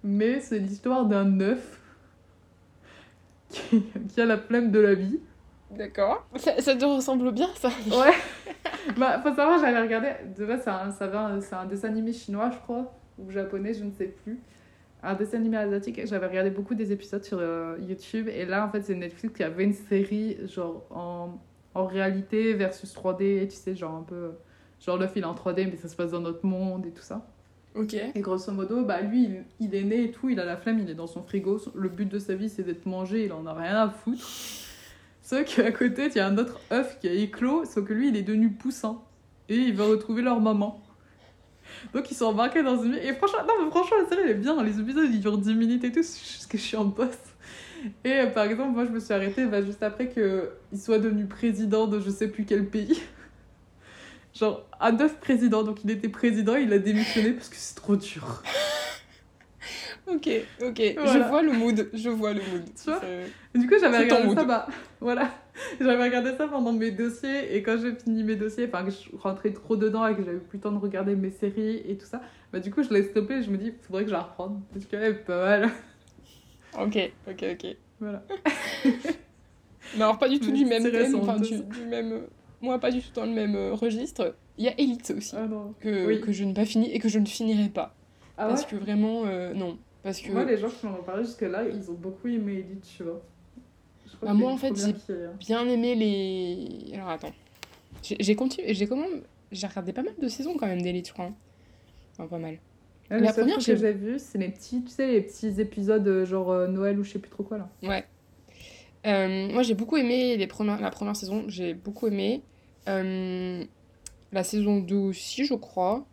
mais 0.03 0.41
c'est 0.41 0.59
l'histoire 0.59 1.07
d'un 1.07 1.41
œuf 1.41 1.81
qui, 3.49 3.85
qui 4.09 4.21
a 4.21 4.27
la 4.27 4.39
flemme 4.39 4.71
de 4.71 4.79
la 4.79 4.95
vie. 4.95 5.21
D'accord. 5.71 6.27
Ça, 6.37 6.61
ça 6.61 6.75
te 6.75 6.85
ressemble 6.85 7.31
bien, 7.33 7.49
ça 7.55 7.69
Ouais. 7.69 8.15
bah, 8.97 9.21
faut 9.23 9.35
savoir, 9.35 9.59
j'avais 9.59 9.81
regardé. 9.81 10.09
De 10.37 10.47
base, 10.47 10.63
c'est 10.65 10.71
un, 10.71 11.41
c'est 11.41 11.55
un 11.55 11.67
dessin 11.67 11.89
animé 11.89 12.13
chinois, 12.13 12.51
je 12.51 12.59
crois, 12.59 12.99
ou 13.19 13.31
japonais, 13.31 13.75
je 13.75 13.85
ne 13.85 13.93
sais 13.93 14.07
plus. 14.07 14.39
Un 15.03 15.15
dessin 15.15 15.37
animé 15.39 15.59
asiatique. 15.59 16.01
J'avais 16.07 16.27
regardé 16.27 16.51
beaucoup 16.51 16.75
des 16.75 16.91
épisodes 16.91 17.23
sur 17.23 17.39
euh, 17.39 17.77
YouTube. 17.81 18.29
Et 18.29 18.47
là, 18.47 18.67
en 18.67 18.71
fait, 18.71 18.83
c'est 18.83 18.95
Netflix 18.95 19.37
qui 19.37 19.45
avait 19.45 19.65
une 19.65 19.75
série, 19.75 20.39
genre, 20.49 20.87
en, 20.91 21.39
en 21.79 21.87
réalité 21.87 22.55
versus 22.55 22.95
3D. 22.95 23.49
Tu 23.49 23.57
sais, 23.57 23.75
genre 23.75 23.95
un 23.95 24.03
peu. 24.03 24.33
Genre, 24.81 24.97
le 24.97 25.09
il 25.17 25.23
est 25.23 25.25
en 25.25 25.35
3D, 25.35 25.69
mais 25.71 25.77
ça 25.77 25.89
se 25.89 25.97
passe 25.97 26.13
dans 26.13 26.21
notre 26.21 26.47
monde 26.47 26.87
et 26.87 26.91
tout 26.91 27.03
ça. 27.03 27.27
Ok. 27.75 27.95
Et 27.95 28.21
grosso 28.21 28.53
modo, 28.53 28.85
bah, 28.85 29.01
lui, 29.01 29.25
il, 29.25 29.45
il 29.61 29.75
est 29.75 29.85
né 29.85 30.05
et 30.05 30.11
tout, 30.11 30.29
il 30.29 30.41
a 30.41 30.45
la 30.45 30.57
flemme, 30.57 30.79
il 30.79 30.91
est 30.91 30.95
dans 30.95 31.07
son 31.07 31.23
frigo. 31.23 31.61
Le 31.75 31.89
but 31.89 32.09
de 32.09 32.19
sa 32.19 32.35
vie, 32.35 32.49
c'est 32.49 32.63
d'être 32.63 32.87
mangé, 32.87 33.25
il 33.25 33.33
en 33.33 33.47
a 33.47 33.53
rien 33.53 33.83
à 33.83 33.91
foutre. 33.91 34.25
Sauf 35.23 35.45
qu'à 35.45 35.71
côté, 35.73 36.07
il 36.07 36.15
y 36.17 36.21
a 36.21 36.27
un 36.27 36.39
autre 36.39 36.59
œuf 36.73 36.99
qui 37.01 37.09
a 37.09 37.13
éclos, 37.13 37.65
sauf 37.65 37.85
que 37.85 37.93
lui, 37.93 38.09
il 38.09 38.17
est 38.17 38.23
devenu 38.23 38.51
poussant. 38.51 39.05
Et 39.49 39.57
il 39.57 39.77
va 39.77 39.85
retrouver 39.85 40.23
leur 40.23 40.41
maman. 40.41 40.81
Donc 41.93 42.11
ils 42.11 42.15
sont 42.15 42.27
embarqués 42.27 42.63
dans 42.63 42.83
une... 42.83 42.95
Et 42.95 43.13
franchement, 43.15 43.41
non, 43.47 43.65
mais 43.65 43.71
franchement, 43.71 43.99
la 44.03 44.09
série, 44.09 44.23
elle 44.25 44.31
est 44.31 44.35
bien. 44.35 44.63
Les 44.63 44.81
épisodes, 44.81 45.09
ils 45.11 45.21
durent 45.21 45.39
10 45.39 45.55
minutes 45.55 45.85
et 45.85 45.93
tout, 45.93 46.03
c'est 46.03 46.25
juste 46.25 46.51
que 46.51 46.57
je 46.57 46.63
suis 46.63 46.77
en 46.77 46.87
boss. 46.87 47.17
Et 48.05 48.13
euh, 48.13 48.27
par 48.27 48.45
exemple, 48.45 48.73
moi, 48.73 48.85
je 48.85 48.91
me 48.91 49.01
suis 49.01 49.13
arrêtée 49.13 49.47
bah, 49.47 49.63
juste 49.63 49.83
après 49.83 50.09
qu'il 50.09 50.79
soit 50.79 50.99
devenu 50.99 51.27
président 51.27 51.87
de 51.87 52.01
je 52.01 52.11
sais 52.11 52.29
plus 52.29 52.45
quel 52.45 52.67
pays. 52.67 53.01
Genre, 54.35 54.67
un 54.81 54.99
œuf 55.01 55.19
président. 55.21 55.63
Donc 55.63 55.85
il 55.85 55.91
était 55.91 56.09
président, 56.09 56.55
il 56.57 56.73
a 56.73 56.79
démissionné 56.79 57.33
parce 57.33 57.49
que 57.49 57.57
c'est 57.57 57.75
trop 57.75 57.97
dur. 57.97 58.43
Ok, 60.11 60.29
ok. 60.63 60.83
Voilà. 60.95 61.13
Je 61.13 61.19
vois 61.29 61.43
le 61.43 61.53
mood. 61.53 61.91
Je 61.93 62.09
vois 62.09 62.33
le 62.33 62.41
mood. 62.41 62.65
Tu 62.83 62.91
vois 62.91 63.01
du 63.55 63.67
coup, 63.67 63.75
j'avais 63.81 63.99
regardé 63.99 64.35
ça, 64.35 64.45
bah, 64.45 64.67
voilà. 65.01 65.31
J'avais 65.81 66.03
regardé 66.03 66.35
ça 66.37 66.47
pendant 66.47 66.73
mes 66.73 66.91
dossiers, 66.91 67.55
et 67.57 67.63
quand 67.63 67.77
j'ai 67.79 67.95
fini 67.95 68.23
mes 68.23 68.37
dossiers, 68.37 68.71
enfin, 68.73 68.85
que 68.85 68.91
je 68.91 69.17
rentrais 69.17 69.53
trop 69.53 69.77
dedans 69.77 70.07
et 70.07 70.15
que 70.15 70.23
j'avais 70.23 70.39
plus 70.39 70.59
le 70.59 70.63
temps 70.63 70.73
de 70.73 70.79
regarder 70.79 71.17
mes 71.17 71.31
séries 71.31 71.83
et 71.87 71.99
tout 71.99 72.07
ça, 72.07 72.21
bah, 72.53 72.61
du 72.61 72.71
coup, 72.71 72.83
je 72.83 72.91
l'ai 72.91 73.03
stoppé 73.03 73.35
et 73.35 73.43
je 73.43 73.51
me 73.51 73.59
dis, 73.59 73.73
faudrait 73.83 74.05
que 74.05 74.11
je 74.11 74.15
la 74.15 74.23
reprenne. 74.23 74.61
Parce 74.73 74.87
qu'elle 74.87 75.03
est 75.03 75.15
pas 75.15 75.45
mal. 75.45 75.71
Ok, 76.77 77.13
ok, 77.29 77.45
ok. 77.53 77.77
Voilà. 78.01 78.25
Mais 79.97 80.03
alors, 80.03 80.19
pas 80.19 80.29
du 80.29 80.39
tout 80.39 80.53
du 80.53 80.65
même 80.65 80.83
thème, 80.91 81.15
enfin, 81.17 81.39
du, 81.39 81.57
même... 81.87 82.27
Moi, 82.61 82.79
pas 82.79 82.91
du 82.91 83.01
tout 83.01 83.11
dans 83.15 83.25
le 83.25 83.33
même 83.33 83.55
euh, 83.57 83.73
registre. 83.75 84.35
Il 84.59 84.65
y 84.65 84.69
a 84.69 84.75
Elite 84.79 85.13
aussi, 85.17 85.35
Ah 85.37 85.47
non. 85.47 85.75
que, 85.81 86.07
oui. 86.07 86.21
que 86.21 86.33
je 86.33 86.45
n'ai 86.45 86.53
pas 86.53 86.65
fini 86.67 86.91
et 86.93 86.99
que 86.99 87.09
je 87.09 87.19
ne 87.19 87.27
finirai 87.27 87.69
pas. 87.69 87.95
Ah 88.37 88.45
ouais 88.45 88.49
parce 88.51 88.67
que 88.67 88.77
vraiment, 88.77 89.25
euh, 89.27 89.55
non. 89.55 89.79
Parce 90.03 90.21
que 90.21 90.31
Moi, 90.31 90.45
les 90.45 90.59
gens 90.59 90.69
qui 90.69 90.87
m'en 90.87 90.99
ont 90.99 91.03
parlé 91.03 91.25
jusque-là, 91.25 91.65
ils 91.69 91.91
ont 91.91 91.95
beaucoup 91.95 92.29
aimé 92.29 92.65
Elite, 92.69 92.87
tu 92.97 93.05
vois. 93.05 93.23
Je 94.11 94.17
crois 94.17 94.29
Bah, 94.29 94.35
moi, 94.35 94.51
en 94.53 94.57
fait, 94.57 94.75
j'ai- 94.77 95.15
hein. 95.25 95.33
bien 95.39 95.69
aimé 95.69 95.95
les... 95.95 96.95
Alors, 96.95 97.09
attends. 97.11 97.33
J'ai 98.03 98.35
continué, 98.37 98.75
j'ai 98.75 98.87
même... 98.87 99.23
J'ai 99.51 99.67
regardé 99.67 99.93
pas 99.93 100.03
mal 100.03 100.15
de 100.21 100.29
saisons 100.29 100.57
quand 100.59 100.67
même 100.67 100.83
d'Elite, 100.83 101.09
je 101.09 101.13
crois. 101.13 101.27
hein. 101.27 101.35
Enfin, 102.13 102.27
pas 102.29 102.39
mal. 102.39 102.59
Ah, 103.11 103.19
La 103.19 103.33
première, 103.33 103.55
truc 103.57 103.67
que 103.67 103.77
j'ai 103.77 103.93
vu, 103.93 104.19
c'est 104.19 104.37
les 104.39 104.49
petits, 104.49 104.83
tu 104.85 104.91
sais, 104.91 105.07
les 105.07 105.23
petits 105.23 105.61
épisodes 105.61 106.07
euh, 106.07 106.25
genre 106.27 106.51
euh, 106.51 106.67
Noël 106.69 106.99
ou 106.99 107.05
je 107.05 107.13
sais 107.13 107.19
plus 107.19 107.31
trop 107.31 107.43
quoi 107.43 107.59
là. 107.59 107.69
Ouais. 107.83 108.05
Euh, 109.07 109.51
moi, 109.53 109.63
j'ai 109.63 109.75
beaucoup 109.75 109.97
aimé 109.97 110.37
les 110.37 110.47
premières, 110.47 110.81
la 110.81 110.91
première 110.91 111.17
saison. 111.17 111.45
J'ai 111.49 111.73
beaucoup 111.73 112.07
aimé. 112.07 112.43
Euh, 112.89 113.65
la 114.33 114.45
saison 114.45 114.81
2 114.81 114.95
aussi, 114.95 115.45
je 115.47 115.55
crois. 115.55 116.07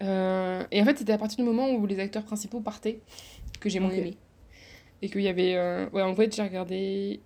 Et 0.00 0.04
en 0.04 0.84
fait, 0.84 0.98
c'était 0.98 1.12
à 1.12 1.18
partir 1.18 1.36
du 1.38 1.44
moment 1.44 1.70
où 1.70 1.86
les 1.86 2.00
acteurs 2.00 2.24
principaux 2.24 2.60
partaient 2.60 3.00
que 3.60 3.68
j'ai 3.68 3.78
moins 3.80 3.90
Ok. 3.90 3.98
aimé. 3.98 4.16
Et 5.02 5.08
qu'il 5.08 5.20
y 5.22 5.28
avait... 5.28 5.56
Ouais, 5.92 6.02
en 6.02 6.14
fait, 6.16 6.34
j'ai 6.34 6.42
regardé 6.42 7.20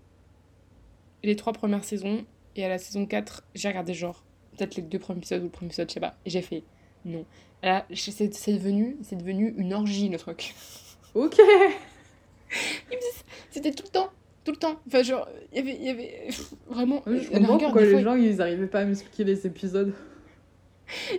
les 1.23 1.37
trois 1.37 1.53
premières 1.53 1.85
saisons. 1.85 2.25
Et 2.57 2.65
à 2.65 2.69
la 2.69 2.79
saison 2.79 3.07
4, 3.07 3.45
j'ai 3.55 3.69
regardé 3.69 3.95
genre 3.95 4.23
peut-être 4.57 4.77
les 4.77 4.83
deux 4.83 4.99
premiers 4.99 5.19
épisodes 5.19 5.41
ou 5.43 5.45
le 5.45 5.51
premier 5.51 5.69
épisode, 5.69 5.89
je 5.89 5.95
sais 5.95 6.01
pas. 6.01 6.17
Et 6.27 6.31
j'ai 6.31 6.43
fait 6.43 6.63
non. 7.05 7.24
Là, 7.62 7.86
c'est 7.94 8.32
c'est 8.34 8.53
devenu, 8.53 8.96
c'est 9.03 9.16
devenu 9.16 9.55
une 9.57 9.74
orgie, 9.74 10.09
le 10.09 10.18
truc. 10.18 10.55
Ok 11.14 11.40
C'était 13.51 13.72
tout 13.72 13.84
le 13.84 13.90
temps, 13.90 14.11
tout 14.44 14.53
le 14.53 14.57
temps. 14.57 14.80
Enfin, 14.86 15.03
genre, 15.03 15.28
il 15.53 15.59
y 15.59 15.61
avait, 15.61 15.76
il 15.76 15.84
y 15.84 15.90
avait 15.90 16.28
vraiment. 16.68 17.03
Je 17.07 17.28
comprends 17.30 17.59
pourquoi 17.59 17.82
les 17.82 17.90
fois, 17.90 18.03
gens 18.03 18.14
ils 18.14 18.40
arrivaient 18.40 18.66
pas 18.66 18.80
à 18.80 18.84
m'expliquer 18.84 19.24
les 19.24 19.46
épisodes. 19.46 19.92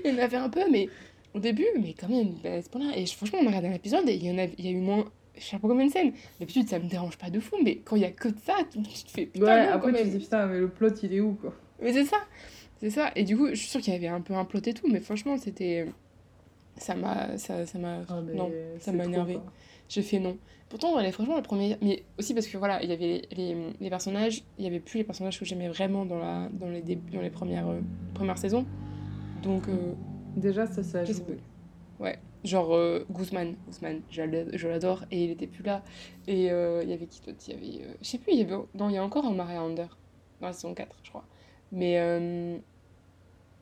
Il 0.04 0.12
y 0.12 0.16
en 0.16 0.18
avait 0.18 0.38
un 0.38 0.50
peu, 0.50 0.70
mais 0.70 0.90
au 1.34 1.40
début, 1.40 1.68
mais 1.80 1.94
quand 1.98 2.10
même, 2.10 2.34
bah, 2.44 2.62
c'est 2.62 2.72
pas 2.72 2.80
là. 2.80 2.92
Et 2.96 3.06
franchement, 3.06 3.40
on 3.42 3.46
a 3.46 3.50
regardé 3.50 3.68
un 3.68 3.74
épisode 3.74 4.08
et 4.10 4.16
il 4.16 4.26
y 4.26 4.32
en 4.32 4.38
a, 4.38 4.46
il 4.58 4.66
y 4.66 4.68
a 4.68 4.72
eu 4.72 4.82
moins. 4.82 5.06
Je 5.38 5.44
sais 5.44 5.58
pas 5.58 5.68
combien 5.68 5.86
de 5.86 5.92
scènes. 5.92 6.14
D'habitude, 6.40 6.68
ça 6.68 6.80
me 6.80 6.90
dérange 6.90 7.18
pas 7.18 7.30
de 7.30 7.40
fou, 7.40 7.56
mais 7.64 7.78
quand 7.78 7.96
il 7.96 8.02
y 8.02 8.06
a 8.06 8.12
que 8.12 8.28
de 8.28 8.40
ça, 8.46 8.56
tu, 8.70 8.82
te 8.82 9.12
fais 9.12 9.26
putain, 9.28 9.46
Ouais, 9.46 9.68
non, 9.68 9.74
après 9.74 9.94
tu 9.94 10.00
te 10.00 10.08
dis 10.08 10.20
putain, 10.20 10.46
mais 10.48 10.60
le 10.60 10.68
plot 10.68 10.90
il 11.04 11.14
est 11.14 11.22
où 11.22 11.34
quoi 11.34 11.54
Mais 11.82 11.94
c'est 11.94 12.06
ça, 12.06 12.18
c'est 12.82 12.90
ça. 12.90 13.12
Et 13.16 13.24
du 13.24 13.38
coup, 13.38 13.48
je 13.50 13.56
suis 13.56 13.70
sûre 13.70 13.80
qu'il 13.80 13.94
y 13.94 13.96
avait 13.96 14.08
un 14.08 14.20
peu 14.22 14.34
un 14.34 14.44
plot 14.44 14.60
et 14.66 14.74
tout, 14.74 14.88
mais 14.92 15.00
franchement, 15.00 15.38
c'était. 15.38 15.86
Ça 16.78 16.96
m'a. 16.96 17.38
Ça, 17.38 17.66
ça 17.66 17.78
m'a. 17.80 18.00
Ah, 18.10 18.22
non, 18.22 18.52
c'est 18.80 18.92
m'a 18.92 19.06
énervé. 19.06 19.40
J'ai 19.88 20.02
fait 20.02 20.20
non. 20.20 20.38
Pourtant, 20.70 20.98
est 21.00 21.12
franchement 21.12 21.36
la 21.36 21.42
première. 21.42 21.78
Mais 21.82 22.04
aussi 22.18 22.34
parce 22.34 22.48
que 22.48 22.58
voilà, 22.58 22.82
il 22.82 22.90
y 22.90 22.94
avait 22.94 23.24
les, 23.34 23.56
les 23.80 23.90
personnages, 23.90 24.42
il 24.58 24.64
y 24.64 24.68
avait 24.68 24.80
plus 24.80 25.00
les 25.00 25.04
personnages 25.04 25.38
que 25.38 25.44
j'aimais 25.46 25.68
vraiment 25.68 26.06
dans, 26.06 26.18
la, 26.18 26.48
dans, 26.54 26.70
les, 26.70 26.82
débuts, 26.82 27.12
dans 27.12 27.22
les 27.22 27.30
premières, 27.30 27.68
euh, 27.68 27.82
premières 28.14 28.38
saisons. 28.38 28.66
Donc, 29.44 29.68
euh, 29.68 29.94
Déjà, 30.38 30.66
ça, 30.66 30.82
ça 30.82 31.04
joue. 31.04 31.14
Ouais. 32.00 32.18
Genre 32.46 32.74
euh, 32.74 33.06
Guzman, 33.12 33.54
Guzman, 33.68 34.00
je 34.10 34.22
l'ad- 34.22 34.50
je 34.54 34.68
l'adore 34.70 35.04
et 35.12 35.26
il 35.26 35.30
était 35.32 35.46
plus 35.46 35.62
là. 35.64 35.84
Et 36.28 36.46
il 36.46 36.90
y 36.90 36.94
avait 36.94 37.06
qui 37.06 37.20
d'autre? 37.22 37.38
Il 37.50 37.54
y 37.54 37.58
avait. 37.82 37.88
je 38.02 38.08
sais 38.08 38.18
plus, 38.18 38.32
il 38.34 38.40
y 38.40 38.42
avait. 38.44 38.56
Non, 38.74 38.88
il 38.90 38.96
y 38.96 38.98
a 38.98 39.04
encore 39.04 39.26
un 39.26 39.34
Maria 39.34 39.60
Under 39.62 39.98
dans 40.40 40.48
la 40.48 40.54
saison 40.54 40.74
4, 40.74 40.96
je 41.04 41.10
crois. 41.10 41.26
Mais. 41.72 42.00
euh, 42.00 42.58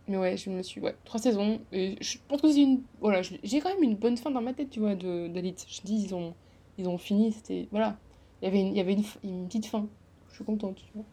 mais 0.08 0.18
ouais, 0.18 0.38
je 0.38 0.50
me 0.50 0.62
suis. 0.64 0.82
Ouais, 0.82 0.96
trois 1.06 1.20
saisons. 1.20 1.62
Et 1.72 1.98
je 2.02 2.18
pense 2.28 2.42
que 2.42 2.52
c'est 2.52 2.62
une. 2.62 2.82
Voilà, 3.02 3.22
j'ai 3.22 3.60
quand 3.62 3.70
même 3.70 3.84
une 3.84 3.96
bonne 3.96 4.18
fin 4.18 4.32
dans 4.32 4.42
ma 4.42 4.54
tête, 4.54 4.70
tu 4.72 4.80
vois, 4.80 4.96
de 4.96 5.28
d'Elite. 5.28 5.66
Je 5.70 5.82
dis, 5.82 6.04
ils 6.06 6.16
ont, 6.16 6.34
ils 6.78 6.88
ont 6.90 6.98
fini, 6.98 7.32
c'était. 7.32 7.68
Voilà. 7.72 7.98
Il 8.42 8.46
y 8.46 8.48
avait, 8.48 8.62
une, 8.62 8.68
il 8.68 8.78
y 8.78 8.80
avait 8.80 8.94
une, 8.94 9.04
une 9.24 9.48
petite 9.48 9.66
fin. 9.68 9.88
Je 10.30 10.36
suis 10.36 10.46
contente, 10.46 10.78
tu 10.78 10.92
vois. 10.96 11.06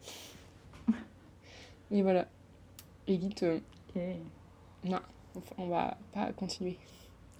Et 1.90 2.02
voilà. 2.02 2.26
Elite, 3.06 3.42
euh, 3.44 3.58
Ok. 3.94 4.02
enfin, 5.36 5.54
on 5.58 5.66
va 5.68 5.96
pas 6.12 6.32
continuer. 6.32 6.76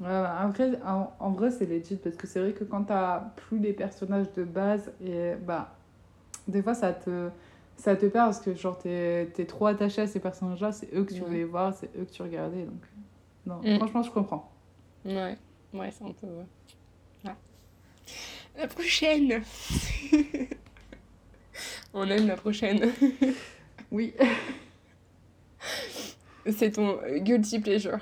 Ouais, 0.01 0.09
après, 0.09 0.79
en, 0.85 1.13
en 1.19 1.31
vrai, 1.31 1.51
c'est 1.51 1.67
legit 1.67 1.97
parce 1.97 2.17
que 2.17 2.27
c'est 2.27 2.41
vrai 2.41 2.53
que 2.53 2.65
quand 2.65 2.85
t'as 2.85 3.21
plus 3.37 3.59
les 3.59 3.73
personnages 3.73 4.33
de 4.35 4.45
base, 4.45 4.93
et 5.05 5.35
bah, 5.37 5.75
des 6.49 6.63
fois 6.63 6.75
ça 6.75 6.93
te, 6.93 7.31
ça 7.77 7.95
te 7.97 8.07
perd 8.07 8.27
parce 8.27 8.41
que 8.41 8.55
genre 8.55 8.79
t'es 8.79 9.29
es 9.39 9.45
trop 9.45 9.67
attaché 9.67 10.03
à 10.03 10.07
ces 10.07 10.21
personnages-là, 10.21 10.73
c'est 10.73 10.93
eux 10.95 11.05
que 11.05 11.13
tu 11.15 11.21
voulais 11.21 11.45
voir, 11.45 11.75
c'est 11.75 11.91
eux 11.99 12.05
que 12.05 12.11
tu 12.11 12.23
regardais. 12.23 12.65
Donc, 12.65 12.83
non, 13.47 13.61
Mm. 13.63 13.77
franchement, 13.79 14.03
je 14.03 14.11
comprends. 14.11 14.51
Ouais, 15.05 15.37
ouais, 15.75 15.91
c'est 15.93 16.05
un 16.05 16.13
peu. 16.13 16.27
ouais. 16.27 16.47
La 18.59 18.67
prochaine 18.69 19.43
On 21.95 22.09
aime 22.09 22.27
la 22.27 22.37
prochaine. 22.37 22.91
Oui. 23.93 24.15
C'est 26.51 26.73
ton 26.73 26.99
euh, 27.03 27.19
guilty 27.19 27.61
pleasure. 27.61 27.99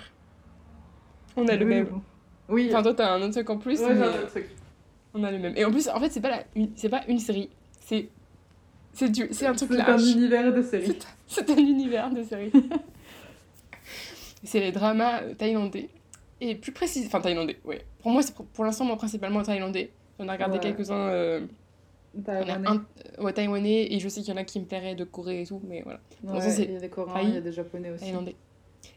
On 1.37 1.47
a 1.49 1.57
le 1.57 1.65
même. 1.67 1.85
bon. 1.87 2.03
Oui. 2.49 2.69
Enfin, 2.71 2.83
toi, 2.83 2.95
t'as 2.95 3.13
un 3.13 3.21
autre 3.23 3.33
truc 3.33 3.51
en 3.51 3.59
plus, 3.59 3.81
Ouais, 3.81 3.89
j'ai 3.89 3.95
mais 3.95 4.07
un 4.07 4.09
autre 4.11 4.27
truc. 4.29 4.47
on 5.15 5.25
a 5.25 5.31
le 5.31 5.39
même. 5.39 5.55
Et 5.57 5.65
en 5.65 5.71
plus, 5.71 5.89
en 5.89 5.99
fait, 6.01 6.11
c'est 6.11 6.21
pas, 6.21 6.31
la, 6.31 6.45
c'est 6.77 6.89
pas 6.89 7.03
une 7.09 7.19
série. 7.19 7.51
C'est, 7.81 8.09
c'est, 8.95 9.11
du, 9.11 9.23
un 9.25 9.27
truc 9.53 9.71
C'est 9.73 9.81
un 9.81 9.87
large. 9.87 10.07
univers 10.11 10.53
de 10.55 10.63
série. 10.63 10.97
C'est 11.27 11.51
un 11.51 11.57
univers 11.57 12.11
de 12.11 12.23
série. 12.23 12.51
c'est 14.45 14.61
les 14.61 14.73
dramas 14.73 15.23
euh, 15.23 15.35
thaïlandais. 15.35 15.89
Et 16.41 16.55
plus 16.55 16.73
précis, 16.73 17.05
enfin 17.07 17.21
thaïlandais, 17.21 17.59
ouais. 17.65 17.85
Pour 18.01 18.11
moi, 18.11 18.23
c'est 18.23 18.35
pour, 18.35 18.45
pour 18.47 18.65
l'instant, 18.65 18.85
moi, 18.85 18.97
principalement 18.97 19.43
thaïlandais. 19.43 19.91
J'en 20.19 20.27
ai 20.29 20.31
regardé 20.31 20.55
Ouais. 20.59 20.63
quelques-uns 20.63 21.09
euh, 21.09 21.41
Taïwanais. 22.25 22.69
un 22.69 22.85
ouais, 23.23 23.33
taïwanais 23.33 23.93
et 23.93 23.99
je 23.99 24.09
sais 24.09 24.21
qu'il 24.21 24.33
y 24.33 24.37
en 24.37 24.41
a 24.41 24.45
qui 24.45 24.61
me 24.61 24.65
plairaient 24.67 24.95
de 24.95 25.05
Corée 25.05 25.43
et 25.43 25.47
tout, 25.47 25.61
mais 25.67 25.83
voilà. 25.83 26.01
Ouais, 26.23 26.39
il 26.65 26.73
y 26.73 26.77
a 26.77 26.81
des 26.81 26.89
Coréens, 26.89 27.23
il 27.29 27.35
y 27.35 27.37
a 27.37 27.41
des 27.41 27.53
Japonais 27.53 27.91
aussi. 27.91 28.05
Thaïlandais. 28.05 28.37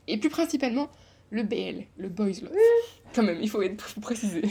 Et 0.08 0.18
plus 0.18 0.30
principalement, 0.30 0.89
le 1.32 1.43
BL, 1.43 1.86
le 1.98 2.10
Boys 2.10 2.26
Love. 2.41 2.52
Quand 3.16 3.24
même, 3.24 3.39
il 3.41 3.50
faut, 3.50 3.62
être, 3.62 3.82
faut 3.82 4.02
préciser. 4.02 4.41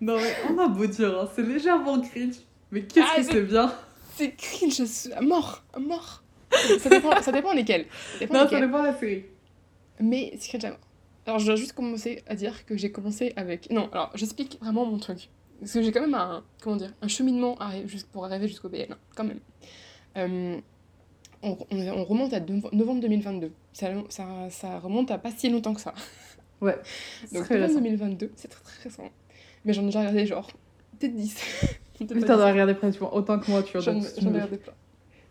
Non 0.00 0.16
mais 0.16 0.34
on 0.50 0.58
a 0.58 0.66
beau 0.68 0.86
dire, 0.86 1.18
hein, 1.18 1.28
c'est 1.34 1.42
légèrement 1.42 2.00
cringe, 2.00 2.34
mais 2.70 2.82
qu'est-ce 2.82 3.06
Ah, 3.12 3.16
que 3.16 3.22
c'est 3.22 3.42
bien 3.42 3.72
C'est 4.16 4.32
cringe 4.36 4.82
à 5.14 5.20
mort, 5.20 5.62
à 5.72 5.78
mort. 5.78 6.22
Ça 6.78 6.88
dépend, 6.88 7.20
ça 7.22 7.32
dépend 7.32 7.52
lesquels. 7.52 7.86
Ça 8.12 8.18
dépend 8.20 8.34
Non, 8.34 8.40
ça 8.40 8.44
lesquels. 8.46 8.66
dépend 8.66 8.80
de 8.82 8.86
la 8.86 8.98
série. 8.98 9.24
Mais 10.00 10.32
c'est 10.38 10.48
cringe 10.50 10.64
à 10.64 10.70
mort. 10.70 10.78
Alors, 11.26 11.38
je 11.38 11.46
dois 11.46 11.56
juste 11.56 11.72
commencer 11.72 12.22
à 12.26 12.34
dire 12.34 12.66
que 12.66 12.76
j'ai 12.76 12.92
commencé 12.92 13.32
avec. 13.36 13.70
Non, 13.70 13.88
alors, 13.92 14.10
j'explique 14.14 14.58
vraiment 14.60 14.84
mon 14.84 14.98
truc. 14.98 15.30
Parce 15.60 15.72
que 15.72 15.82
j'ai 15.82 15.90
quand 15.92 16.02
même 16.02 16.14
un. 16.14 16.44
Comment 16.62 16.76
dire 16.76 16.92
Un 17.00 17.08
cheminement 17.08 17.56
à 17.58 17.70
pour 18.12 18.24
arriver 18.26 18.46
jusqu'au 18.48 18.68
BL, 18.68 18.94
quand 19.16 19.24
même. 19.24 19.40
Euh, 20.16 20.58
on, 21.42 21.56
on- 21.70 21.88
on 21.88 22.04
remonte 22.04 22.32
à 22.34 22.40
novembre 22.40 23.00
2022. 23.00 23.52
Ça, 23.72 23.88
ça, 24.10 24.26
ça 24.50 24.78
remonte 24.78 25.10
à 25.10 25.18
pas 25.18 25.30
si 25.30 25.48
longtemps 25.48 25.74
que 25.74 25.80
ça. 25.80 25.94
Ouais. 26.60 26.76
Donc, 27.32 27.48
novembre 27.50 27.66
récent. 27.66 27.80
2022, 27.80 28.32
c'est 28.36 28.48
très 28.48 28.62
très 28.62 28.82
récent. 28.84 29.10
Mais 29.64 29.72
j'en 29.72 29.82
ai 29.82 29.86
déjà 29.86 30.00
regardé 30.00 30.26
genre. 30.26 30.50
Peut-être 30.98 31.14
10. 31.16 31.36
Mais 32.00 32.06
10. 32.06 32.24
t'en 32.24 32.40
as 32.40 32.50
regardé 32.50 32.74
pratiquement 32.74 33.14
autant 33.14 33.38
que 33.38 33.50
moi, 33.50 33.62
tu 33.62 33.72
vois. 33.72 33.80
J'en 33.80 34.00
ai 34.00 34.28
regardé 34.28 34.58
plein. 34.58 34.72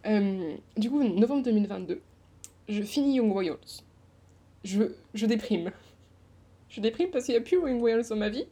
Euh, 0.05 0.55
du 0.78 0.89
coup, 0.89 1.03
novembre 1.03 1.43
2022, 1.43 2.01
je 2.70 2.82
finis 2.82 3.16
Young 3.16 3.32
Royals. 3.32 3.57
Je, 4.64 4.84
je 5.14 5.26
déprime. 5.26 5.72
Je 6.70 6.82
déprime 6.82 7.09
parce 7.09 7.26
qu'il 7.26 7.34
n'y 7.34 7.39
a 7.39 7.41
plus 7.41 7.57
Young 7.57 7.80
Royals 7.80 8.07
dans 8.09 8.16
ma 8.16 8.30
vie 8.30 8.45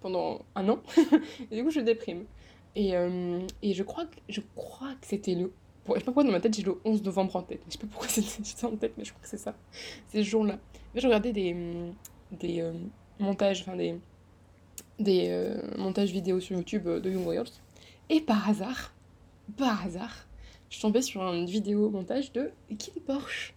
pendant 0.00 0.44
un 0.54 0.68
an. 0.68 0.80
et 1.50 1.56
du 1.56 1.64
coup, 1.64 1.70
je 1.70 1.80
déprime. 1.80 2.24
Et, 2.74 2.96
euh, 2.96 3.40
et 3.62 3.72
je 3.72 3.82
crois 3.82 4.04
que, 4.04 4.16
je 4.28 4.40
crois 4.54 4.92
que 5.00 5.06
c'était 5.06 5.34
le. 5.34 5.52
Bon, 5.86 5.94
je 5.94 6.00
sais 6.00 6.04
pas 6.04 6.06
pourquoi 6.06 6.24
dans 6.24 6.32
ma 6.32 6.40
tête 6.40 6.54
j'ai 6.54 6.62
le 6.62 6.78
11 6.84 7.02
novembre 7.04 7.36
en 7.36 7.42
tête. 7.42 7.60
Je 7.68 7.72
sais 7.72 7.78
pas 7.78 7.86
pourquoi 7.90 8.08
c'était 8.08 8.66
en 8.66 8.76
tête, 8.76 8.92
mais 8.98 9.04
je 9.04 9.12
crois 9.12 9.22
que 9.22 9.28
c'est 9.28 9.38
ça. 9.38 9.54
C'est 10.08 10.22
ce 10.22 10.28
jour-là. 10.28 10.58
Je 10.94 11.06
regardais 11.06 11.32
des, 11.32 11.56
des 12.32 12.60
euh, 12.60 12.72
montages, 13.18 13.62
enfin 13.62 13.76
des, 13.76 13.96
des 14.98 15.26
euh, 15.30 15.60
montages 15.78 16.10
vidéo 16.10 16.40
sur 16.40 16.56
YouTube 16.56 16.86
euh, 16.86 17.00
de 17.00 17.10
Young 17.10 17.24
Royals. 17.24 17.50
Et 18.08 18.20
par 18.20 18.48
hasard, 18.48 18.92
par 19.56 19.84
hasard, 19.84 20.26
je 20.70 20.80
tombée 20.80 21.02
sur 21.02 21.22
une 21.22 21.46
vidéo 21.46 21.90
montage 21.90 22.32
de 22.32 22.50
Kim 22.78 22.94
Porsche. 23.06 23.52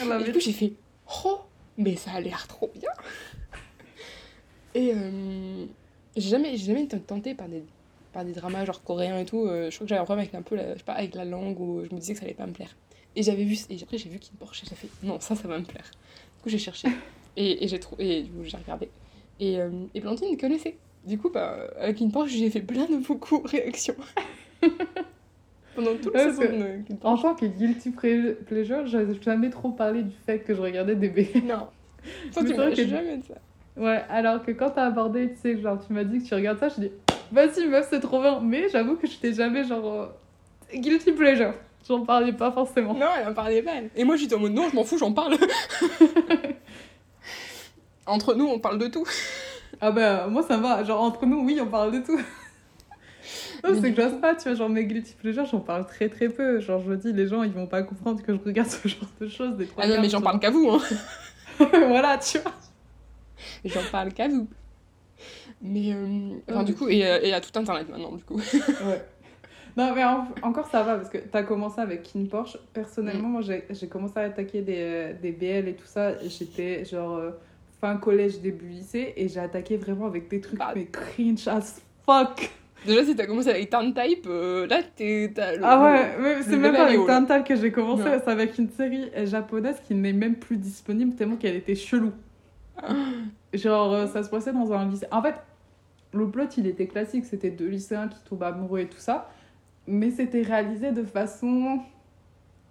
Elle 0.00 0.12
avait- 0.12 0.22
Et 0.22 0.26
du 0.26 0.32
coup, 0.32 0.40
j'ai 0.40 0.52
fait 0.52 0.72
Oh, 1.24 1.40
mais 1.78 1.96
ça 1.96 2.12
a 2.12 2.20
l'air 2.20 2.46
trop 2.48 2.70
bien 2.74 2.90
Et 4.74 4.92
euh, 4.94 5.64
j'ai 6.16 6.28
jamais, 6.28 6.56
jamais 6.56 6.84
été 6.84 6.98
tentée 7.00 7.34
par 7.34 7.48
des, 7.48 7.62
par 8.12 8.24
des 8.24 8.32
dramas 8.32 8.64
genre 8.64 8.82
coréens 8.82 9.18
et 9.18 9.24
tout. 9.24 9.46
euh, 9.46 9.70
je 9.70 9.74
crois 9.76 9.84
que 9.86 9.88
j'avais 9.88 10.00
un 10.00 10.04
problème 10.04 10.24
avec 10.24 10.34
un 10.34 10.42
peu 10.42 10.56
la, 10.56 10.72
je 10.74 10.78
sais 10.78 10.84
pas, 10.84 10.94
avec 10.94 11.14
la 11.14 11.24
langue 11.24 11.58
ou 11.60 11.84
je 11.88 11.94
me 11.94 12.00
disais 12.00 12.12
que 12.14 12.18
ça 12.18 12.24
allait 12.24 12.34
pas 12.34 12.46
me 12.46 12.52
plaire. 12.52 12.74
Et 13.14 13.22
j'avais 13.22 13.44
vu, 13.44 13.56
et 13.70 13.82
après 13.82 13.96
j'ai 13.98 14.08
vu 14.10 14.18
Kim 14.18 14.34
Porsche 14.36 14.64
et 14.64 14.66
j'ai 14.68 14.74
fait 14.76 14.88
Non, 15.02 15.18
ça, 15.20 15.34
ça 15.34 15.48
va 15.48 15.58
me 15.58 15.64
plaire. 15.64 15.90
Du 16.36 16.42
coup, 16.42 16.48
j'ai 16.50 16.58
cherché 16.58 16.88
et, 17.36 17.64
et 17.64 17.68
j'ai 17.68 17.80
trouvé, 17.80 18.18
et 18.18 18.22
du 18.24 18.30
coup, 18.30 18.44
j'ai 18.44 18.56
regardé. 18.56 18.90
Et, 19.40 19.60
euh, 19.60 19.70
et 19.94 20.00
Blandine 20.00 20.36
connaissait. 20.36 20.76
Du 21.04 21.18
coup, 21.18 21.30
bah, 21.30 21.56
avec 21.78 21.96
Kim 21.96 22.10
Porsche, 22.10 22.32
j'ai 22.32 22.50
fait 22.50 22.60
plein 22.60 22.86
de 22.86 22.96
beaucoup 22.96 23.38
réactions. 23.44 23.94
Pendant 25.74 25.94
toute 25.96 26.14
la 26.14 26.32
saison 26.32 26.42
En 27.02 27.16
tant 27.16 27.34
que 27.34 27.46
guilty 27.46 27.90
pleasure, 27.90 28.86
j'ai 28.86 29.06
jamais 29.22 29.50
trop 29.50 29.70
parlé 29.70 30.02
du 30.02 30.14
fait 30.24 30.38
que 30.40 30.54
je 30.54 30.60
regardais 30.60 30.96
des 30.96 31.08
BL. 31.08 31.44
Non. 31.44 31.68
Mais 32.36 32.44
tu 32.44 32.54
m'as 32.54 32.70
jamais 32.72 33.16
dit 33.18 33.26
ça. 33.28 33.34
Ouais, 33.76 34.02
alors 34.08 34.42
que 34.42 34.52
quand 34.52 34.70
t'as 34.70 34.86
abordé, 34.86 35.28
tu 35.28 35.36
sais, 35.36 35.60
genre 35.60 35.78
tu 35.86 35.92
m'as 35.92 36.04
dit 36.04 36.20
que 36.20 36.24
tu 36.28 36.34
regardes 36.34 36.58
ça, 36.58 36.70
je 36.70 36.80
dis 36.80 36.90
vas-y 37.30 37.66
meuf, 37.66 37.88
c'est 37.90 38.00
trop 38.00 38.22
bien. 38.22 38.40
Mais 38.40 38.68
j'avoue 38.70 38.96
que 38.96 39.06
j'étais 39.06 39.34
jamais 39.34 39.64
genre 39.64 39.92
euh, 39.92 40.06
guilty 40.74 41.12
pleasure. 41.12 41.52
J'en 41.86 42.00
parlais 42.04 42.32
pas 42.32 42.50
forcément. 42.50 42.94
Non, 42.94 43.06
elle 43.20 43.28
en 43.28 43.34
parlait 43.34 43.62
pas. 43.62 43.74
elle. 43.76 43.90
Et 43.94 44.04
moi, 44.04 44.16
j'étais 44.16 44.34
en 44.34 44.40
mode 44.40 44.54
non, 44.54 44.68
je 44.70 44.74
m'en 44.74 44.82
fous, 44.82 44.98
j'en 44.98 45.12
parle. 45.12 45.36
Entre 48.06 48.34
nous, 48.34 48.46
on 48.46 48.58
parle 48.58 48.78
de 48.78 48.86
tout. 48.88 49.04
Ah 49.78 49.90
bah 49.90 50.26
moi 50.28 50.42
ça 50.42 50.56
va, 50.56 50.82
genre 50.84 51.02
entre 51.02 51.26
nous, 51.26 51.44
oui, 51.44 51.58
on 51.60 51.66
parle 51.66 51.92
de 51.92 51.98
tout. 51.98 52.18
C'est 53.64 53.92
que 53.92 54.00
j'ose 54.00 54.20
pas, 54.22 54.34
tu 54.34 54.44
vois, 54.44 54.54
genre 54.54 54.70
mes 54.70 54.86
guilty 54.86 55.14
pleasures, 55.14 55.44
j'en 55.44 55.60
parle 55.60 55.86
très 55.86 56.08
très 56.08 56.28
peu. 56.30 56.60
Genre 56.60 56.80
je 56.82 56.88
me 56.88 56.96
dis, 56.96 57.12
les 57.12 57.26
gens 57.26 57.42
ils 57.42 57.52
vont 57.52 57.66
pas 57.66 57.82
comprendre 57.82 58.22
que 58.22 58.32
je 58.34 58.38
regarde 58.42 58.68
ce 58.70 58.88
genre 58.88 59.08
de 59.20 59.28
choses. 59.28 59.56
Des 59.56 59.68
Ah 59.76 59.86
non, 59.86 60.00
mais 60.00 60.08
j'en 60.08 60.22
parle 60.22 60.38
qu'à 60.40 60.50
vous, 60.50 60.70
hein. 60.70 60.80
voilà, 61.58 62.16
tu 62.16 62.38
vois. 62.38 62.52
J'en 63.66 63.82
parle 63.92 64.14
qu'à 64.14 64.28
vous. 64.28 64.48
Mais, 65.60 65.92
euh, 65.92 66.30
enfin, 66.48 66.62
du 66.62 66.74
coup, 66.74 66.88
et, 66.88 67.04
euh, 67.06 67.18
et 67.22 67.34
à 67.34 67.40
tout 67.42 67.58
internet 67.58 67.88
maintenant, 67.90 68.12
du 68.12 68.22
coup. 68.24 68.36
Ouais. 68.36 69.04
Non, 69.76 69.94
mais 69.94 70.04
en- 70.04 70.28
encore 70.42 70.68
ça 70.68 70.82
va 70.84 70.96
parce 70.96 71.10
que 71.10 71.18
t'as 71.18 71.42
commencé 71.42 71.80
avec 71.82 72.02
Kin 72.04 72.24
Porsche. 72.30 72.54
Mm. 72.56 72.60
Personnellement, 72.72 73.28
moi 73.28 73.42
j'ai 73.42 73.64
j'ai 73.68 73.88
commencé 73.88 74.18
à 74.18 74.22
attaquer 74.22 74.62
des, 74.62 74.78
euh, 74.78 75.12
des 75.20 75.32
BL 75.32 75.68
et 75.68 75.74
tout 75.74 75.86
ça. 75.86 76.18
J'étais 76.26 76.84
genre 76.86 77.16
euh, 77.16 77.30
fin 77.80 77.96
collège, 77.96 78.40
début 78.40 78.66
lycée 78.68 79.12
et 79.16 79.28
j'ai 79.28 79.40
attaqué 79.40 79.76
vraiment 79.76 80.06
avec 80.06 80.28
des 80.28 80.40
trucs 80.40 80.58
Bah. 80.58 80.72
mais 80.74 80.86
cringe 80.86 81.46
as 81.48 81.80
fuck. 82.04 82.50
Déjà, 82.86 83.04
si 83.04 83.16
t'as 83.16 83.26
commencé 83.26 83.48
avec 83.48 83.70
Type, 83.70 84.26
euh, 84.28 84.66
là, 84.66 84.80
t'es. 84.94 85.32
Ah 85.62 85.82
ouais, 86.20 86.42
c'est 86.42 86.56
même 86.56 86.74
pas 86.74 86.84
avec. 86.86 87.04
Tantal 87.06 87.42
que 87.42 87.56
j'ai 87.56 87.72
commencé, 87.72 88.04
c'est 88.04 88.28
avec 88.30 88.58
une 88.58 88.68
série 88.70 89.10
japonaise 89.24 89.80
qui 89.86 89.94
n'est 89.94 90.12
même 90.12 90.36
plus 90.36 90.56
disponible 90.56 91.14
tellement 91.16 91.36
qu'elle 91.36 91.56
était 91.56 91.74
chelou. 91.74 92.12
Genre, 93.54 93.92
euh, 93.92 94.06
ça 94.06 94.22
se 94.22 94.28
passait 94.28 94.52
dans 94.52 94.72
un 94.72 94.88
lycée. 94.88 95.06
En 95.10 95.22
fait, 95.22 95.34
le 96.12 96.28
plot, 96.30 96.44
il 96.58 96.66
était 96.66 96.86
classique. 96.86 97.24
C'était 97.24 97.50
deux 97.50 97.66
lycéens 97.68 98.08
qui 98.08 98.18
tombent 98.28 98.42
amoureux 98.42 98.80
et 98.80 98.86
tout 98.86 98.98
ça. 98.98 99.30
Mais 99.86 100.10
c'était 100.10 100.42
réalisé 100.42 100.92
de 100.92 101.02
façon 101.02 101.80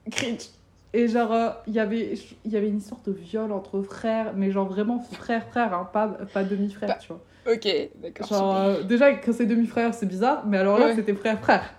cringe. 0.09 0.49
Et 0.97 1.07
genre, 1.09 1.33
euh, 1.33 1.49
il 1.67 1.73
y 1.73 1.79
avait- 1.79 2.13
il 2.45 2.51
y 2.51 2.55
avait 2.55 2.69
une 2.69 2.77
histoire 2.77 3.01
de 3.01 3.11
viol 3.11 3.51
entre 3.51 3.81
frères, 3.81 4.31
mais 4.33 4.49
genre 4.51 4.67
vraiment 4.67 4.99
frère-frère, 4.99 5.73
hein, 5.73 5.89
pas, 5.91 6.07
pas 6.07 6.43
demi-frère, 6.45 6.87
Bah, 6.87 6.97
tu 7.01 7.09
vois. 7.09 7.21
Ok, 7.53 7.67
d'accord. 8.01 8.27
Genre, 8.27 8.55
euh, 8.55 8.83
déjà, 8.83 9.11
quand 9.13 9.33
c'est 9.33 9.45
demi-frère, 9.45 9.93
c'est 9.93 10.05
bizarre, 10.05 10.45
mais 10.47 10.57
alors 10.57 10.79
là, 10.79 10.85
Ouais. 10.87 10.95
c'était 10.95 11.13
frère-frère. 11.13 11.73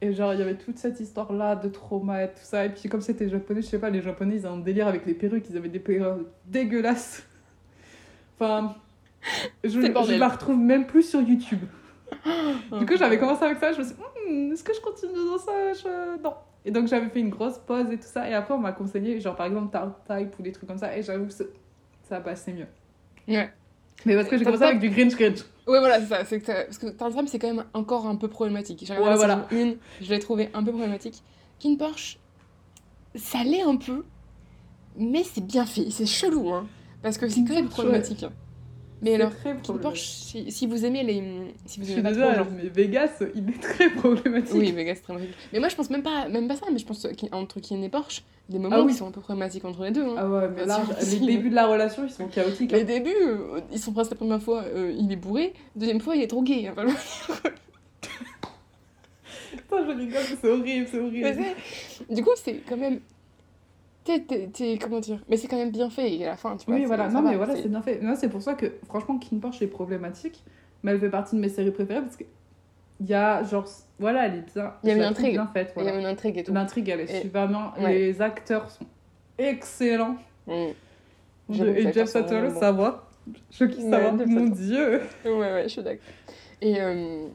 Et 0.00 0.12
genre, 0.14 0.32
il 0.32 0.38
y 0.40 0.42
avait 0.42 0.56
toute 0.56 0.78
cette 0.78 1.00
histoire-là 1.00 1.54
de 1.56 1.68
trauma 1.68 2.24
et 2.24 2.28
tout 2.28 2.34
ça. 2.42 2.64
Et 2.64 2.70
puis, 2.70 2.88
comme 2.88 3.00
c'était 3.02 3.28
japonais, 3.28 3.60
je 3.62 3.66
sais 3.66 3.78
pas, 3.78 3.90
les 3.90 4.00
japonais, 4.00 4.36
ils 4.36 4.46
ont 4.46 4.52
un 4.54 4.58
délire 4.58 4.86
avec 4.88 5.04
les 5.04 5.14
perruques, 5.14 5.44
ils 5.50 5.56
avaient 5.58 5.68
des 5.68 5.78
perruques 5.78 6.26
dégueulasses. 6.46 7.26
Enfin, 8.38 8.74
je, 9.64 9.68
je 9.80 10.18
la 10.18 10.28
retrouve 10.28 10.56
même 10.58 10.86
plus 10.86 11.02
sur 11.02 11.20
YouTube. 11.20 11.60
Du 12.78 12.86
coup, 12.86 12.96
j'avais 12.96 13.18
commencé 13.18 13.44
avec 13.44 13.58
ça, 13.58 13.72
je 13.72 13.78
me 13.80 13.84
suis 13.84 13.94
dit, 13.94 14.00
Hmm, 14.28 14.52
est-ce 14.52 14.62
que 14.64 14.72
je 14.74 14.80
continue 14.80 15.12
dans 15.14 15.38
ça? 15.38 15.52
Je... 15.72 16.22
Non. 16.22 16.34
Et 16.66 16.70
donc, 16.72 16.88
j'avais 16.88 17.08
fait 17.08 17.20
une 17.20 17.30
grosse 17.30 17.58
pause 17.58 17.86
et 17.92 17.96
tout 17.96 18.06
ça. 18.06 18.28
Et 18.28 18.34
après, 18.34 18.52
on 18.52 18.58
m'a 18.58 18.72
conseillé, 18.72 19.20
genre, 19.20 19.36
par 19.36 19.46
exemple, 19.46 19.70
Tart 19.72 19.94
Type 20.06 20.38
ou 20.38 20.42
des 20.42 20.52
trucs 20.52 20.68
comme 20.68 20.78
ça. 20.78 20.94
Et 20.98 21.02
j'avoue 21.02 21.26
que 21.26 21.32
ça 22.08 22.20
passait 22.20 22.52
mieux. 22.52 22.66
Ouais. 23.28 23.50
Mais 24.04 24.14
parce 24.14 24.28
que 24.28 24.36
j'ai 24.36 24.44
commencé 24.44 24.64
avec 24.64 24.80
du 24.80 24.90
cringe 24.90 25.14
cringe. 25.14 25.44
Ouais, 25.66 25.78
voilà, 25.78 26.00
c'est 26.00 26.06
ça. 26.06 26.24
C'est 26.24 26.40
que 26.40 26.46
Parce 26.46 26.76
que 26.78 26.88
Turn 26.90 27.14
Type, 27.14 27.28
c'est 27.28 27.38
quand 27.38 27.54
même 27.54 27.64
encore 27.72 28.06
un 28.06 28.16
peu 28.16 28.28
problématique. 28.28 28.82
J'ai 28.84 28.92
regardé 28.94 29.10
Ouais, 29.10 29.16
voilà. 29.16 29.46
1, 29.52 29.74
je 30.02 30.10
l'ai 30.10 30.18
trouvé 30.18 30.50
un 30.54 30.62
peu 30.62 30.70
problématique. 30.72 31.22
Kin 31.58 31.76
Porsche, 31.76 32.18
ça 33.14 33.42
l'est 33.44 33.62
un 33.62 33.76
peu, 33.76 34.04
mais 34.98 35.22
c'est 35.24 35.44
bien 35.46 35.64
fait. 35.64 35.88
C'est 35.90 36.04
chelou, 36.04 36.52
hein. 36.52 36.66
Parce 37.02 37.16
que 37.16 37.28
c'est 37.28 37.44
quand 37.44 37.54
même 37.54 37.68
problématique. 37.68 38.24
hein. 38.24 38.32
Mais 39.02 39.14
alors. 39.14 39.30
Porsche, 39.82 40.00
si, 40.00 40.50
si 40.50 40.66
vous 40.66 40.84
aimez 40.86 41.02
les. 41.02 41.22
Si 41.66 41.80
vous 41.80 41.86
Je 41.86 41.92
aimez 41.92 41.94
suis 41.94 42.02
pas 42.02 42.10
trop, 42.12 42.20
désolée, 42.20 42.36
genre. 42.36 42.46
mais 42.56 42.68
Vegas, 42.70 43.22
il 43.34 43.48
est 43.50 43.60
très 43.60 43.90
problématique. 43.90 44.54
Oui, 44.54 44.72
Vegas, 44.72 44.94
c'est 44.96 45.02
très 45.02 45.12
problématique. 45.12 45.36
Mais 45.52 45.58
moi, 45.60 45.68
je 45.68 45.76
pense 45.76 45.90
même 45.90 46.02
pas, 46.02 46.28
même 46.28 46.48
pas 46.48 46.56
ça, 46.56 46.66
mais 46.72 46.78
je 46.78 46.86
pense 46.86 47.06
qu'entre 47.20 47.60
Kin 47.60 47.82
et 47.82 47.88
Porsche, 47.90 48.22
des 48.48 48.58
moments 48.58 48.76
Ah 48.78 48.82
oui. 48.84 48.92
qui 48.92 48.98
sont 48.98 49.06
un 49.06 49.10
peu 49.10 49.20
problématiques 49.20 49.64
entre 49.66 49.84
les 49.84 49.90
deux. 49.90 50.02
hein. 50.04 50.14
Ah 50.16 50.28
ouais, 50.30 50.48
mais 50.48 50.64
là, 50.64 50.78
Vas-y, 50.78 51.18
les 51.18 51.36
débuts 51.36 51.50
de 51.50 51.54
la 51.54 51.66
relation, 51.66 52.04
ils 52.04 52.10
sont 52.10 52.26
chaotiques. 52.28 52.72
Les 52.72 52.80
hein. 52.82 52.84
débuts, 52.84 53.10
euh, 53.20 53.60
ils 53.70 53.78
sont 53.78 53.92
presque 53.92 54.12
la 54.12 54.16
première 54.16 54.42
fois, 54.42 54.62
euh, 54.64 54.94
il 54.98 55.12
est 55.12 55.16
bourré, 55.16 55.52
deuxième 55.74 56.00
fois, 56.00 56.16
il 56.16 56.22
est 56.22 56.26
drogué. 56.26 56.68
hein, 56.68 56.72
vraiment. 56.74 56.92
Putain, 59.52 59.84
je 59.86 59.90
rigole, 59.96 60.22
c'est 60.40 60.48
horrible, 60.48 60.86
c'est 60.90 60.98
horrible. 61.00 61.34
du 62.10 62.22
coup, 62.22 62.30
c'est 62.36 62.60
quand 62.68 62.76
même. 62.76 63.00
T'es, 64.06 64.78
comment 64.80 65.00
dire 65.00 65.18
Mais 65.28 65.36
c'est 65.36 65.48
quand 65.48 65.56
même 65.56 65.72
bien 65.72 65.90
fait, 65.90 66.12
et 66.14 66.24
à 66.24 66.30
la 66.30 66.36
fin, 66.36 66.56
tu 66.56 66.66
vois. 66.66 66.76
Oui, 66.76 66.84
voilà, 66.84 67.08
non, 67.08 67.22
va, 67.22 67.30
mais 67.30 67.36
voilà, 67.36 67.56
c'est- 67.56 67.68
bien 67.68 67.82
fait. 67.82 68.00
C'est 68.16 68.28
pour 68.28 68.40
ça 68.40 68.54
que, 68.54 68.72
franchement, 68.86 69.18
King 69.18 69.40
Porsche 69.40 69.62
est 69.62 69.66
problématique, 69.66 70.42
mais 70.82 70.92
elle 70.92 71.00
fait 71.00 71.10
partie 71.10 71.34
de 71.34 71.40
mes 71.40 71.48
séries 71.48 71.72
préférées 71.72 72.02
parce 72.02 72.16
que 72.16 72.24
il 73.00 73.06
y 73.08 73.14
a, 73.14 73.42
genre, 73.42 73.66
voilà, 73.98 74.26
elle 74.26 74.36
est 74.36 74.54
bien. 74.54 74.72
Il 74.84 74.88
y 74.88 74.92
a 74.92 74.96
une 74.96 75.02
intrigue. 75.02 75.32
bien 75.32 75.50
faite, 75.52 75.72
Il 75.76 75.78
y 75.78 75.80
a 75.80 75.82
voilà. 75.90 75.98
une 76.00 76.06
intrigue 76.06 76.38
et 76.38 76.44
tout. 76.44 76.52
L'intrigue, 76.54 76.88
elle 76.88 77.00
est 77.00 77.14
Et- 77.18 77.22
super 77.22 77.48
bien. 77.48 77.72
ouais. 77.78 77.92
Les 77.98 78.22
acteurs 78.22 78.70
sont 78.70 78.86
excellents. 79.38 80.16
Mm. 80.46 80.52
De- 81.48 81.66
Et 81.68 81.92
Jeff 81.92 82.10
vraiment 82.12 82.58
ça 82.60 82.72
va. 82.72 83.08
Je 83.50 83.64
kiffe 83.64 83.84
Ouais, 83.84 83.90
ça 83.90 84.10
va. 84.12 84.26
Mon 84.26 84.46
dieu. 84.46 85.00
Ouais, 85.24 85.30
ouais, 85.32 85.62
je 85.64 85.68
suis 85.68 85.82
d'accord. 85.82 86.00
Et. 86.62 86.80
euh, 86.80 87.26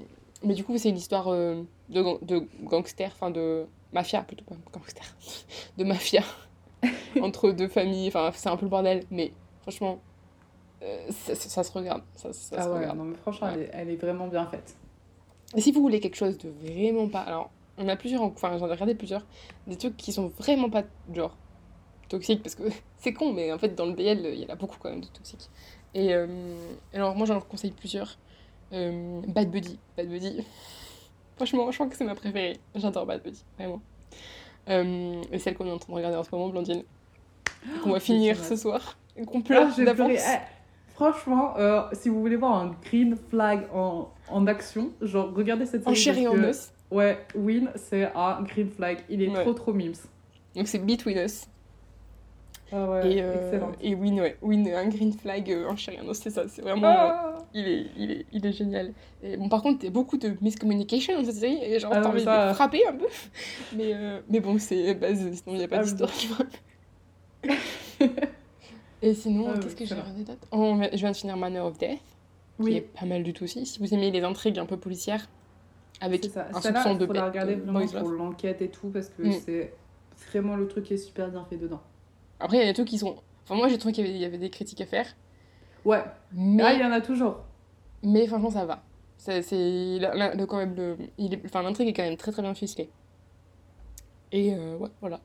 Mais 0.44 0.54
du 0.56 0.64
coup, 0.64 0.76
c'est 0.78 0.90
une 0.90 0.98
histoire 0.98 1.28
euh, 1.28 1.62
de, 1.90 2.02
de 2.26 2.44
gangster, 2.64 3.12
enfin 3.14 3.30
de 3.30 3.66
mafia 3.94 4.22
plutôt, 4.22 4.44
pas 4.46 4.56
gangster. 4.74 5.04
De 5.78 5.84
mafia. 5.84 6.24
entre 7.22 7.52
deux 7.52 7.68
familles, 7.68 8.08
enfin, 8.08 8.32
c'est 8.34 8.50
un 8.50 8.58
peu 8.58 8.66
le 8.66 8.70
bordel, 8.70 9.04
mais 9.12 9.32
franchement, 9.62 10.00
euh, 10.84 11.06
ça, 11.12 11.36
ça- 11.36 11.50
ça 11.50 11.64
se 11.64 11.72
regarde. 11.72 12.02
Ça, 12.16 12.34
ça 12.34 12.56
se 12.56 12.62
Ah 12.68 12.72
ouais, 12.72 12.80
regarde. 12.80 12.98
non, 12.98 13.04
mais 13.06 13.16
franchement, 13.18 13.48
Ouais. 13.48 13.54
elle, 13.56 13.62
est, 13.64 13.70
elle 13.74 13.90
est 13.92 13.96
vraiment 13.98 14.28
bien 14.28 14.46
faite. 14.48 14.76
Et 15.56 15.62
si 15.62 15.72
vous 15.72 15.82
voulez 15.82 16.00
quelque 16.00 16.16
chose 16.16 16.38
de 16.38 16.50
vraiment 16.50 17.08
pas. 17.10 17.20
Alors, 17.22 17.52
on 17.78 17.88
a 17.88 17.96
plusieurs, 17.96 18.22
enfin, 18.24 18.58
j'en 18.58 18.68
ai 18.68 18.72
regardé 18.72 18.96
plusieurs, 18.96 19.26
des 19.68 19.76
trucs 19.78 19.98
qui 19.98 20.12
sont 20.12 20.30
vraiment 20.40 20.70
pas, 20.70 20.84
genre, 21.14 21.36
toxiques, 22.10 22.42
parce 22.44 22.56
que 22.56 22.64
c'est 22.98 23.14
con, 23.14 23.32
mais 23.34 23.52
en 23.52 23.58
fait, 23.60 23.76
dans 23.76 23.86
le 23.86 23.94
BL, 23.94 24.26
il 24.34 24.40
y 24.42 24.46
en 24.46 24.50
a 24.50 24.56
beaucoup 24.56 24.78
quand 24.80 24.90
même 24.90 25.02
de 25.02 25.08
toxiques. 25.08 25.50
Et 25.94 26.14
euh, 26.14 26.28
alors, 26.94 27.16
moi, 27.16 27.26
j'en 27.26 27.40
conseille 27.42 27.72
plusieurs. 27.72 28.18
Euh, 28.74 29.22
Bad 29.28 29.52
Buddy. 29.52 29.78
Bad 29.98 30.08
Buddy. 30.08 30.46
Franchement, 31.36 31.70
je 31.72 31.76
crois 31.78 31.88
que 31.88 31.96
c'est 31.98 32.06
ma 32.06 32.16
préférée. 32.16 32.58
J'adore 32.76 33.06
Bad 33.06 33.22
Buddy, 33.24 33.44
vraiment. 33.58 33.82
Euh, 34.70 35.22
et 35.32 35.40
celle 35.40 35.56
qu'on 35.56 35.66
est 35.66 35.72
en 35.72 35.78
train 35.78 35.92
de 35.94 35.98
regarder 35.98 36.18
en 36.18 36.24
ce 36.24 36.30
moment, 36.32 36.50
Blandine. 36.50 36.84
Qu'on 37.84 37.92
va 37.92 38.00
finir 38.00 38.44
ce 38.44 38.56
soir. 38.56 38.98
Qu'on 39.26 39.40
Ah, 39.40 39.44
pleure 39.44 39.76
d'avance. 39.78 40.12
Eh, 40.12 40.94
franchement, 40.94 41.54
euh, 41.58 41.82
si 41.94 42.10
vous 42.10 42.20
voulez 42.20 42.36
voir 42.36 42.54
un 42.56 42.76
green 42.84 43.18
flag 43.30 43.64
en, 43.74 44.10
en 44.30 44.48
action, 44.48 44.92
genre 45.02 45.32
regardez 45.36 45.66
cette 45.66 45.84
série. 45.84 45.92
En 45.92 45.96
chair 45.96 46.18
et 46.18 46.28
en 46.28 46.44
os. 46.44 46.72
Ouais, 46.92 47.20
Win, 47.36 47.70
c'est 47.76 48.12
un 48.16 48.42
green 48.44 48.70
flag. 48.70 49.00
Il 49.10 49.22
est 49.22 49.30
Ouais. 49.30 49.42
trop 49.42 49.54
trop 49.54 49.74
mimes. 49.74 49.94
Donc 50.56 50.68
c'est 50.68 50.80
Between 50.80 51.18
Us. 51.18 51.48
Ah 52.74 52.86
ouais, 52.90 53.14
et, 53.14 53.22
euh, 53.22 53.34
excellent. 53.46 53.72
et 53.82 53.96
Win, 53.96 54.22
ouais. 54.22 54.38
Win, 54.42 54.68
un 54.74 54.88
green 54.88 55.12
flag 55.14 55.52
euh, 55.52 55.70
en 55.70 55.76
chair 55.76 55.96
et 55.96 56.06
en 56.06 56.08
os, 56.10 56.18
c'est 56.20 56.30
ça. 56.30 56.44
C'est 56.48 56.62
vraiment. 56.62 56.88
Ah 56.88 57.38
Il 57.54 57.68
est, 57.68 57.86
il, 57.98 58.12
est, 58.12 58.26
il 58.32 58.46
est 58.46 58.54
génial. 58.54 58.94
Et 59.24 59.36
bon, 59.36 59.50
par 59.50 59.62
contre, 59.62 59.80
il 59.82 59.86
y 59.86 59.88
a 59.88 59.92
beaucoup 59.92 60.18
de 60.18 60.36
miscommunication 60.42 61.18
dans 61.20 61.26
cette 61.26 61.36
série, 61.36 61.60
et 61.62 61.80
genre, 61.80 61.92
Ah 61.94 62.00
t'as 62.02 62.10
envie 62.10 62.24
ça- 62.24 62.50
de 62.50 62.54
frapper 62.54 62.86
un 62.88 62.94
peu. 62.94 63.08
Mais, 63.76 63.94
euh, 63.94 64.22
mais 64.30 64.40
bon, 64.40 64.58
c'est 64.58 64.98
sinon 65.36 65.42
il 65.48 65.58
n'y 65.58 65.64
a 65.64 65.68
pas 65.68 65.80
Ah, 65.80 65.84
d'histoire, 65.84 66.12
tu 66.14 66.28
vois. 66.28 66.46
et 69.02 69.14
sinon, 69.14 69.48
Ah, 69.50 69.54
qu'est-ce 69.56 69.68
ouais, 69.68 69.74
que 69.74 69.86
j'ai 69.86 69.96
ça 69.96 70.02
regardé 70.02 70.24
d'autre? 70.24 70.48
Oh, 70.52 70.78
Je 70.92 70.98
viens 70.98 71.12
de 71.12 71.18
finir 71.18 71.36
Manor 71.38 71.68
of 71.68 71.78
Death, 71.78 71.90
qui 71.90 71.98
est 71.98 72.00
Oui, 72.60 72.82
pas 73.00 73.06
mal 73.06 73.24
du 73.24 73.34
tout 73.34 73.44
aussi. 73.44 73.66
Si 73.66 73.80
vous 73.80 73.94
aimez 73.94 74.12
les 74.12 74.22
intrigues 74.24 74.60
un 74.60 74.66
peu 74.66 74.78
policières, 74.78 75.28
avec 76.00 76.24
ça. 76.26 76.48
un 76.54 76.62
Celle-là, 76.62 76.84
soupçon 76.84 76.96
de 76.96 77.06
il 77.06 77.14
la 77.14 77.28
regarder 77.30 77.56
de 77.56 77.62
vraiment 77.62 77.86
pour 77.88 78.10
l'enquête 78.10 78.62
et 78.62 78.70
tout 78.70 78.90
parce 78.90 79.10
que 79.10 79.24
Mm. 79.24 79.32
c'est 79.34 79.74
vraiment 80.30 80.56
le 80.56 80.68
truc 80.68 80.86
qui 80.86 80.94
est 80.94 80.98
super 80.98 81.30
bien 81.30 81.46
fait 81.50 81.58
dedans. 81.58 81.82
Après, 82.40 82.58
il 82.58 82.60
y 82.62 82.64
a 82.64 82.68
des 82.68 82.74
trucs 82.74 82.88
qui 82.88 82.98
sont. 82.98 83.16
Enfin, 83.44 83.56
moi, 83.56 83.68
j'ai 83.68 83.78
trouvé 83.78 83.94
qu'il 83.94 84.08
y 84.08 84.18
y 84.20 84.26
avait 84.26 84.38
des 84.38 84.50
critiques 84.50 84.82
à 84.82 84.86
faire, 84.86 85.06
Ouais, 85.86 86.04
mais. 86.34 86.64
ah, 86.64 86.74
il 86.74 86.80
y 86.80 86.84
en 86.84 86.92
a 86.92 87.02
toujours. 87.02 87.38
Mais 88.04 88.28
franchement, 88.28 88.52
ça 88.52 88.66
va. 88.66 88.84
C'est, 89.18 89.42
c'est 89.42 90.00
la- 90.00 90.16
la- 90.16 90.34
le- 90.36 90.46
quand 90.46 90.58
même 90.58 90.76
le, 90.76 90.98
il 91.18 91.34
est, 91.34 91.42
enfin, 91.46 91.62
l'intrigue 91.62 91.88
est 91.88 91.94
quand 91.94 92.04
même 92.04 92.18
très 92.18 92.32
très 92.32 92.42
bien 92.42 92.54
ficelée. 92.54 92.90
Et 94.32 94.54
euh, 94.54 94.78
ouais, 94.78 94.90
voilà. 95.02 95.20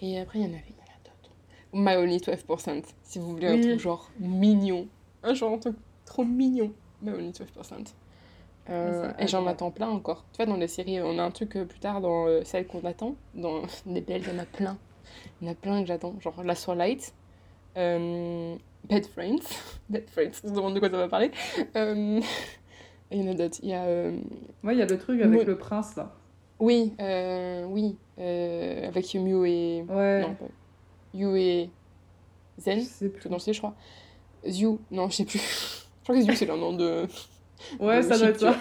Et 0.00 0.18
après, 0.20 0.38
il 0.38 0.42
y 0.42 0.44
en 0.48 0.50
avait, 0.52 0.62
il 0.68 0.74
y 0.74 0.78
en 0.78 0.82
a 0.82 0.98
d'autres. 1.04 1.34
My 1.72 1.96
Only 1.96 2.18
12%, 2.18 2.82
si 3.02 3.18
vous 3.18 3.30
voulez 3.30 3.48
un 3.48 3.54
Oui. 3.54 3.60
truc 3.62 3.80
genre 3.80 4.10
mignon. 4.18 4.86
Un 5.22 5.34
genre 5.34 5.52
un 5.54 5.58
truc 5.58 5.76
trop 6.04 6.24
mignon. 6.24 6.72
My 7.02 7.10
Only 7.10 7.30
12%. 7.32 7.94
Euh, 8.68 9.10
Ça, 9.10 9.16
et 9.22 9.26
j'en 9.26 9.46
attends 9.46 9.70
plein 9.70 9.88
encore. 9.88 10.24
Tu 10.32 10.36
vois, 10.36 10.46
dans 10.46 10.58
les 10.58 10.68
séries, 10.68 11.00
on 11.00 11.18
a 11.18 11.22
un 11.22 11.30
truc 11.30 11.56
euh, 11.56 11.64
plus 11.64 11.80
tard 11.80 12.00
dans 12.00 12.26
euh, 12.26 12.42
celle 12.44 12.66
qu'on 12.66 12.84
attend. 12.84 13.16
Dans 13.34 13.62
les 13.86 14.00
belles, 14.00 14.22
il 14.26 14.32
y 14.32 14.36
en 14.36 14.42
a 14.42 14.44
plein. 14.46 14.76
Il 15.40 15.46
y 15.46 15.48
en 15.50 15.52
a 15.52 15.56
plein 15.56 15.80
que 15.80 15.86
j'attends. 15.88 16.14
Genre 16.20 16.44
La 16.44 16.54
Light, 16.76 17.12
euh, 17.76 18.54
Bad 18.88 19.06
Friends. 19.06 19.42
Bad 19.88 20.08
Friends, 20.10 20.40
on 20.44 20.48
se 20.48 20.54
demande 20.54 20.74
de 20.74 20.80
quoi 20.80 20.90
ça 20.90 20.96
va 20.96 21.08
parler. 21.08 21.30
Euh, 21.76 22.20
il 23.10 23.22
y 23.22 23.28
en 23.28 23.32
a 23.32 23.34
d'autres. 23.34 23.58
Il 23.62 23.68
y 23.70 23.74
a. 23.74 23.84
euh, 23.84 24.16
Ouais, 24.64 24.74
il 24.74 24.78
y 24.78 24.82
a 24.82 24.86
le 24.86 24.98
truc 24.98 25.20
avec 25.20 25.44
le 25.46 25.56
prince 25.58 25.96
là. 25.96 26.12
oui, 26.58 26.92
euh, 27.00 27.64
oui. 27.68 27.96
euh, 28.18 28.88
avec 28.88 29.14
Mew 29.14 29.44
et. 29.46 29.84
Ouais, 29.88 30.22
Non, 30.22 30.34
pas. 30.34 30.46
Yu 31.14 31.38
et. 31.38 31.70
Zen, 32.58 32.80
je 32.80 32.84
sais 32.84 33.08
plus. 33.08 33.28
le 33.30 33.38
C, 33.38 33.52
je 33.52 33.58
crois. 33.58 33.74
Zyu, 34.46 34.76
non, 34.90 35.08
je 35.08 35.16
sais 35.16 35.24
plus. 35.24 35.38
je 35.38 36.02
crois 36.04 36.14
que 36.14 36.20
Zyu, 36.22 36.34
c'est 36.34 36.46
leur 36.46 36.56
nom 36.58 36.72
de. 36.72 37.06
Ouais, 37.78 37.98
de 37.98 38.02
ça 38.02 38.18
doit 38.18 38.28
être 38.28 38.40
ça. 38.40 38.56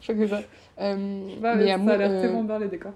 Je 0.00 0.12
crois 0.12 0.24
que 0.24 0.30
ça. 0.30 0.42
Euh, 0.80 1.28
Bah, 1.40 1.54
mais 1.56 1.66
ça 1.68 1.74
a 1.74 1.96
l'air 1.96 2.10
euh, 2.10 2.20
tellement 2.20 2.44
bien 2.44 2.58
les 2.58 2.68
décors. 2.68 2.92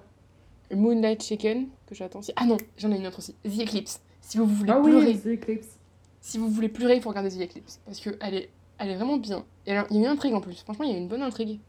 Moonlight 0.72 1.22
Chicken, 1.22 1.68
que 1.86 1.94
j'attends 1.94 2.18
aussi. 2.18 2.32
Ah 2.36 2.44
non, 2.44 2.56
j'en 2.76 2.92
ai 2.92 2.96
une 2.96 3.06
autre 3.06 3.18
aussi. 3.18 3.34
The 3.44 3.60
Eclipse. 3.62 4.00
Si 4.20 4.36
vous 4.36 4.44
voulez 4.46 4.70
Ah 4.74 4.80
pleurer, 4.82 5.06
oui, 5.06 5.18
The 5.18 5.26
Eclipse. 5.42 5.77
Si 6.20 6.38
vous 6.38 6.48
voulez 6.50 6.68
pleurer, 6.68 6.96
il 6.96 7.02
faut 7.02 7.08
regarder 7.10 7.30
The 7.30 7.40
Eclipse. 7.42 7.80
Parce 7.84 8.00
qu'elle 8.00 8.34
est, 8.34 8.50
elle 8.78 8.90
est 8.90 8.96
vraiment 8.96 9.16
bien. 9.18 9.44
Et 9.66 9.72
alors, 9.72 9.86
il 9.90 9.96
y 9.96 9.98
a 9.98 10.02
une 10.02 10.06
intrigue 10.14 10.34
en 10.34 10.40
plus. 10.40 10.60
Franchement, 10.62 10.84
il 10.84 10.92
y 10.92 10.94
a 10.94 10.98
une 10.98 11.08
bonne 11.08 11.22
intrigue. 11.22 11.60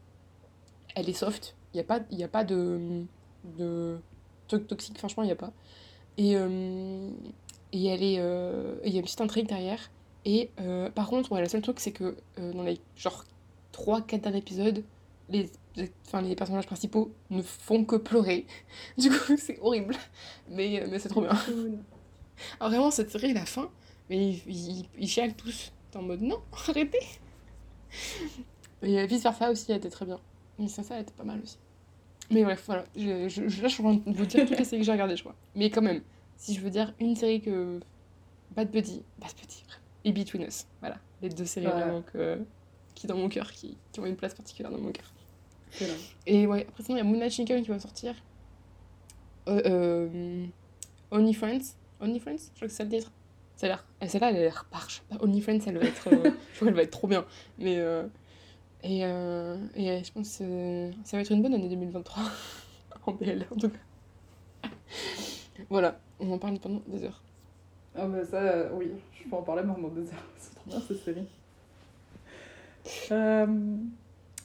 Elle 0.94 1.08
est 1.08 1.12
soft. 1.14 1.54
Il 1.72 1.76
n'y 1.76 1.80
a 1.80 1.84
pas, 1.84 2.00
il 2.10 2.18
y 2.18 2.24
a 2.24 2.28
pas 2.28 2.44
de, 2.44 3.04
de 3.58 3.98
truc 4.48 4.66
toxique. 4.66 4.98
Franchement, 4.98 5.22
il 5.22 5.26
n'y 5.26 5.32
a 5.32 5.36
pas. 5.36 5.52
Et, 6.18 6.36
euh, 6.36 7.10
et 7.72 7.86
elle 7.86 8.02
est, 8.02 8.16
euh, 8.18 8.76
il 8.84 8.92
y 8.92 8.96
a 8.96 8.98
une 8.98 9.04
petite 9.04 9.20
intrigue 9.20 9.48
derrière. 9.48 9.90
Et 10.24 10.50
euh, 10.60 10.90
par 10.90 11.08
contre, 11.08 11.32
ouais, 11.32 11.40
le 11.42 11.48
seul 11.48 11.62
truc, 11.62 11.80
c'est 11.80 11.92
que 11.92 12.16
dans 12.38 12.62
les 12.64 12.80
genre 12.96 13.24
3-4 13.72 14.22
derniers 14.22 14.38
épisodes, 14.38 14.84
les, 15.30 15.50
les- 15.76 15.92
enfin, 16.06 16.22
les 16.22 16.34
personnages 16.36 16.66
principaux 16.66 17.12
ne 17.30 17.42
font 17.42 17.84
que 17.84 17.96
pleurer. 17.96 18.46
Du 18.98 19.10
coup, 19.10 19.36
c'est 19.38 19.58
horrible. 19.60 19.96
Mais, 20.50 20.84
mais 20.90 20.98
c'est 20.98 21.08
trop 21.08 21.22
bien. 21.22 21.32
Alors 22.58 22.70
vraiment, 22.70 22.90
cette 22.90 23.10
série, 23.10 23.32
la 23.32 23.44
fin, 23.46 23.70
mais 24.10 24.28
ils, 24.32 24.42
ils, 24.46 24.88
ils 24.98 25.08
chialent 25.08 25.34
tous. 25.34 25.72
T'es 25.90 25.96
en 25.98 26.02
mode 26.02 26.20
non, 26.20 26.40
arrêtez. 26.68 26.98
Et 28.82 29.06
vice 29.06 29.22
versa 29.22 29.50
aussi, 29.50 29.70
elle 29.70 29.78
était 29.78 29.90
très 29.90 30.04
bien. 30.04 30.20
Mais 30.58 30.68
ça, 30.68 30.82
ça, 30.82 30.96
elle 30.96 31.02
était 31.02 31.12
pas 31.14 31.24
mal 31.24 31.40
aussi. 31.42 31.56
Mais 32.30 32.44
bref, 32.44 32.62
voilà. 32.66 32.84
Je, 32.96 33.28
je, 33.28 33.48
je, 33.48 33.62
là, 33.62 33.68
je 33.68 33.74
suis 33.74 33.84
en 33.84 33.98
train 33.98 34.10
de 34.10 34.16
vous 34.16 34.26
dire 34.26 34.46
toutes 34.46 34.58
les 34.58 34.64
séries 34.64 34.80
que 34.82 34.86
j'ai 34.86 34.92
regardées, 34.92 35.16
je 35.16 35.22
crois. 35.22 35.34
Mais 35.54 35.70
quand 35.70 35.82
même, 35.82 36.02
si 36.36 36.54
je 36.54 36.60
veux 36.60 36.70
dire 36.70 36.92
une 37.00 37.16
série 37.16 37.40
que. 37.40 37.80
Bad 38.54 38.70
Buddy, 38.70 39.02
Bad 39.18 39.30
Buddy. 39.40 39.64
Et 40.04 40.12
Between 40.12 40.42
Us. 40.42 40.66
Voilà. 40.80 40.98
Les 41.22 41.28
deux 41.28 41.44
séries 41.44 41.66
Ouais. 41.66 41.72
vraiment 41.72 42.02
que, 42.02 42.40
qui, 42.94 43.06
dans 43.06 43.16
mon 43.16 43.28
cœur, 43.28 43.52
qui, 43.52 43.76
qui 43.92 44.00
ont 44.00 44.06
une 44.06 44.16
place 44.16 44.34
particulière 44.34 44.72
dans 44.72 44.78
mon 44.78 44.92
cœur. 44.92 45.12
Et 46.26 46.46
ouais, 46.46 46.66
après 46.68 46.82
sinon, 46.82 46.96
il 46.96 46.98
y 46.98 47.02
a 47.02 47.04
Moonlight 47.04 47.32
Chicken 47.32 47.62
qui 47.62 47.68
va 47.68 47.78
sortir. 47.78 48.14
Euh, 49.48 49.60
euh, 49.66 50.46
Only 51.10 51.34
Friends. 51.34 51.74
Only 52.00 52.18
Friends 52.18 52.38
Je 52.52 52.56
crois 52.56 52.68
que 52.68 52.72
c'est 52.72 52.78
ça 52.78 52.84
le 52.84 52.90
titre. 52.90 53.12
Ça 53.60 53.66
a 53.66 53.68
l'air. 53.68 53.84
et 54.00 54.08
Celle-là, 54.08 54.30
elle 54.30 54.36
a 54.36 54.40
l'air 54.40 54.64
parche. 54.70 55.02
Only 55.20 55.42
Friends, 55.42 55.60
elle 55.66 55.76
va 55.76 55.84
être. 55.84 56.08
euh, 56.08 56.30
je 56.52 56.56
crois 56.56 56.68
qu'elle 56.68 56.74
va 56.74 56.82
être 56.82 56.90
trop 56.90 57.06
bien. 57.06 57.26
Mais. 57.58 57.76
euh, 57.76 58.06
et, 58.82 59.04
euh, 59.04 59.58
et 59.74 59.90
euh, 59.90 60.00
je 60.02 60.10
pense 60.12 60.38
que 60.38 60.90
ça 61.04 61.18
va 61.18 61.20
être 61.20 61.30
une 61.30 61.42
bonne 61.42 61.52
année 61.52 61.68
2023. 61.68 62.22
en 63.06 63.12
BL, 63.12 63.44
en 63.50 63.56
tout 63.56 63.68
cas. 63.68 64.68
voilà, 65.68 66.00
on 66.20 66.32
en 66.32 66.38
parle 66.38 66.58
pendant 66.58 66.80
des 66.86 67.04
heures. 67.04 67.22
Ah 67.94 68.06
bah 68.06 68.24
ça, 68.24 68.72
oui, 68.72 68.92
je 69.22 69.28
peux 69.28 69.36
en 69.36 69.42
parler 69.42 69.62
pendant 69.62 69.88
des 69.88 70.08
heures. 70.08 70.24
C'est 70.38 70.54
trop 70.54 70.64
bien 70.70 70.80
cette 70.80 71.04
série. 71.04 71.26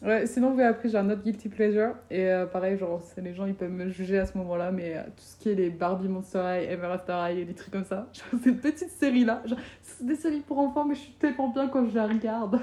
Euh, 0.06 0.20
Ouais, 0.20 0.28
sinon, 0.28 0.54
oui, 0.56 0.64
après, 0.64 0.90
j'ai 0.90 0.98
un 0.98 1.10
autre 1.10 1.24
guilty 1.24 1.50
pleasure. 1.50 1.96
Et 2.10 2.28
euh, 2.28 2.46
pareil, 2.46 2.78
genre, 2.78 3.02
les 3.18 3.34
gens, 3.34 3.46
ils 3.46 3.56
peuvent 3.56 3.72
me 3.72 3.90
juger 3.90 4.20
à 4.20 4.26
ce 4.26 4.38
moment-là, 4.38 4.72
mais 4.72 4.98
euh, 4.98 5.04
tout 5.04 5.24
ce 5.24 5.36
qui 5.38 5.50
est 5.50 5.56
les 5.56 5.70
Barbie 5.70 6.08
Monster 6.08 6.40
High, 6.40 6.70
Ever 6.70 6.88
After 6.88 7.14
High 7.14 7.40
et 7.40 7.46
des 7.46 7.54
trucs 7.54 7.72
comme 7.72 7.86
ça, 7.86 8.08
genre, 8.14 8.40
ces 8.44 8.52
petites 8.54 8.92
séries-là, 8.92 9.42
genre, 9.46 9.60
c'est 9.82 10.06
des 10.06 10.16
séries 10.16 10.42
pour 10.42 10.60
enfants, 10.60 10.86
mais 10.86 10.96
je 10.96 11.02
suis 11.02 11.14
tellement 11.14 11.50
bien 11.50 11.68
quand 11.68 11.88
je 11.90 11.96
la 11.96 12.08
regarde. 12.08 12.60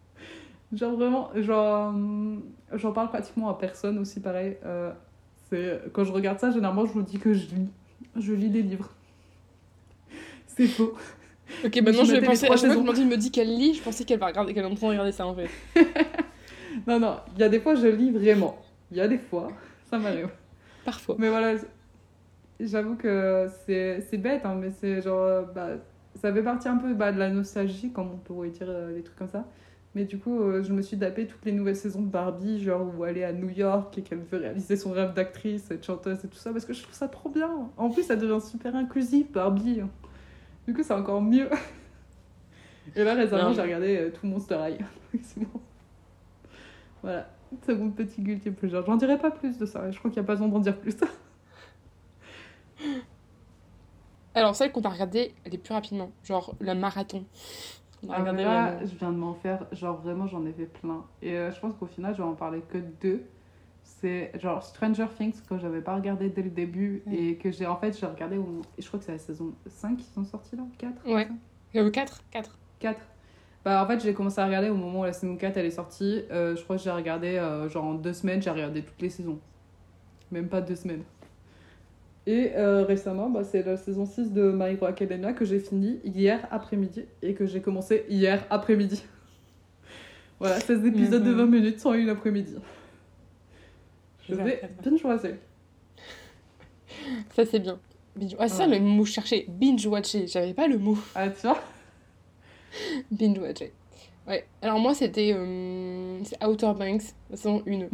genre, 0.72 0.96
vraiment, 0.96 1.30
genre, 1.36 1.88
hum, 1.88 2.42
j'en 2.72 2.92
parle 2.92 3.08
pratiquement 3.08 3.50
à 3.50 3.58
personne 3.58 3.98
aussi, 3.98 4.20
pareil. 4.20 4.56
Euh, 4.64 4.92
c'est, 5.48 5.82
quand 5.92 6.04
je 6.04 6.12
regarde 6.12 6.38
ça, 6.38 6.50
généralement, 6.50 6.86
je 6.86 6.92
vous 6.92 7.02
dis 7.02 7.18
que 7.18 7.32
je 7.32 7.46
lis. 7.46 7.70
Je 8.16 8.32
lis 8.32 8.48
des 8.48 8.62
livres. 8.62 8.90
C'est 10.46 10.66
faux. 10.66 10.94
Ok, 11.64 11.76
maintenant 11.82 12.04
je 12.04 12.12
vais 12.12 12.22
penser. 12.22 12.46
À 12.46 12.56
chaque 12.56 12.72
fois 12.72 12.82
que 12.94 13.00
me 13.00 13.16
dit 13.16 13.32
qu'elle 13.32 13.56
lit, 13.56 13.74
je 13.74 13.82
pensais 13.82 14.04
qu'elle 14.04 14.20
va 14.20 14.26
regarder, 14.26 14.54
qu'elle 14.54 14.64
est 14.64 14.68
en 14.68 14.74
train 14.74 14.86
de 14.86 14.92
regarder 14.92 15.12
ça 15.12 15.26
en 15.26 15.34
fait. 15.34 15.48
Non, 16.90 17.00
non, 17.00 17.16
il 17.36 17.40
y 17.40 17.44
a 17.44 17.48
des 17.48 17.60
fois, 17.60 17.74
je 17.74 17.86
lis 17.86 18.10
vraiment. 18.10 18.58
Il 18.90 18.96
y 18.98 19.00
a 19.00 19.08
des 19.08 19.18
fois, 19.18 19.48
ça 19.90 19.98
m'arrive. 19.98 20.28
Parfois. 20.84 21.16
Mais 21.18 21.28
voilà, 21.28 21.54
j'avoue 22.58 22.96
que 22.96 23.46
c'est 23.66 24.00
c'est 24.10 24.18
bête, 24.18 24.42
hein, 24.44 24.56
mais 24.60 24.70
c'est 24.70 25.00
genre. 25.02 25.20
euh, 25.24 25.42
Bah, 25.54 25.68
ça 26.20 26.32
fait 26.32 26.42
partie 26.42 26.68
un 26.68 26.76
peu 26.76 26.92
bah, 26.94 27.12
de 27.12 27.18
la 27.18 27.30
nostalgie, 27.30 27.92
comme 27.92 28.10
on 28.12 28.16
pourrait 28.16 28.50
dire 28.50 28.66
euh, 28.68 28.94
des 28.94 29.02
trucs 29.02 29.16
comme 29.16 29.28
ça. 29.28 29.46
Mais 29.94 30.04
du 30.04 30.18
coup, 30.18 30.40
euh, 30.40 30.62
je 30.62 30.72
me 30.72 30.82
suis 30.82 30.98
tapé 30.98 31.26
toutes 31.26 31.44
les 31.44 31.52
nouvelles 31.52 31.76
saisons 31.76 32.02
de 32.02 32.08
Barbie, 32.08 32.62
genre 32.62 32.86
où 32.96 33.04
elle 33.04 33.18
est 33.18 33.24
à 33.24 33.32
New 33.32 33.48
York 33.50 33.96
et 33.98 34.02
qu'elle 34.02 34.20
veut 34.20 34.38
réaliser 34.38 34.76
son 34.76 34.92
rêve 34.92 35.14
d'actrice, 35.14 35.70
être 35.70 35.84
chanteuse 35.84 36.24
et 36.24 36.28
tout 36.28 36.36
ça, 36.38 36.52
parce 36.52 36.64
que 36.64 36.72
je 36.72 36.82
trouve 36.82 36.94
ça 36.94 37.08
trop 37.08 37.28
bien. 37.28 37.50
En 37.76 37.90
plus, 37.90 38.02
ça 38.04 38.16
devient 38.16 38.40
super 38.44 38.74
inclusif, 38.76 39.30
Barbie. 39.32 39.82
Du 40.66 40.74
coup, 40.74 40.82
c'est 40.84 40.94
encore 40.94 41.22
mieux. 41.22 41.48
Et 42.96 43.04
là, 43.04 43.14
récemment, 43.14 43.52
j'ai 43.52 43.62
regardé 43.62 43.96
euh, 43.96 44.10
tout 44.10 44.26
Monster 44.26 44.58
High. 44.60 44.80
C'est 45.22 45.40
bon. 45.40 45.60
Voilà, 47.02 47.28
c'est 47.62 47.74
mon 47.74 47.90
petit 47.90 48.20
guilty 48.22 48.50
pleasure. 48.50 48.84
J'en 48.84 48.96
dirai 48.96 49.18
pas 49.18 49.30
plus 49.30 49.58
de 49.58 49.66
ça, 49.66 49.90
je 49.90 49.98
crois 49.98 50.10
qu'il 50.10 50.20
n'y 50.20 50.24
a 50.24 50.26
pas 50.26 50.34
besoin 50.34 50.48
d'en 50.48 50.60
dire 50.60 50.78
plus. 50.78 50.96
Alors, 54.34 54.54
celle 54.54 54.70
qu'on 54.72 54.82
a 54.82 54.88
regardée, 54.88 55.34
elle 55.44 55.54
est 55.54 55.58
plus 55.58 55.74
rapidement. 55.74 56.12
Genre 56.22 56.54
le 56.60 56.74
marathon. 56.74 57.24
On 58.06 58.10
a 58.10 58.18
regardé 58.18 58.38
mais 58.38 58.44
là, 58.44 58.78
je 58.84 58.94
viens 58.94 59.12
de 59.12 59.16
m'en 59.16 59.34
faire, 59.34 59.66
genre 59.72 60.00
vraiment, 60.00 60.26
j'en 60.26 60.46
ai 60.46 60.52
fait 60.52 60.66
plein. 60.66 61.04
Et 61.20 61.36
euh, 61.36 61.50
je 61.50 61.60
pense 61.60 61.74
qu'au 61.74 61.86
final, 61.86 62.14
je 62.14 62.22
vais 62.22 62.28
en 62.28 62.34
parler 62.34 62.62
que 62.68 62.78
de 62.78 62.92
deux. 63.00 63.24
C'est 63.82 64.32
genre 64.40 64.62
Stranger 64.62 65.06
Things 65.16 65.42
que 65.48 65.58
j'avais 65.58 65.80
pas 65.80 65.94
regardé 65.96 66.28
dès 66.30 66.42
le 66.42 66.50
début 66.50 67.02
et 67.10 67.36
que 67.36 67.50
j'ai 67.50 67.66
en 67.66 67.76
fait, 67.76 67.98
j'ai 67.98 68.06
regardé, 68.06 68.36
et 68.36 68.82
je 68.82 68.86
crois 68.86 68.98
que 69.00 69.06
c'est 69.06 69.12
la 69.12 69.18
saison 69.18 69.52
5 69.66 69.96
qui 69.96 70.04
sont 70.04 70.24
sortis 70.24 70.56
là 70.56 70.62
4 70.78 71.06
Ouais. 71.06 71.28
Euh, 71.76 71.90
4 71.90 72.22
4. 72.30 72.58
4. 72.78 73.00
Bah, 73.64 73.82
en 73.84 73.86
fait, 73.86 74.00
j'ai 74.02 74.14
commencé 74.14 74.40
à 74.40 74.46
regarder 74.46 74.70
au 74.70 74.74
moment 74.74 75.00
où 75.00 75.04
la 75.04 75.12
saison 75.12 75.36
4 75.36 75.56
elle 75.58 75.66
est 75.66 75.70
sortie. 75.70 76.22
Euh, 76.30 76.56
je 76.56 76.62
crois 76.64 76.76
que 76.76 76.82
j'ai 76.82 76.90
regardé, 76.90 77.36
euh, 77.36 77.68
genre 77.68 77.84
en 77.84 77.94
deux 77.94 78.12
semaines, 78.14 78.40
j'ai 78.40 78.50
regardé 78.50 78.82
toutes 78.82 79.00
les 79.02 79.10
saisons. 79.10 79.38
Même 80.30 80.48
pas 80.48 80.60
deux 80.62 80.76
semaines. 80.76 81.02
Et 82.26 82.52
euh, 82.56 82.84
récemment, 82.84 83.28
bah, 83.28 83.44
c'est 83.44 83.62
la 83.62 83.76
saison 83.76 84.06
6 84.06 84.32
de 84.32 84.50
My 84.52 84.72
Hero 84.74 84.86
Academia 84.86 85.32
que 85.32 85.44
j'ai 85.44 85.58
fini 85.58 86.00
hier 86.04 86.46
après-midi 86.50 87.04
et 87.22 87.34
que 87.34 87.44
j'ai 87.46 87.60
commencé 87.60 88.04
hier 88.08 88.44
après-midi. 88.50 89.02
voilà, 90.40 90.58
16 90.60 90.84
épisodes 90.86 91.24
de 91.24 91.30
Mhm. 91.30 91.38
20 91.38 91.46
minutes 91.46 91.80
sans 91.80 91.92
une 91.94 92.08
après-midi. 92.08 92.56
Je 94.28 94.34
vais 94.36 94.62
bien 94.82 94.96
choisir. 94.96 95.34
Ça, 97.34 97.44
c'est 97.44 97.58
bien. 97.58 97.78
Binge... 98.16 98.36
Ah, 98.38 98.48
c'est 98.48 98.56
ça 98.56 98.68
Ouais. 98.68 98.78
le 98.78 98.84
mot 98.84 99.02
que 99.02 99.08
je 99.08 99.14
cherchais. 99.14 99.44
Binge-watcher. 99.48 100.26
J'avais 100.28 100.54
pas 100.54 100.66
le 100.68 100.78
mot. 100.78 100.96
Ah, 101.14 101.28
tu 101.28 101.46
vois? 101.46 101.58
Binge-watcher. 103.10 103.72
Ouais. 104.26 104.46
Alors, 104.62 104.78
moi, 104.78 104.94
c'était 104.94 105.32
euh, 105.34 106.20
Outer 106.46 106.72
Banks, 106.78 107.02
saison 107.34 107.62
1. 107.66 107.88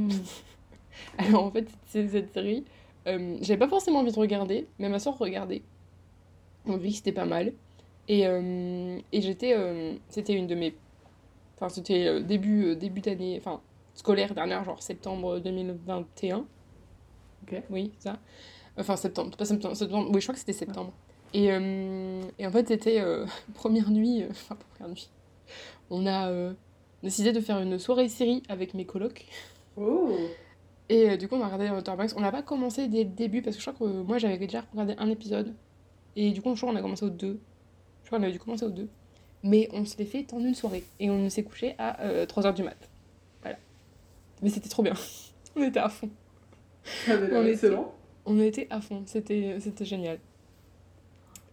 Alors, 1.19 1.45
en 1.45 1.51
fait, 1.51 1.69
c'est 1.87 2.09
cette 2.09 2.33
série. 2.33 2.65
euh, 3.07 3.37
J'avais 3.43 3.59
pas 3.59 3.69
forcément 3.69 4.01
envie 4.01 4.13
de 4.13 4.19
regarder, 4.19 4.67
mais 4.79 4.89
ma 4.89 4.99
soeur 4.99 5.17
regardait. 5.19 5.63
On 6.67 6.77
vit 6.77 6.91
que 6.91 6.97
c'était 6.97 7.13
pas 7.13 7.25
mal. 7.27 7.53
Et, 8.09 8.27
euh, 8.27 8.99
et 9.13 9.21
j'étais. 9.23 9.55
euh, 9.57 9.95
c'était 10.09 10.35
une 10.35 10.47
de 10.47 10.55
mes. 10.55 10.75
Enfin, 11.57 11.69
c'était 11.69 12.23
début, 12.23 12.77
début 12.77 13.01
d'année. 13.01 13.37
Enfin, 13.39 13.61
scolaire 13.95 14.35
dernière, 14.35 14.65
genre 14.65 14.83
septembre 14.83 15.39
2021. 15.39 16.45
Ok. 17.45 17.63
Oui, 17.71 17.93
ça. 17.99 18.19
Enfin, 18.79 18.97
septembre, 18.97 19.37
pas 19.37 19.45
septembre, 19.45 19.75
septembre. 19.77 20.11
Oui, 20.13 20.21
je 20.21 20.27
crois 20.27 20.35
que 20.35 20.41
c'était 20.41 20.53
septembre. 20.53 20.93
Et, 21.35 21.53
euh, 21.53 22.23
et 22.39 22.47
en 22.47 22.51
fait, 22.51 22.69
c'était 22.69 23.01
euh, 23.01 23.27
première 23.55 23.91
nuit. 23.91 24.23
euh, 24.23 24.29
Enfin, 24.31 24.57
première 24.75 24.93
nuit. 24.95 25.11
On 25.91 26.07
a 26.07 26.29
euh, 26.31 26.53
décidé 27.03 27.33
de 27.33 27.41
faire 27.41 27.61
une 27.61 27.79
soirée 27.79 28.09
série 28.09 28.43
avec 28.49 28.75
mes 28.75 28.85
colocs. 28.85 29.25
Oh 29.77 30.17
Et 30.89 31.11
euh, 31.11 31.17
du 31.17 31.29
coup, 31.29 31.37
on 31.37 31.43
a 31.43 31.47
regardé 31.47 31.69
Outer 31.71 31.93
Banks. 31.97 32.11
On 32.17 32.21
n'a 32.21 32.33
pas 32.33 32.43
commencé 32.43 32.89
dès 32.89 33.05
le 33.05 33.11
début 33.11 33.43
parce 33.43 33.57
que 33.57 33.63
je 33.63 33.71
crois 33.71 33.87
que 33.87 33.93
euh, 33.93 34.03
moi 34.03 34.19
j'avais 34.19 34.39
déjà 34.39 34.65
regardé 34.73 34.95
un 34.99 35.09
épisode. 35.11 35.55
Et 36.17 36.31
du 36.33 36.41
coup, 36.43 36.55
je 36.55 36.61
crois 36.61 36.71
qu'on 36.73 36.79
a 36.79 36.83
commencé 36.83 37.05
au 37.05 37.11
2. 37.11 37.39
Je 38.03 38.07
crois 38.09 38.19
qu'on 38.19 38.23
avait 38.25 38.33
dû 38.33 38.39
commencer 38.39 38.65
au 38.65 38.71
2. 38.71 38.89
Mais 39.43 39.69
on 39.73 39.85
se 39.85 39.97
l'est 39.99 40.07
fait 40.07 40.33
en 40.33 40.41
une 40.41 40.55
soirée. 40.55 40.83
Et 40.99 41.11
on 41.11 41.29
s'est 41.29 41.43
couché 41.45 41.75
à 41.79 42.25
3h 42.25 42.55
du 42.55 42.63
mat. 42.63 42.77
Voilà. 43.43 43.59
Mais 44.43 44.49
c'était 44.49 44.69
trop 44.71 44.83
bien. 44.83 44.95
on 45.57 45.63
était 45.63 45.79
à 45.79 45.89
fond. 45.89 46.09
L'air 47.07 47.19
On 47.33 47.43
était- 47.43 47.51
excellent. 47.53 47.93
On 48.25 48.41
était 48.41 48.67
à 48.71 48.81
fond. 48.81 49.03
C'était 49.07 49.59
génial. 49.83 50.19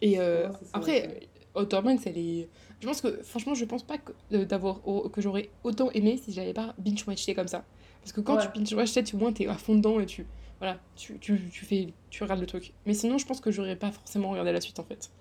Et 0.02 0.20
euh, 0.20 0.50
Ouais, 0.50 0.56
après, 0.74 1.20
Outer 1.56 1.82
Banks, 1.82 2.02
elle 2.06 2.18
est. 2.18 2.50
Je 2.82 2.88
pense 2.88 3.02
que, 3.02 3.22
franchement, 3.24 3.54
je 3.54 3.66
pense 3.66 3.84
pas 3.84 3.98
que, 3.98 4.44
d'avoir, 4.44 4.82
que 5.12 5.22
j'aurais 5.22 5.50
autant 5.64 5.90
aimé 5.92 6.18
si 6.18 6.34
j'avais 6.34 6.54
pas 6.54 6.74
binge-watché 6.78 7.34
comme 7.34 7.48
ça. 7.48 7.64
Parce 8.02 8.12
que 8.12 8.22
quand 8.22 8.36
Ouais. 8.36 8.52
tu 8.52 8.60
binge-watches, 8.60 9.04
tu 9.06 9.16
au 9.16 9.20
moins 9.20 9.32
t'es 9.32 9.48
à 9.48 9.54
fond 9.56 9.76
dedans 9.76 10.00
et 10.00 10.06
tu. 10.06 10.26
Voilà, 10.60 10.80
tu, 10.96 11.18
tu, 11.20 11.40
tu, 11.52 11.66
fais, 11.66 11.94
tu 12.10 12.24
regardes 12.24 12.40
le 12.42 12.46
truc. 12.46 12.74
Mais 12.86 12.94
sinon, 12.94 13.18
je 13.18 13.26
pense 13.26 13.40
que 13.42 13.52
j'aurais 13.52 13.76
pas 13.76 13.92
forcément 13.92 14.30
regardé 14.30 14.52
la 14.52 14.62
suite 14.62 14.80
en 14.80 14.84
fait. 14.84 15.12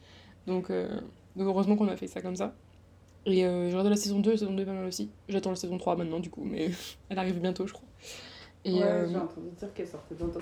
Donc, 0.47 0.71
euh, 0.71 0.89
donc 1.37 1.47
heureusement 1.47 1.77
qu'on 1.77 1.89
a 1.89 1.97
fait 1.97 2.07
ça 2.07 2.21
comme 2.21 2.37
ça. 2.37 2.55
Et 3.27 3.45
euh, 3.45 3.67
j'ai 3.67 3.73
regardé 3.73 3.91
la 3.91 3.97
saison 3.97 4.19
2, 4.21 4.33
la 4.33 4.37
saison 4.37 4.53
2 4.53 4.63
est 4.63 4.67
pas 4.67 4.73
mal 4.73 4.85
aussi. 4.87 5.11
J'attends 5.29 5.51
la 5.51 5.57
saison 5.57 5.79
3 5.79 5.97
maintenant, 5.97 6.19
du 6.21 6.31
coup, 6.31 6.45
mais 6.45 6.71
elle 7.09 7.19
arrive 7.19 7.41
bientôt, 7.41 7.67
je 7.67 7.73
crois. 7.73 7.87
Et, 8.65 8.75
ouais, 8.75 8.83
euh, 8.83 9.09
j'ai 9.09 9.17
entendu 9.17 9.51
dire 9.59 9.73
qu'elle 9.75 9.89
sortait 9.89 10.15
bientôt. 10.15 10.41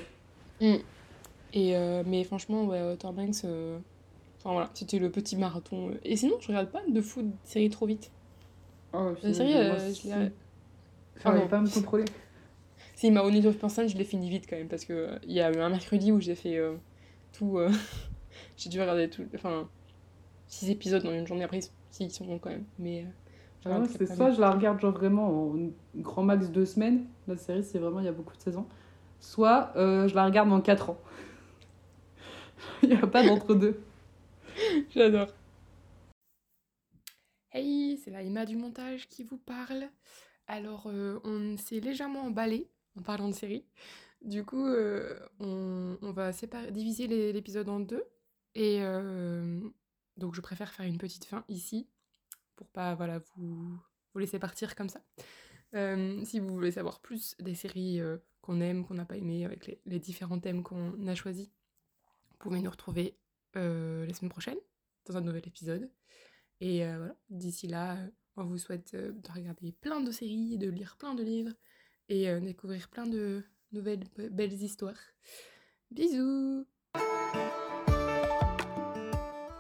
et 0.61 1.77
euh, 1.77 2.03
mais 2.07 2.25
franchement, 2.25 2.65
ouais, 2.65 2.83
Outer 2.93 3.09
Banks, 3.13 3.45
enfin 4.41 4.53
voilà, 4.53 4.71
c'était 4.75 4.99
le 4.99 5.11
petit 5.11 5.37
marathon. 5.37 5.93
Et 6.03 6.17
sinon, 6.17 6.37
je 6.41 6.49
regarde 6.49 6.71
pas 6.71 6.83
de 6.89 7.01
foot 7.01 7.27
série 7.45 7.71
trop 7.71 7.87
vite? 7.87 8.11
Oh, 8.93 9.15
La 9.23 9.33
série, 9.33 9.55
moi, 9.65 9.77
euh, 9.79 9.93
je 9.95 10.09
l'ai. 10.09 10.33
J'arrive 11.23 11.23
Pardon. 11.23 11.49
pas 11.49 11.61
me 11.61 11.69
contrôler. 11.69 12.05
Si, 12.95 13.11
ma 13.11 13.23
Only 13.25 13.47
of 13.47 13.59
Person, 13.59 13.89
je 13.89 13.97
l'ai 13.97 14.05
fini 14.05 14.29
vite 14.29 14.47
quand 14.49 14.57
même, 14.57 14.69
parce 14.69 14.85
que 14.85 14.93
euh, 14.93 15.19
y 15.25 15.41
a 15.41 15.51
eu 15.51 15.59
un 15.61 15.69
mercredi 15.71 16.13
où 16.13 16.21
j'ai 16.21 16.35
fait 16.35 16.57
euh, 16.57 16.77
tout. 17.33 17.59
euh, 17.59 17.71
j'ai 18.57 18.71
dû 18.71 18.81
regarder 18.81 19.11
tout. 19.11 19.25
Enfin, 19.35 19.69
six 20.49 20.71
épisodes 20.71 21.03
dans 21.05 21.13
une 21.15 21.27
journée 21.27 21.45
après, 21.45 21.61
si, 21.63 21.73
ils 22.01 22.11
sont 22.13 22.27
bons 22.27 22.39
quand 22.39 22.51
même. 22.51 22.67
Mais. 22.79 23.05
euh, 23.05 23.09
Ah 23.65 23.81
ouais, 23.81 23.89
c'est 23.89 24.07
soit 24.07 24.33
je 24.33 24.41
la 24.41 24.51
regarde 24.51 24.81
genre 24.81 24.93
vraiment 24.93 25.29
en 25.53 25.57
grand 25.97 26.23
max 26.23 26.51
deux 26.51 26.67
semaines, 26.67 27.05
la 27.29 27.37
série 27.37 27.63
c'est 27.65 27.79
vraiment 27.79 28.01
il 28.01 28.07
y 28.07 28.09
a 28.09 28.13
beaucoup 28.13 28.37
de 28.37 28.41
saisons, 28.41 28.67
soit 29.21 29.73
euh, 29.77 30.09
je 30.09 30.15
la 30.15 30.25
regarde 30.25 30.51
en 30.53 30.61
quatre 30.61 30.91
ans. 30.91 30.99
il 32.83 32.89
n'y 32.91 32.97
a 32.97 33.07
pas 33.07 33.23
d'entre 33.23 33.55
deux. 33.55 33.81
J'adore. 34.95 35.29
Hey, 37.53 37.99
c'est 38.03 38.11
la 38.11 38.23
Emma 38.23 38.47
du 38.47 38.57
montage 38.57 39.09
qui 39.09 39.25
vous 39.25 39.39
parle. 39.39 39.89
Alors, 40.47 40.87
euh, 40.87 41.21
on 41.25 41.57
s'est 41.57 41.81
légèrement 41.81 42.23
emballé 42.23 42.69
en 42.99 43.03
parlant 43.03 43.29
de 43.29 43.35
série. 43.35 43.65
Du 44.23 44.45
coup, 44.45 44.67
euh, 44.67 45.19
on, 45.39 46.13
va 46.13 46.33
séparer, 46.33 46.71
diviser 46.71 47.07
l'épisode 47.33 47.69
en 47.69 47.81
deux. 47.81 48.05
Et 48.55 48.79
euh, 48.83 49.61
donc, 50.17 50.35
je 50.35 50.41
préfère 50.41 50.73
faire 50.73 50.87
une 50.87 50.99
petite 50.99 51.25
fin 51.25 51.45
ici 51.49 51.89
pour 52.57 52.69
pas 52.69 52.95
voilà, 52.95 53.21
vous, 53.37 53.79
vous 54.13 54.19
laisser 54.19 54.39
partir 54.39 54.75
comme 54.75 54.91
ça. 54.91 55.01
Si 55.73 56.41
vous 56.41 56.49
voulez 56.49 56.73
savoir 56.73 57.01
plus 57.01 57.37
des 57.39 57.55
séries 57.55 58.01
qu'on 58.43 58.61
aime, 58.61 58.85
qu'on 58.85 58.95
n'a 58.95 59.05
pas 59.05 59.17
aimées, 59.17 59.45
avec 59.45 59.67
les, 59.67 59.81
les 59.87 60.01
différents 60.01 60.41
thèmes 60.41 60.63
qu'on 60.63 61.07
a 61.07 61.15
choisis, 61.15 61.49
vous 62.31 62.37
pouvez 62.39 62.61
nous 62.61 62.71
retrouver 62.71 63.20
euh, 63.57 64.07
la 64.07 64.15
semaine 64.15 64.31
prochaine 64.31 64.59
dans 65.07 65.17
un 65.17 65.21
nouvel 65.21 65.47
épisode. 65.47 65.91
Et 66.61 66.85
euh, 66.85 66.97
voilà, 66.99 67.15
d'ici 67.31 67.67
là, 67.67 67.97
on 68.37 68.45
vous 68.45 68.59
souhaite 68.59 68.93
euh, 68.95 69.13
de 69.13 69.33
regarder 69.33 69.73
plein 69.73 70.01
de 70.01 70.11
séries, 70.11 70.59
de 70.59 70.69
lire 70.69 70.97
plein 70.99 71.15
de 71.15 71.23
livres 71.23 71.53
et 72.09 72.41
découvrir 72.41 72.89
plein 72.89 73.07
de 73.07 73.45
nouvelles 73.71 74.03
be- 74.19 74.29
belles 74.31 74.53
histoires. 74.53 74.99
Bisous 75.93 76.67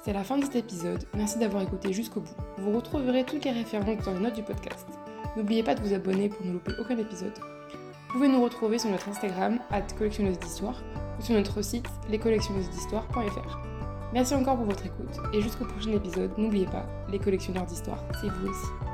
C'est 0.04 0.12
la 0.12 0.24
fin 0.24 0.36
de 0.38 0.44
cet 0.44 0.56
épisode, 0.56 1.04
merci 1.14 1.38
d'avoir 1.38 1.62
écouté 1.62 1.92
jusqu'au 1.92 2.20
bout. 2.22 2.34
Vous 2.58 2.72
retrouverez 2.74 3.24
toutes 3.24 3.44
les 3.44 3.52
références 3.52 4.04
dans 4.04 4.14
les 4.14 4.20
notes 4.20 4.34
du 4.34 4.42
podcast. 4.42 4.88
N'oubliez 5.36 5.62
pas 5.62 5.76
de 5.76 5.80
vous 5.80 5.94
abonner 5.94 6.28
pour 6.28 6.44
ne 6.44 6.52
louper 6.54 6.72
aucun 6.80 6.98
épisode. 6.98 7.38
Vous 7.38 8.14
pouvez 8.14 8.26
nous 8.28 8.42
retrouver 8.42 8.80
sur 8.80 8.90
notre 8.90 9.08
Instagram, 9.08 9.60
collectionneuse 9.96 10.38
d'histoire, 10.40 10.82
ou 11.18 11.22
sur 11.22 11.34
notre 11.34 11.62
site, 11.62 11.86
lescollectionneused'histoire.fr. 12.08 13.69
Merci 14.12 14.34
encore 14.34 14.56
pour 14.56 14.66
votre 14.66 14.84
écoute 14.84 15.16
et 15.32 15.40
jusqu'au 15.40 15.64
prochain 15.64 15.92
épisode, 15.92 16.30
n'oubliez 16.36 16.66
pas, 16.66 16.84
les 17.10 17.18
collectionneurs 17.18 17.66
d'histoire, 17.66 18.02
c'est 18.20 18.28
vous 18.28 18.48
aussi. 18.48 18.89